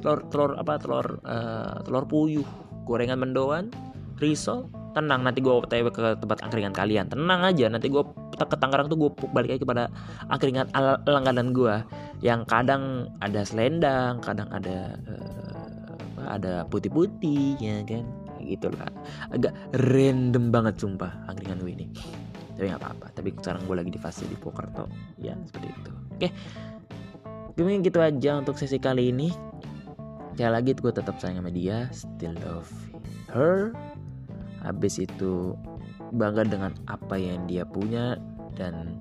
telur 0.00 0.20
telur 0.28 0.50
apa 0.60 0.76
telur 0.80 1.06
uh, 1.24 1.80
telur 1.84 2.04
puyuh 2.04 2.44
gorengan 2.84 3.20
mendoan 3.20 3.72
risol 4.20 4.68
tenang 4.92 5.22
nanti 5.22 5.38
gue 5.40 5.54
otw 5.54 5.88
ke 5.88 6.18
tempat 6.18 6.38
angkringan 6.42 6.74
kalian 6.74 7.06
tenang 7.06 7.40
aja 7.46 7.70
nanti 7.70 7.86
gue 7.86 8.02
ke 8.36 8.56
Tangerang 8.58 8.90
tuh 8.90 8.98
gue 9.06 9.10
balik 9.30 9.54
lagi 9.54 9.62
kepada 9.62 9.86
angkringan 10.32 10.66
langganan 11.06 11.54
gue 11.54 11.74
yang 12.20 12.42
kadang 12.44 13.06
ada 13.22 13.46
selendang 13.46 14.18
kadang 14.20 14.50
ada 14.50 14.98
uh, 15.06 15.80
ada 16.26 16.66
putih-putih 16.68 17.56
ya 17.62 17.80
kan 17.86 18.04
gitu 18.50 18.66
lah 18.74 18.90
agak 19.30 19.54
random 19.78 20.50
banget 20.50 20.74
sumpah 20.82 21.26
angkringan 21.30 21.62
gue 21.62 21.72
ini. 21.72 21.86
Tapi 22.58 22.66
nggak 22.68 22.82
apa-apa. 22.82 23.06
Tapi 23.16 23.28
sekarang 23.40 23.64
gue 23.64 23.76
lagi 23.78 23.90
di 23.94 24.00
fase 24.00 24.28
di 24.28 24.36
Pokerto 24.36 24.84
ya 25.16 25.32
seperti 25.48 25.68
itu. 25.72 25.92
Oke. 26.18 26.28
Mungkin 27.56 27.84
gitu 27.84 27.98
aja 28.00 28.40
untuk 28.40 28.60
sesi 28.60 28.76
kali 28.76 29.08
ini. 29.08 29.32
Sekali 30.36 30.52
lagi 30.52 30.76
gue 30.76 30.92
tetap 30.92 31.16
sayang 31.16 31.40
sama 31.40 31.52
dia. 31.52 31.88
Still 31.92 32.36
love 32.44 32.68
her. 33.32 33.72
Habis 34.60 35.00
itu 35.00 35.56
bangga 36.12 36.44
dengan 36.44 36.76
apa 36.84 37.16
yang 37.16 37.48
dia 37.48 37.64
punya. 37.64 38.20
Dan 38.56 39.00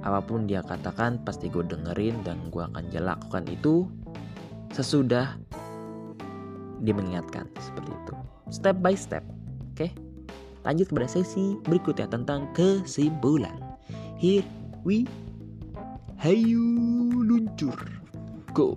apa 0.00 0.24
pun 0.24 0.48
dia 0.48 0.64
katakan 0.64 1.20
pasti 1.20 1.52
gue 1.52 1.60
dengerin 1.64 2.24
dan 2.24 2.48
gue 2.48 2.64
akan 2.64 2.88
lakukan 2.96 3.44
itu 3.52 3.84
sesudah 4.72 5.36
dia 6.80 6.96
mengingatkan 6.96 7.48
seperti 7.60 7.92
itu 7.92 8.14
step 8.48 8.76
by 8.80 8.96
step 8.96 9.22
oke 9.76 10.10
lanjut 10.64 10.92
kepada 10.92 11.08
sesi 11.08 11.56
berikutnya 11.64 12.08
tentang 12.08 12.48
kesimpulan. 12.52 13.56
Here 14.20 14.44
we 14.84 15.08
hayu 16.20 16.60
luncur. 17.24 17.76
Go. 18.52 18.76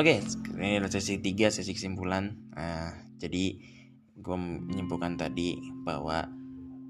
Oke, 0.00 0.16
okay, 0.16 0.24
ini 0.56 0.80
sesi 0.88 1.20
3, 1.20 1.52
sesi 1.52 1.76
kesimpulan. 1.76 2.32
Nah, 2.56 2.96
jadi 3.20 3.60
gue 4.16 4.36
menyimpulkan 4.40 5.20
tadi 5.20 5.60
bahwa 5.84 6.39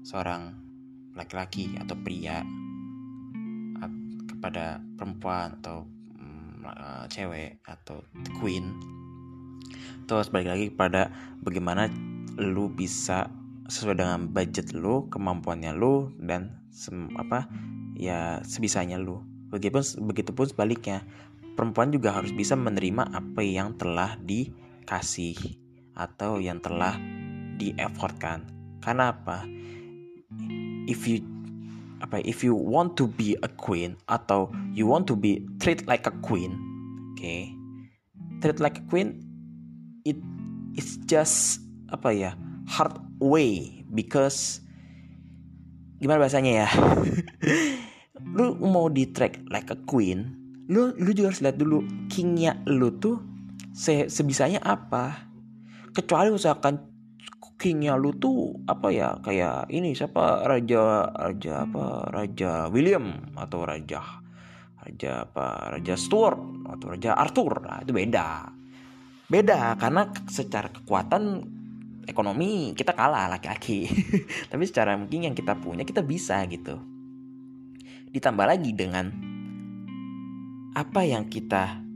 seorang 0.01 0.55
laki-laki 1.13 1.75
atau 1.77 1.95
pria 1.99 2.41
kepada 4.27 4.81
perempuan 4.97 5.53
atau 5.61 5.85
uh, 6.65 7.05
cewek 7.11 7.61
atau 7.61 8.01
queen 8.41 8.73
terus 10.09 10.33
balik 10.33 10.49
lagi 10.49 10.65
kepada 10.73 11.13
bagaimana 11.45 11.87
lu 12.41 12.71
bisa 12.71 13.29
sesuai 13.71 14.03
dengan 14.03 14.27
budget 14.27 14.75
lu, 14.75 15.07
kemampuannya 15.07 15.71
lu 15.71 16.11
dan 16.19 16.59
apa 17.15 17.47
ya 17.95 18.43
sebisanya 18.43 18.99
lu. 18.99 19.23
Begitupun 19.47 20.11
begitupun 20.11 20.45
sebaliknya 20.51 21.07
perempuan 21.55 21.91
juga 21.95 22.11
harus 22.15 22.35
bisa 22.35 22.59
menerima 22.59 23.07
apa 23.15 23.39
yang 23.39 23.79
telah 23.79 24.19
dikasih 24.19 25.39
atau 25.95 26.43
yang 26.43 26.59
telah 26.59 26.99
di-effortkan. 27.55 28.47
Karena 28.83 29.15
apa? 29.15 29.47
If 30.89 31.05
you 31.05 31.21
apa 32.01 32.21
if 32.25 32.41
you 32.41 32.57
want 32.57 32.97
to 32.97 33.05
be 33.05 33.37
a 33.45 33.49
queen 33.49 33.93
atau 34.09 34.49
you 34.73 34.89
want 34.89 35.05
to 35.05 35.13
be 35.13 35.45
treat 35.61 35.85
like 35.85 36.09
a 36.09 36.13
queen, 36.25 36.57
oke. 37.13 37.21
Okay? 37.21 37.53
Treat 38.41 38.57
like 38.57 38.81
a 38.81 38.85
queen 38.89 39.21
it 40.01 40.17
is 40.73 40.97
just 41.05 41.61
apa 41.93 42.09
ya? 42.13 42.31
hard 42.71 42.95
way 43.19 43.83
because 43.91 44.63
gimana 45.99 46.23
bahasanya 46.23 46.65
ya? 46.65 46.69
lu 48.37 48.55
mau 48.63 48.87
di 48.87 49.09
track 49.09 49.43
like 49.49 49.67
a 49.73 49.77
queen 49.89 50.37
lu 50.71 50.93
lu 50.95 51.11
juga 51.11 51.33
harus 51.33 51.43
lihat 51.43 51.57
dulu 51.59 51.83
kingnya 52.07 52.55
lu 52.69 52.93
tuh 53.01 53.19
se 53.75 54.07
sebisanya 54.07 54.61
apa 54.63 55.27
kecuali 55.91 56.31
misalkan 56.31 56.79
kingnya 57.61 57.93
lu 57.93 58.17
tuh 58.17 58.57
apa 58.65 58.89
ya 58.89 59.21
kayak 59.21 59.69
ini 59.69 59.93
siapa? 59.93 60.41
Raja 60.49 61.13
raja 61.13 61.69
apa? 61.69 62.09
Raja 62.09 62.51
William 62.73 63.29
atau 63.37 63.61
raja 63.61 64.01
raja 64.81 65.29
apa? 65.29 65.77
Raja 65.77 65.93
Stuart 65.93 66.41
atau 66.65 66.97
raja 66.97 67.13
Arthur. 67.13 67.61
Nah, 67.61 67.85
itu 67.85 67.93
beda. 67.93 68.49
Beda 69.29 69.77
karena 69.77 70.09
secara 70.25 70.73
kekuatan 70.73 71.45
ekonomi 72.09 72.73
kita 72.73 72.97
kalah 72.97 73.29
laki-laki. 73.29 73.85
Tapi 74.51 74.63
secara 74.65 74.97
mungkin 74.97 75.29
yang 75.29 75.35
kita 75.37 75.53
punya 75.61 75.85
kita 75.85 76.01
bisa 76.01 76.41
gitu. 76.49 76.81
Ditambah 78.09 78.43
lagi 78.49 78.73
dengan 78.73 79.07
apa 80.73 81.05
yang 81.05 81.29
kita 81.29 81.90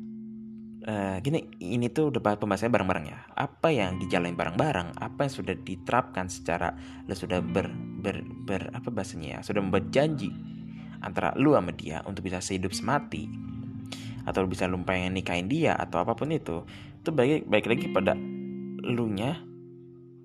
uh, 0.85 1.17
gini 1.19 1.57
ini 1.61 1.89
tuh 1.89 2.13
udah 2.13 2.21
pembahasannya 2.37 2.73
bareng-bareng 2.73 3.05
ya. 3.09 3.19
Apa 3.33 3.73
yang 3.73 3.97
dijalani 3.97 4.37
bareng-bareng? 4.37 5.01
Apa 5.01 5.27
yang 5.27 5.33
sudah 5.33 5.55
diterapkan 5.57 6.29
secara 6.29 6.71
lu 7.09 7.15
sudah 7.17 7.41
ber, 7.41 7.69
ber, 7.73 8.21
ber 8.23 8.69
apa 8.71 8.89
bahasanya 8.93 9.27
ya? 9.27 9.39
Sudah 9.41 9.61
membuat 9.65 9.89
janji 9.89 10.29
antara 11.01 11.33
lu 11.35 11.57
sama 11.57 11.73
dia 11.73 12.05
untuk 12.05 12.25
bisa 12.25 12.39
sehidup 12.39 12.71
semati. 12.71 13.27
Atau 14.25 14.45
bisa 14.49 14.65
lu 14.65 14.81
pengen 14.81 15.17
nikahin 15.17 15.49
dia 15.49 15.77
atau 15.77 16.01
apa 16.01 16.17
pun 16.17 16.29
itu. 16.33 16.65
Itu 17.01 17.13
baik 17.13 17.45
baik 17.49 17.65
lagi 17.69 17.85
pada 17.89 18.13
lu 18.85 19.09
nya 19.09 19.41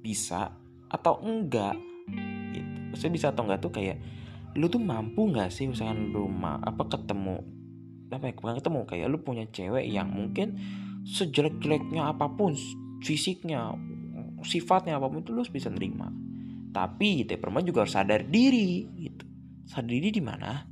bisa 0.00 0.52
atau 0.88 1.20
enggak. 1.24 1.76
Gitu. 2.52 2.76
Maksudnya 2.92 3.12
bisa 3.12 3.26
atau 3.32 3.44
enggak 3.48 3.60
tuh 3.60 3.72
kayak 3.72 3.98
lu 4.58 4.66
tuh 4.66 4.82
mampu 4.82 5.30
nggak 5.30 5.46
sih 5.54 5.70
misalkan 5.70 6.10
lu 6.10 6.26
apa 6.42 6.82
ketemu 6.90 7.59
apa 8.10 8.30
ya 8.30 8.34
bukan 8.34 8.58
ketemu 8.58 8.80
kayak 8.90 9.06
lu 9.06 9.18
punya 9.22 9.44
cewek 9.46 9.86
yang 9.86 10.10
mungkin 10.10 10.58
sejelek-jeleknya 11.06 12.10
apa 12.10 12.26
pun 12.34 12.58
fisiknya 13.00 13.72
sifatnya 14.44 14.96
apa 14.96 15.08
pun 15.08 15.22
itu 15.24 15.32
lu 15.32 15.44
bisa 15.46 15.68
nerima. 15.68 16.08
Tapi 16.70 17.24
gitu, 17.26 17.34
perempuan 17.36 17.66
juga 17.66 17.82
harus 17.84 17.94
sadar 17.94 18.22
diri 18.26 18.86
gitu. 18.94 19.24
Sadar 19.66 19.90
diri 19.90 20.08
di 20.14 20.22
mana? 20.22 20.64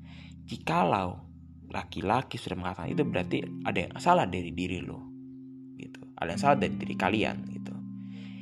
Jikalau 0.48 1.28
laki-laki 1.68 2.40
sudah 2.40 2.56
mengatakan 2.56 2.88
itu 2.88 3.04
berarti 3.04 3.44
ada 3.66 3.78
yang 3.78 3.92
salah 4.00 4.24
dari 4.24 4.54
diri 4.54 4.80
lo 4.80 5.04
gitu. 5.76 6.00
Ada 6.16 6.28
yang 6.32 6.40
salah 6.40 6.56
dari 6.56 6.74
diri 6.80 6.94
kalian 6.96 7.36
gitu. 7.52 7.74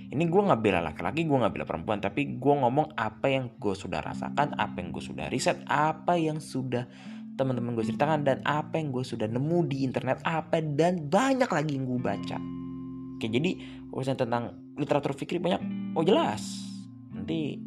Ini 0.07 0.23
gue 0.23 0.43
nggak 0.47 0.61
bela 0.63 0.79
laki-laki 0.79 1.27
gue 1.27 1.35
nggak 1.35 1.55
bela 1.59 1.67
perempuan 1.67 1.99
tapi 1.99 2.39
gue 2.39 2.55
ngomong 2.55 2.95
apa 2.95 3.27
yang 3.27 3.51
gue 3.59 3.75
sudah 3.75 3.99
rasakan 3.99 4.55
apa 4.55 4.79
yang 4.79 4.95
gue 4.95 5.03
sudah 5.03 5.27
riset 5.27 5.67
apa 5.67 6.15
yang 6.15 6.39
sudah 6.39 6.87
teman-teman 7.37 7.77
gue 7.77 7.85
ceritakan 7.85 8.25
dan 8.25 8.41
apa 8.43 8.81
yang 8.81 8.91
gue 8.91 9.05
sudah 9.05 9.29
nemu 9.29 9.69
di 9.69 9.85
internet 9.85 10.25
apa 10.25 10.59
dan 10.65 11.07
banyak 11.07 11.47
lagi 11.47 11.77
yang 11.77 11.85
gue 11.85 12.01
baca. 12.01 12.37
Oke 13.17 13.29
jadi 13.29 13.57
urusan 13.93 14.17
tentang 14.17 14.57
literatur 14.77 15.13
fikri 15.13 15.41
banyak. 15.41 15.61
Oh 15.97 16.03
jelas. 16.03 16.43
Nanti 17.13 17.61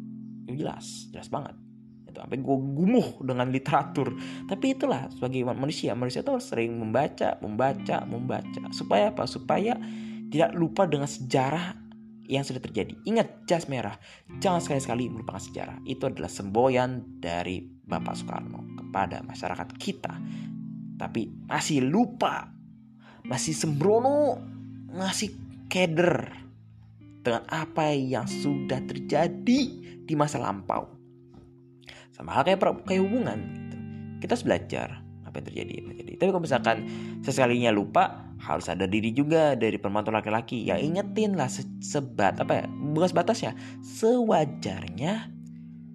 oh 0.50 0.54
jelas 0.54 1.10
jelas 1.14 1.30
banget. 1.30 1.54
Itu 2.10 2.18
sampai 2.18 2.38
gue 2.42 2.56
gumuh 2.74 3.22
dengan 3.22 3.46
literatur. 3.50 4.14
Tapi 4.50 4.74
itulah 4.74 5.06
sebagai 5.14 5.46
manusia 5.46 5.94
manusia 5.94 6.26
tuh 6.26 6.42
sering 6.42 6.74
membaca 6.74 7.38
membaca 7.38 8.02
membaca. 8.06 8.60
Supaya 8.74 9.14
apa? 9.14 9.26
Supaya 9.30 9.78
tidak 10.30 10.54
lupa 10.54 10.86
dengan 10.86 11.10
sejarah 11.10 11.89
yang 12.30 12.46
sudah 12.46 12.62
terjadi. 12.62 12.94
Ingat 13.02 13.50
jas 13.50 13.66
merah, 13.66 13.98
jangan 14.38 14.62
sekali-sekali 14.62 15.10
melupakan 15.10 15.42
sejarah. 15.42 15.82
Itu 15.82 16.06
adalah 16.06 16.30
semboyan 16.30 17.18
dari 17.18 17.58
Bapak 17.66 18.14
Soekarno 18.14 18.78
kepada 18.78 19.26
masyarakat 19.26 19.68
kita. 19.74 20.14
Tapi 20.94 21.50
masih 21.50 21.82
lupa, 21.82 22.54
masih 23.26 23.50
sembrono, 23.50 24.38
masih 24.94 25.34
keder 25.66 26.30
dengan 27.26 27.42
apa 27.50 27.90
yang 27.90 28.30
sudah 28.30 28.78
terjadi 28.86 29.60
di 30.06 30.14
masa 30.14 30.38
lampau. 30.38 30.86
Sama 32.14 32.30
hal 32.38 32.46
kayak, 32.46 32.62
kayak 32.86 33.02
hubungan 33.02 33.38
gitu. 33.42 33.76
Kita 34.22 34.30
harus 34.38 34.46
belajar 34.46 34.88
apa 35.26 35.34
yang 35.42 35.46
terjadi, 35.50 35.72
yang 35.82 35.88
terjadi. 35.94 36.12
Tapi 36.20 36.28
kalau 36.30 36.44
misalkan 36.44 36.76
sesekalinya 37.26 37.74
lupa, 37.74 38.29
harus 38.40 38.66
ada 38.72 38.88
diri 38.88 39.12
juga 39.12 39.54
dari 39.54 39.76
perempuan 39.76 40.08
laki-laki. 40.08 40.64
Ya 40.64 40.80
ingetin 40.80 41.36
lah 41.36 41.52
se 41.52 41.62
sebat 41.84 42.40
apa 42.40 42.64
ya, 42.64 42.66
bukan 42.68 43.08
sebatas 43.12 43.38
ya, 43.44 43.52
sewajarnya, 43.84 45.28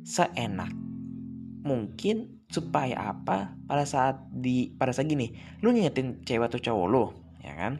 seenak 0.05 0.71
mungkin 1.65 2.45
supaya 2.45 3.09
apa 3.09 3.57
pada 3.65 3.89
saat 3.89 4.21
di 4.29 4.69
pada 4.77 4.93
saat 4.93 5.09
gini 5.09 5.33
lu 5.65 5.73
ngingetin 5.73 6.21
cewek 6.21 6.53
atau 6.53 6.61
cowok 6.61 6.87
lu 6.87 7.05
ya 7.41 7.57
kan? 7.57 7.73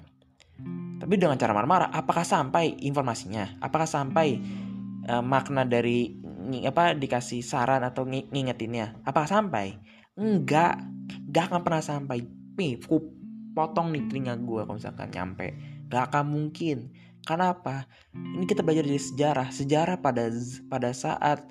Tapi 0.96 1.14
dengan 1.22 1.38
cara 1.38 1.54
marah-marah 1.54 1.94
apakah 1.94 2.26
sampai 2.26 2.82
informasinya? 2.82 3.62
Apakah 3.62 3.86
sampai 3.86 4.42
uh, 5.06 5.22
makna 5.22 5.68
dari 5.68 6.18
apa 6.66 6.98
dikasih 6.98 7.46
saran 7.46 7.86
atau 7.86 8.08
ng 8.08 8.32
ngingetinnya? 8.34 9.06
Apakah 9.06 9.30
sampai? 9.30 9.78
Enggak. 10.16 10.82
Enggak 11.30 11.44
akan 11.52 11.62
pernah 11.62 11.84
sampai. 11.84 12.18
Ku 12.88 13.25
potong 13.56 13.96
nih 13.96 14.04
telinga 14.12 14.36
gue 14.36 14.62
kalau 14.68 14.76
misalkan 14.76 15.10
nyampe. 15.10 15.56
Gak 15.88 16.12
akan 16.12 16.26
mungkin. 16.28 16.92
Karena 17.26 17.56
apa 17.56 17.88
ini 18.14 18.46
kita 18.46 18.62
belajar 18.62 18.84
dari 18.86 19.02
sejarah. 19.02 19.48
Sejarah 19.50 19.98
pada 20.04 20.30
pada 20.68 20.92
saat 20.92 21.48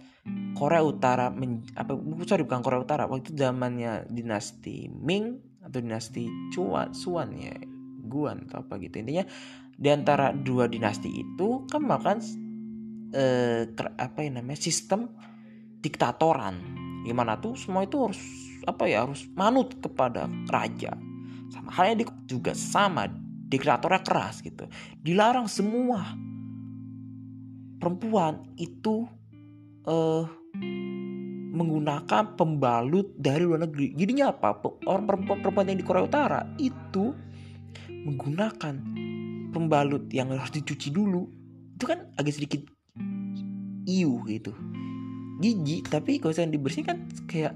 Korea 0.55 0.85
Utara 0.85 1.33
men, 1.33 1.65
apa 1.75 1.97
sorry 2.29 2.45
bukan 2.45 2.63
Korea 2.63 2.85
Utara. 2.85 3.09
Waktu 3.09 3.35
zamannya 3.35 4.07
dinasti 4.13 4.93
Ming 4.93 5.59
atau 5.65 5.81
dinasti 5.81 6.29
Chuan 6.53 6.93
Suan 6.93 7.35
ya. 7.35 7.57
Guan 8.05 8.47
atau 8.47 8.63
apa 8.63 8.79
gitu. 8.79 9.01
Intinya 9.01 9.25
di 9.75 9.89
antara 9.91 10.31
dua 10.31 10.71
dinasti 10.71 11.11
itu 11.11 11.67
kan 11.67 11.83
makan 11.83 12.23
eh, 13.11 13.67
apa 13.99 14.19
yang 14.23 14.39
namanya 14.39 14.61
sistem 14.61 15.11
diktatoran. 15.83 16.61
Gimana 17.03 17.41
tuh 17.43 17.59
semua 17.59 17.83
itu 17.83 17.99
harus 17.99 18.21
apa 18.65 18.87
ya 18.87 19.05
harus 19.05 19.27
manut 19.37 19.77
kepada 19.83 20.25
raja 20.49 20.97
sama 21.55 21.71
halnya 21.71 22.03
di, 22.03 22.05
juga 22.27 22.51
sama 22.59 23.07
diktatornya 23.47 24.03
keras 24.03 24.43
gitu 24.43 24.67
dilarang 24.99 25.47
semua 25.47 26.19
perempuan 27.79 28.43
itu 28.59 29.07
uh, 29.87 30.25
menggunakan 31.55 32.35
pembalut 32.35 33.15
dari 33.15 33.47
luar 33.47 33.69
negeri. 33.69 33.95
Jadinya 33.95 34.35
apa? 34.35 34.59
Orang 34.91 35.07
perempuan-perempuan 35.07 35.71
yang 35.71 35.79
di 35.79 35.87
Korea 35.87 36.05
Utara 36.09 36.41
itu 36.59 37.15
menggunakan 37.89 38.75
pembalut 39.55 40.11
yang 40.11 40.35
harus 40.35 40.51
dicuci 40.51 40.91
dulu. 40.91 41.31
Itu 41.79 41.87
kan 41.87 42.11
agak 42.19 42.35
sedikit 42.35 42.67
iu 43.87 44.19
gitu. 44.27 44.51
Jijik, 45.39 45.91
tapi 45.91 46.19
kalau 46.19 46.35
misalnya 46.35 46.57
dibersihkan 46.59 46.97
kayak 47.31 47.55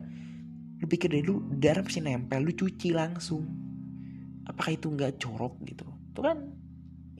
lu 0.79 0.87
pikir 0.87 1.11
deh 1.11 1.27
lu 1.27 1.43
darah 1.59 1.83
pasti 1.83 1.99
nempel 1.99 2.47
lu 2.47 2.55
cuci 2.55 2.95
langsung 2.95 3.43
apakah 4.49 4.75
itu 4.75 4.89
nggak 4.89 5.21
corok 5.21 5.61
gitu? 5.69 5.87
Itu 6.11 6.21
kan 6.25 6.49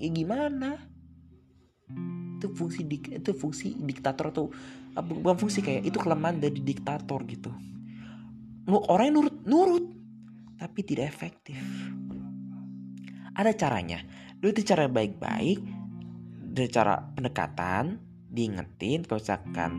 ya 0.01 0.09
gimana? 0.09 0.81
Itu 2.41 2.51
fungsi 2.57 2.89
dik 2.89 3.21
itu 3.21 3.31
fungsi 3.37 3.77
diktator 3.77 4.33
atau 4.33 4.51
bukan 4.99 5.37
fungsi 5.37 5.63
kayak 5.63 5.87
itu 5.87 5.99
kelemahan 6.01 6.41
dari 6.41 6.59
diktator 6.59 7.23
gitu. 7.29 7.53
Orang 8.69 9.05
yang 9.13 9.17
nurut 9.21 9.37
nurut 9.45 9.85
tapi 10.59 10.81
tidak 10.83 11.13
efektif. 11.13 11.61
Ada 13.39 13.55
caranya. 13.55 14.03
Lu 14.43 14.51
itu 14.51 14.67
cara 14.67 14.91
baik-baik 14.91 15.63
dari 16.59 16.69
cara 16.75 16.99
pendekatan 17.15 18.03
diingetin 18.29 19.07
kalau 19.07 19.23
misalkan 19.23 19.71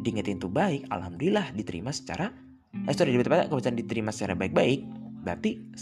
diingetin 0.00 0.40
itu 0.40 0.48
baik 0.48 0.88
alhamdulillah 0.88 1.52
diterima 1.52 1.92
secara 1.92 2.32
eh 2.74 2.94
sorry 2.96 3.14
kalau 3.14 3.60
misalkan 3.60 3.78
diterima 3.78 4.10
secara 4.10 4.34
baik-baik 4.34 5.03
berarti 5.24 5.72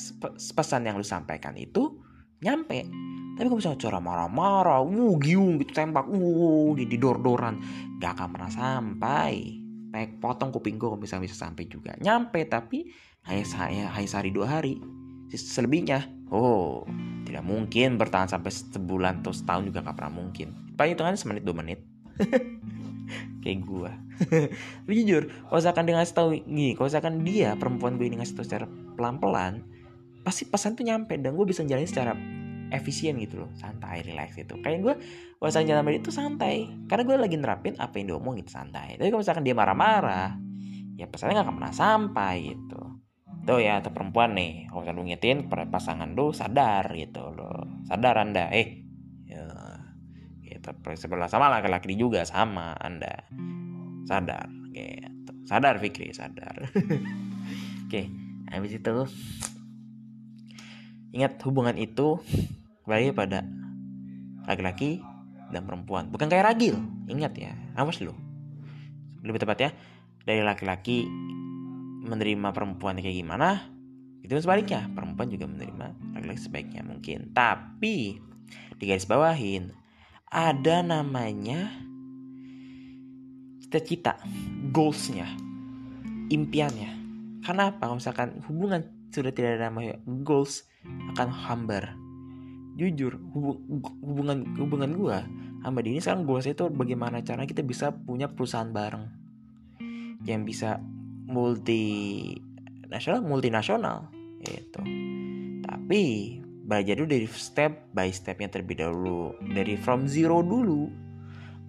pesan 0.54 0.86
yang 0.86 0.96
lu 0.96 1.04
sampaikan 1.04 1.58
itu 1.58 1.98
nyampe 2.38 2.86
tapi 3.32 3.48
kalau 3.48 3.58
misalnya 3.58 3.80
cara 3.80 3.98
marah-marah, 3.98 4.80
wuh 4.84 5.16
giung 5.16 5.56
gitu 5.56 5.72
tembak, 5.72 6.04
wuh 6.04 6.76
di 6.76 6.96
dor-doran, 7.00 7.56
gak 7.96 8.20
akan 8.20 8.28
pernah 8.36 8.50
sampai. 8.52 9.56
Pek 9.92 10.20
potong 10.20 10.52
kuping 10.52 10.76
gue 10.76 10.88
misalnya 10.96 11.28
bisa 11.28 11.48
sampai 11.48 11.64
juga. 11.68 11.96
Nyampe 12.00 12.44
tapi 12.48 12.92
hanya 13.28 13.44
saya 13.44 13.84
hanya 13.92 14.08
sehari 14.08 14.32
dua 14.32 14.60
hari. 14.60 14.80
Selebihnya, 15.32 16.04
oh 16.28 16.84
tidak 17.24 17.44
mungkin 17.48 17.96
bertahan 17.96 18.28
sampai 18.28 18.52
sebulan 18.52 19.24
atau 19.24 19.32
setahun 19.32 19.64
juga 19.64 19.80
gak 19.80 19.96
pernah 19.96 20.12
mungkin. 20.12 20.76
Paling 20.76 20.92
hitungannya 20.92 21.16
semenit 21.16 21.44
dua 21.44 21.56
menit. 21.56 21.80
Kayak 23.42 23.58
gue. 23.66 23.92
Tapi 24.86 24.92
jujur, 25.02 25.22
kalau 25.50 25.58
misalkan 25.58 25.84
dia 25.84 25.94
ngasih 25.98 26.14
tau 26.14 26.28
gini, 26.30 26.78
kalau 26.78 26.86
misalkan 26.86 27.14
dia 27.26 27.50
perempuan 27.58 27.98
gue 27.98 28.06
ini 28.06 28.16
ngasih 28.22 28.34
tau 28.38 28.46
secara 28.46 28.66
pelan-pelan, 28.94 29.66
pasti 30.22 30.46
pesan 30.46 30.78
tuh 30.78 30.86
nyampe 30.86 31.18
dan 31.18 31.34
gue 31.34 31.46
bisa 31.46 31.66
jalanin 31.66 31.90
secara 31.90 32.14
efisien 32.72 33.18
gitu 33.20 33.44
loh. 33.44 33.50
Santai 33.58 34.00
relax 34.06 34.38
gitu. 34.38 34.56
Kayak 34.62 34.78
gue 34.80 34.94
kalau 35.36 35.50
jalan 35.52 35.82
sama 35.84 35.90
itu 35.92 36.10
santai. 36.14 36.70
Karena 36.88 37.02
gue 37.04 37.16
lagi 37.18 37.36
nerapin 37.36 37.74
apa 37.76 37.98
yang 38.00 38.16
diomong 38.16 38.38
gitu 38.40 38.54
santai. 38.54 38.96
Tapi 38.96 39.10
kalau 39.12 39.20
misalkan 39.20 39.44
dia 39.44 39.54
marah-marah 39.58 40.38
ya 40.96 41.08
pesannya 41.08 41.40
gak 41.40 41.46
akan 41.50 41.56
pernah 41.58 41.74
sampai 41.74 42.34
gitu. 42.54 42.80
Tuh 43.42 43.58
ya 43.58 43.82
atau 43.82 43.90
perempuan 43.90 44.38
nih. 44.38 44.70
Kalau 44.70 44.86
misalkan 44.86 44.98
lu 45.02 45.04
ngingetin 45.10 45.38
pasangan 45.50 46.08
lu 46.14 46.30
sadar 46.30 46.86
gitu 46.94 47.34
loh. 47.34 47.66
Sadar 47.90 48.22
anda. 48.22 48.48
Eh 48.54 48.81
gitu. 50.62 50.70
Sebelah 50.94 51.26
sama 51.26 51.50
laki-laki 51.50 51.98
juga 51.98 52.22
sama 52.22 52.78
anda. 52.78 53.26
Sadar 54.06 54.46
gitu. 54.70 55.32
Sadar 55.42 55.82
Fikri 55.82 56.14
sadar. 56.14 56.70
Oke 57.86 58.08
habis 58.46 58.78
itu. 58.78 58.94
Ingat 61.12 61.36
hubungan 61.44 61.76
itu 61.76 62.22
kembali 62.86 63.12
pada 63.12 63.44
laki-laki 64.48 65.02
dan 65.52 65.68
perempuan. 65.68 66.08
Bukan 66.08 66.30
kayak 66.30 66.54
ragil 66.54 66.78
ingat 67.10 67.34
ya. 67.36 67.52
Awas 67.76 68.00
lo 68.00 68.14
lebih 69.22 69.38
tepat 69.38 69.58
ya 69.58 69.70
dari 70.26 70.42
laki-laki 70.42 71.06
menerima 72.02 72.50
perempuan 72.50 72.98
kayak 72.98 73.18
gimana 73.18 73.70
itu 74.22 74.38
sebaliknya. 74.38 74.88
Perempuan 74.94 75.28
juga 75.28 75.50
menerima 75.50 76.16
laki-laki 76.16 76.40
sebaiknya 76.40 76.82
mungkin. 76.86 77.34
Tapi 77.34 78.18
di 78.78 78.84
garis 78.88 79.06
bawahin 79.06 79.81
ada 80.32 80.80
namanya 80.80 81.68
cita-cita 83.60 84.16
goalsnya 84.72 85.28
impiannya. 86.32 87.04
Karena 87.44 87.68
apa 87.68 87.84
kalau 87.84 88.00
misalkan 88.00 88.40
hubungan 88.48 88.80
sudah 89.12 89.28
tidak 89.28 89.60
ada 89.60 89.68
namanya 89.68 90.00
goals 90.24 90.64
akan 91.12 91.28
hambar. 91.28 91.92
Jujur 92.80 93.20
hubungan 94.00 94.56
hubungan 94.56 94.96
gue 94.96 95.18
sama 95.60 95.78
Dini 95.84 96.00
sekarang 96.00 96.24
gue 96.24 96.40
itu 96.40 96.64
bagaimana 96.72 97.20
cara 97.20 97.44
kita 97.44 97.60
bisa 97.60 97.92
punya 97.92 98.32
perusahaan 98.32 98.72
bareng. 98.72 99.04
Yang 100.24 100.42
bisa 100.48 100.80
multi 101.28 101.84
nasional 102.88 103.24
multinasional 103.24 104.12
itu 104.42 104.82
tapi 105.64 106.41
belajar 106.62 106.94
dulu 106.98 107.08
dari 107.10 107.26
step 107.26 107.90
by 107.90 108.08
stepnya 108.14 108.48
terlebih 108.48 108.78
dahulu. 108.82 109.34
Dari 109.42 109.74
from 109.78 110.06
zero 110.06 110.40
dulu 110.40 110.88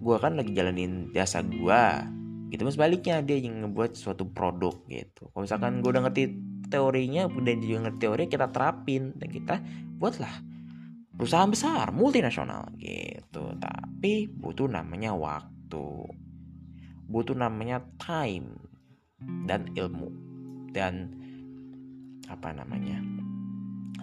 gue 0.04 0.16
kan 0.20 0.36
lagi 0.36 0.52
jalanin 0.52 1.08
jasa 1.16 1.40
gue 1.40 1.84
gitu 2.52 2.62
mas. 2.62 2.78
Baliknya 2.78 3.24
dia 3.24 3.40
yang 3.40 3.66
ngebuat 3.66 3.98
suatu 3.98 4.30
produk 4.30 4.74
gitu. 4.86 5.30
Kalau 5.32 5.42
misalkan 5.42 5.82
gue 5.82 5.90
udah 5.90 6.02
ngerti 6.06 6.24
teorinya 6.70 7.26
dan 7.42 7.56
juga 7.58 7.78
ngerti 7.88 7.98
teori 7.98 8.24
kita 8.30 8.46
terapin. 8.54 9.16
Dan 9.18 9.28
kita 9.32 9.58
buatlah 9.98 10.34
perusahaan 11.14 11.50
besar 11.50 11.90
multinasional 11.90 12.70
gitu. 12.78 13.54
Tapi 13.58 14.30
butuh 14.30 14.70
namanya 14.70 15.16
waktu. 15.16 15.86
Butuh 17.10 17.34
namanya 17.34 17.82
time 17.98 18.54
dan 19.50 19.72
ilmu. 19.74 20.08
Dan 20.70 21.10
apa 22.24 22.56
namanya 22.56 22.98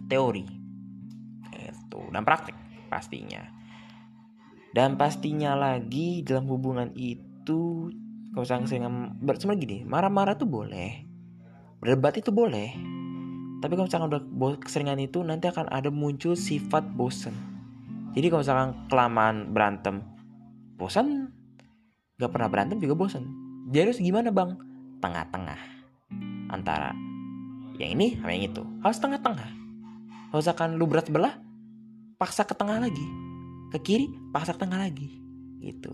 teori 0.07 0.60
itu 1.91 1.99
dan 2.15 2.23
praktik 2.23 2.55
pastinya 2.87 3.43
dan 4.71 4.95
pastinya 4.95 5.59
lagi 5.59 6.23
dalam 6.23 6.47
hubungan 6.47 6.95
itu 6.95 7.91
kalau 8.31 8.47
saya 8.47 8.63
sering 8.63 8.87
sebenarnya 9.19 9.59
gini 9.59 9.77
marah-marah 9.83 10.39
tuh 10.39 10.47
boleh 10.47 11.03
berdebat 11.83 12.15
itu 12.15 12.31
boleh 12.31 12.71
tapi 13.61 13.77
kalau 13.77 13.85
misalkan 13.85 14.09
udah 14.09 14.21
keseringan 14.57 14.97
itu 14.97 15.21
nanti 15.21 15.45
akan 15.45 15.69
ada 15.69 15.93
muncul 15.93 16.33
sifat 16.33 16.81
bosen. 16.97 17.37
Jadi 18.17 18.27
kalau 18.33 18.41
misalkan 18.41 18.69
kelamaan 18.89 19.53
berantem, 19.53 20.01
bosan, 20.81 21.29
gak 22.17 22.33
pernah 22.33 22.49
berantem 22.49 22.81
juga 22.81 22.97
bosan. 22.97 23.29
Jadi 23.69 23.85
harus 23.85 24.01
gimana 24.01 24.33
bang? 24.33 24.57
Tengah-tengah 24.97 25.59
antara 26.49 26.91
yang 27.77 27.93
ini 27.95 28.17
sama 28.17 28.33
yang 28.33 28.49
itu. 28.49 28.65
Harus 28.81 28.97
tengah-tengah. 28.97 29.49
Kalau 30.33 30.41
misalkan 30.41 30.69
lu 30.81 30.89
berat 30.89 31.05
sebelah, 31.05 31.37
paksa 32.21 32.45
ke 32.45 32.53
tengah 32.53 32.77
lagi. 32.77 33.01
Ke 33.73 33.81
kiri, 33.81 34.05
paksa 34.29 34.53
ke 34.53 34.61
tengah 34.61 34.77
lagi. 34.77 35.09
Gitu. 35.57 35.89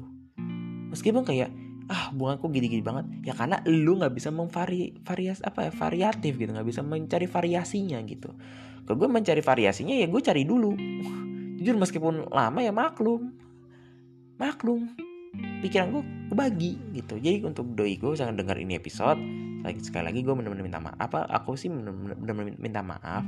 Meskipun 0.92 1.24
kayak 1.24 1.48
ah 1.88 2.12
hubunganku 2.12 2.52
gini-gini 2.52 2.84
banget. 2.84 3.08
Ya 3.24 3.32
karena 3.32 3.64
lu 3.64 3.96
nggak 3.96 4.12
bisa 4.12 4.28
memvari 4.28 4.92
varias 5.08 5.40
apa 5.40 5.72
ya 5.72 5.72
variatif 5.72 6.36
gitu. 6.36 6.52
Nggak 6.52 6.68
bisa 6.68 6.84
mencari 6.84 7.32
variasinya 7.32 8.04
gitu. 8.04 8.36
Kalau 8.84 8.98
gue 9.00 9.08
mencari 9.08 9.40
variasinya 9.40 9.96
ya 9.96 10.12
gue 10.12 10.20
cari 10.20 10.44
dulu. 10.44 10.76
Jujur 11.64 11.80
meskipun 11.80 12.28
lama 12.28 12.60
ya 12.60 12.76
maklum. 12.76 13.32
Maklum. 14.36 14.92
Pikiran 15.64 15.96
gue 15.96 16.04
kebagi 16.36 16.74
gitu. 16.92 17.16
Jadi 17.24 17.48
untuk 17.48 17.72
doi 17.72 17.96
gue 17.96 18.12
jangan 18.20 18.36
dengar 18.36 18.60
ini 18.60 18.76
episode 18.76 19.20
lagi 19.64 19.80
sekali 19.84 20.12
lagi 20.12 20.20
gue 20.28 20.36
benar-benar 20.36 20.64
minta 20.68 20.84
maaf. 20.84 21.00
Apa 21.00 21.24
aku 21.32 21.56
sih 21.56 21.72
benar-benar 21.72 22.52
minta 22.60 22.84
maaf 22.84 23.24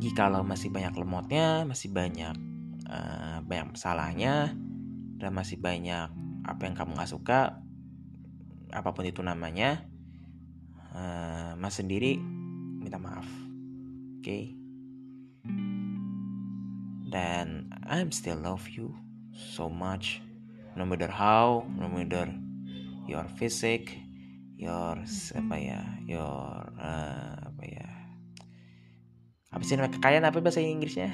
jika 0.00 0.32
lo 0.32 0.44
masih 0.46 0.72
banyak 0.72 0.94
lemotnya 0.96 1.68
masih 1.68 1.92
banyak 1.92 2.32
uh, 2.88 3.38
banyak 3.44 3.76
masalahnya 3.76 4.56
dan 5.20 5.30
masih 5.32 5.60
banyak 5.60 6.08
apa 6.42 6.62
yang 6.66 6.74
kamu 6.74 6.98
gak 6.98 7.12
suka 7.12 7.40
apa 8.72 8.88
pun 8.90 9.04
itu 9.04 9.20
namanya 9.20 9.84
uh, 10.96 11.52
mas 11.60 11.76
sendiri 11.76 12.16
minta 12.80 12.96
maaf 12.96 13.28
oke 13.28 14.24
okay? 14.24 14.56
dan 17.12 17.68
I'm 17.84 18.08
still 18.10 18.40
love 18.40 18.64
you 18.72 18.96
so 19.36 19.68
much 19.68 20.24
no 20.72 20.88
matter 20.88 21.12
how 21.12 21.68
no 21.76 21.86
matter 21.92 22.32
your 23.04 23.28
physique 23.36 24.00
your 24.56 24.96
apa 25.36 25.56
ya 25.60 25.82
your 26.08 26.72
uh, 26.80 27.51
apa 29.52 29.62
ya 29.62 29.68
sih 29.68 29.76
kekayaan 29.76 30.24
apa 30.24 30.40
bahasa 30.40 30.64
Inggrisnya? 30.64 31.12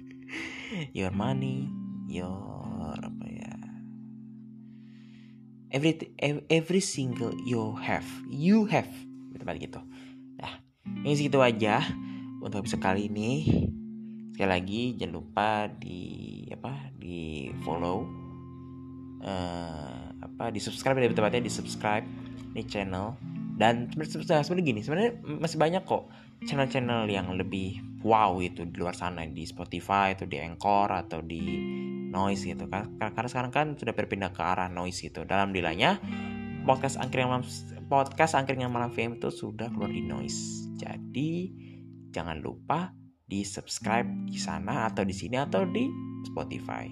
Your 0.98 1.16
money 1.16 1.72
your 2.08 2.48
apa 2.96 3.28
every 5.68 5.92
every 6.48 6.80
single 6.80 7.32
you 7.44 7.76
have 7.80 8.06
you 8.28 8.64
have. 8.68 8.88
Tempat 9.36 9.56
gitu. 9.60 9.80
Nah 10.40 10.52
ini 11.04 11.14
segitu 11.14 11.38
aja 11.44 11.84
untuk 12.40 12.64
episode 12.64 12.82
kali 12.82 13.06
ini. 13.12 13.46
Sekali 14.34 14.50
lagi 14.50 14.82
jangan 14.96 15.14
lupa 15.14 15.68
di 15.68 16.00
apa 16.50 16.90
di 16.96 17.50
follow 17.62 18.06
uh, 19.22 20.02
apa 20.18 20.50
di 20.50 20.58
subscribe 20.58 20.98
lebih 20.98 21.18
tepatnya 21.18 21.46
di 21.46 21.52
subscribe 21.52 22.06
ini 22.54 22.62
channel 22.66 23.14
dan 23.58 23.90
sebenarnya 23.90 24.62
gini 24.62 24.80
sebenarnya 24.86 25.12
masih 25.26 25.58
banyak 25.58 25.82
kok 25.82 26.06
channel-channel 26.46 27.10
yang 27.10 27.34
lebih 27.34 27.82
wow 28.06 28.38
itu 28.38 28.62
di 28.62 28.78
luar 28.78 28.94
sana 28.94 29.26
di 29.26 29.42
Spotify 29.42 30.14
atau 30.14 30.30
di 30.30 30.38
Anchor 30.38 30.94
atau 30.94 31.18
di 31.18 31.42
noise 32.08 32.46
gitu 32.46 32.70
kan 32.70 32.94
karena 32.96 33.28
sekarang 33.28 33.52
kan 33.52 33.66
sudah 33.74 33.92
berpindah 33.92 34.30
ke 34.30 34.40
arah 34.40 34.70
noise 34.70 35.02
gitu 35.02 35.26
dalam 35.26 35.50
nilainya 35.50 35.98
podcast 36.62 37.02
angkringan 37.02 37.42
malam 37.42 37.44
podcast 37.88 38.36
angkringan 38.36 38.68
malam 38.68 38.92
VM 38.92 39.16
itu 39.16 39.32
sudah 39.32 39.72
keluar 39.72 39.88
di 39.88 40.04
noise. 40.04 40.68
Jadi 40.76 41.48
jangan 42.12 42.44
lupa 42.44 42.92
di 43.24 43.40
subscribe 43.40 44.06
di 44.28 44.36
sana 44.36 44.84
atau 44.92 45.02
di 45.02 45.16
sini 45.16 45.40
atau 45.40 45.64
di 45.64 45.88
Spotify. 46.28 46.84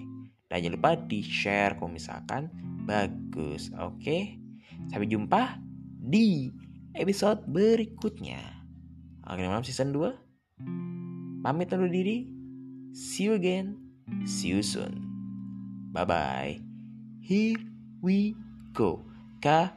Dan 0.49 0.65
jangan 0.65 0.75
lupa 0.81 0.91
di 0.97 1.21
share 1.21 1.77
kalau 1.77 1.93
misalkan 1.93 2.49
bagus. 2.89 3.69
Oke. 3.77 4.41
Sampai 4.89 5.05
jumpa 5.05 5.61
di 6.07 6.47
episode 6.95 7.43
berikutnya. 7.51 8.39
Angkringan 9.27 9.59
malam 9.59 9.67
season 9.67 9.91
2. 9.91 11.43
Pamit 11.43 11.71
undur 11.75 11.91
diri. 11.91 12.31
See 12.95 13.27
you 13.27 13.35
again. 13.35 13.75
See 14.23 14.55
you 14.55 14.63
soon. 14.63 15.03
Bye 15.91 16.07
bye. 16.07 16.53
Here 17.19 17.59
we 17.99 18.39
go. 18.71 19.03
K 19.43 19.67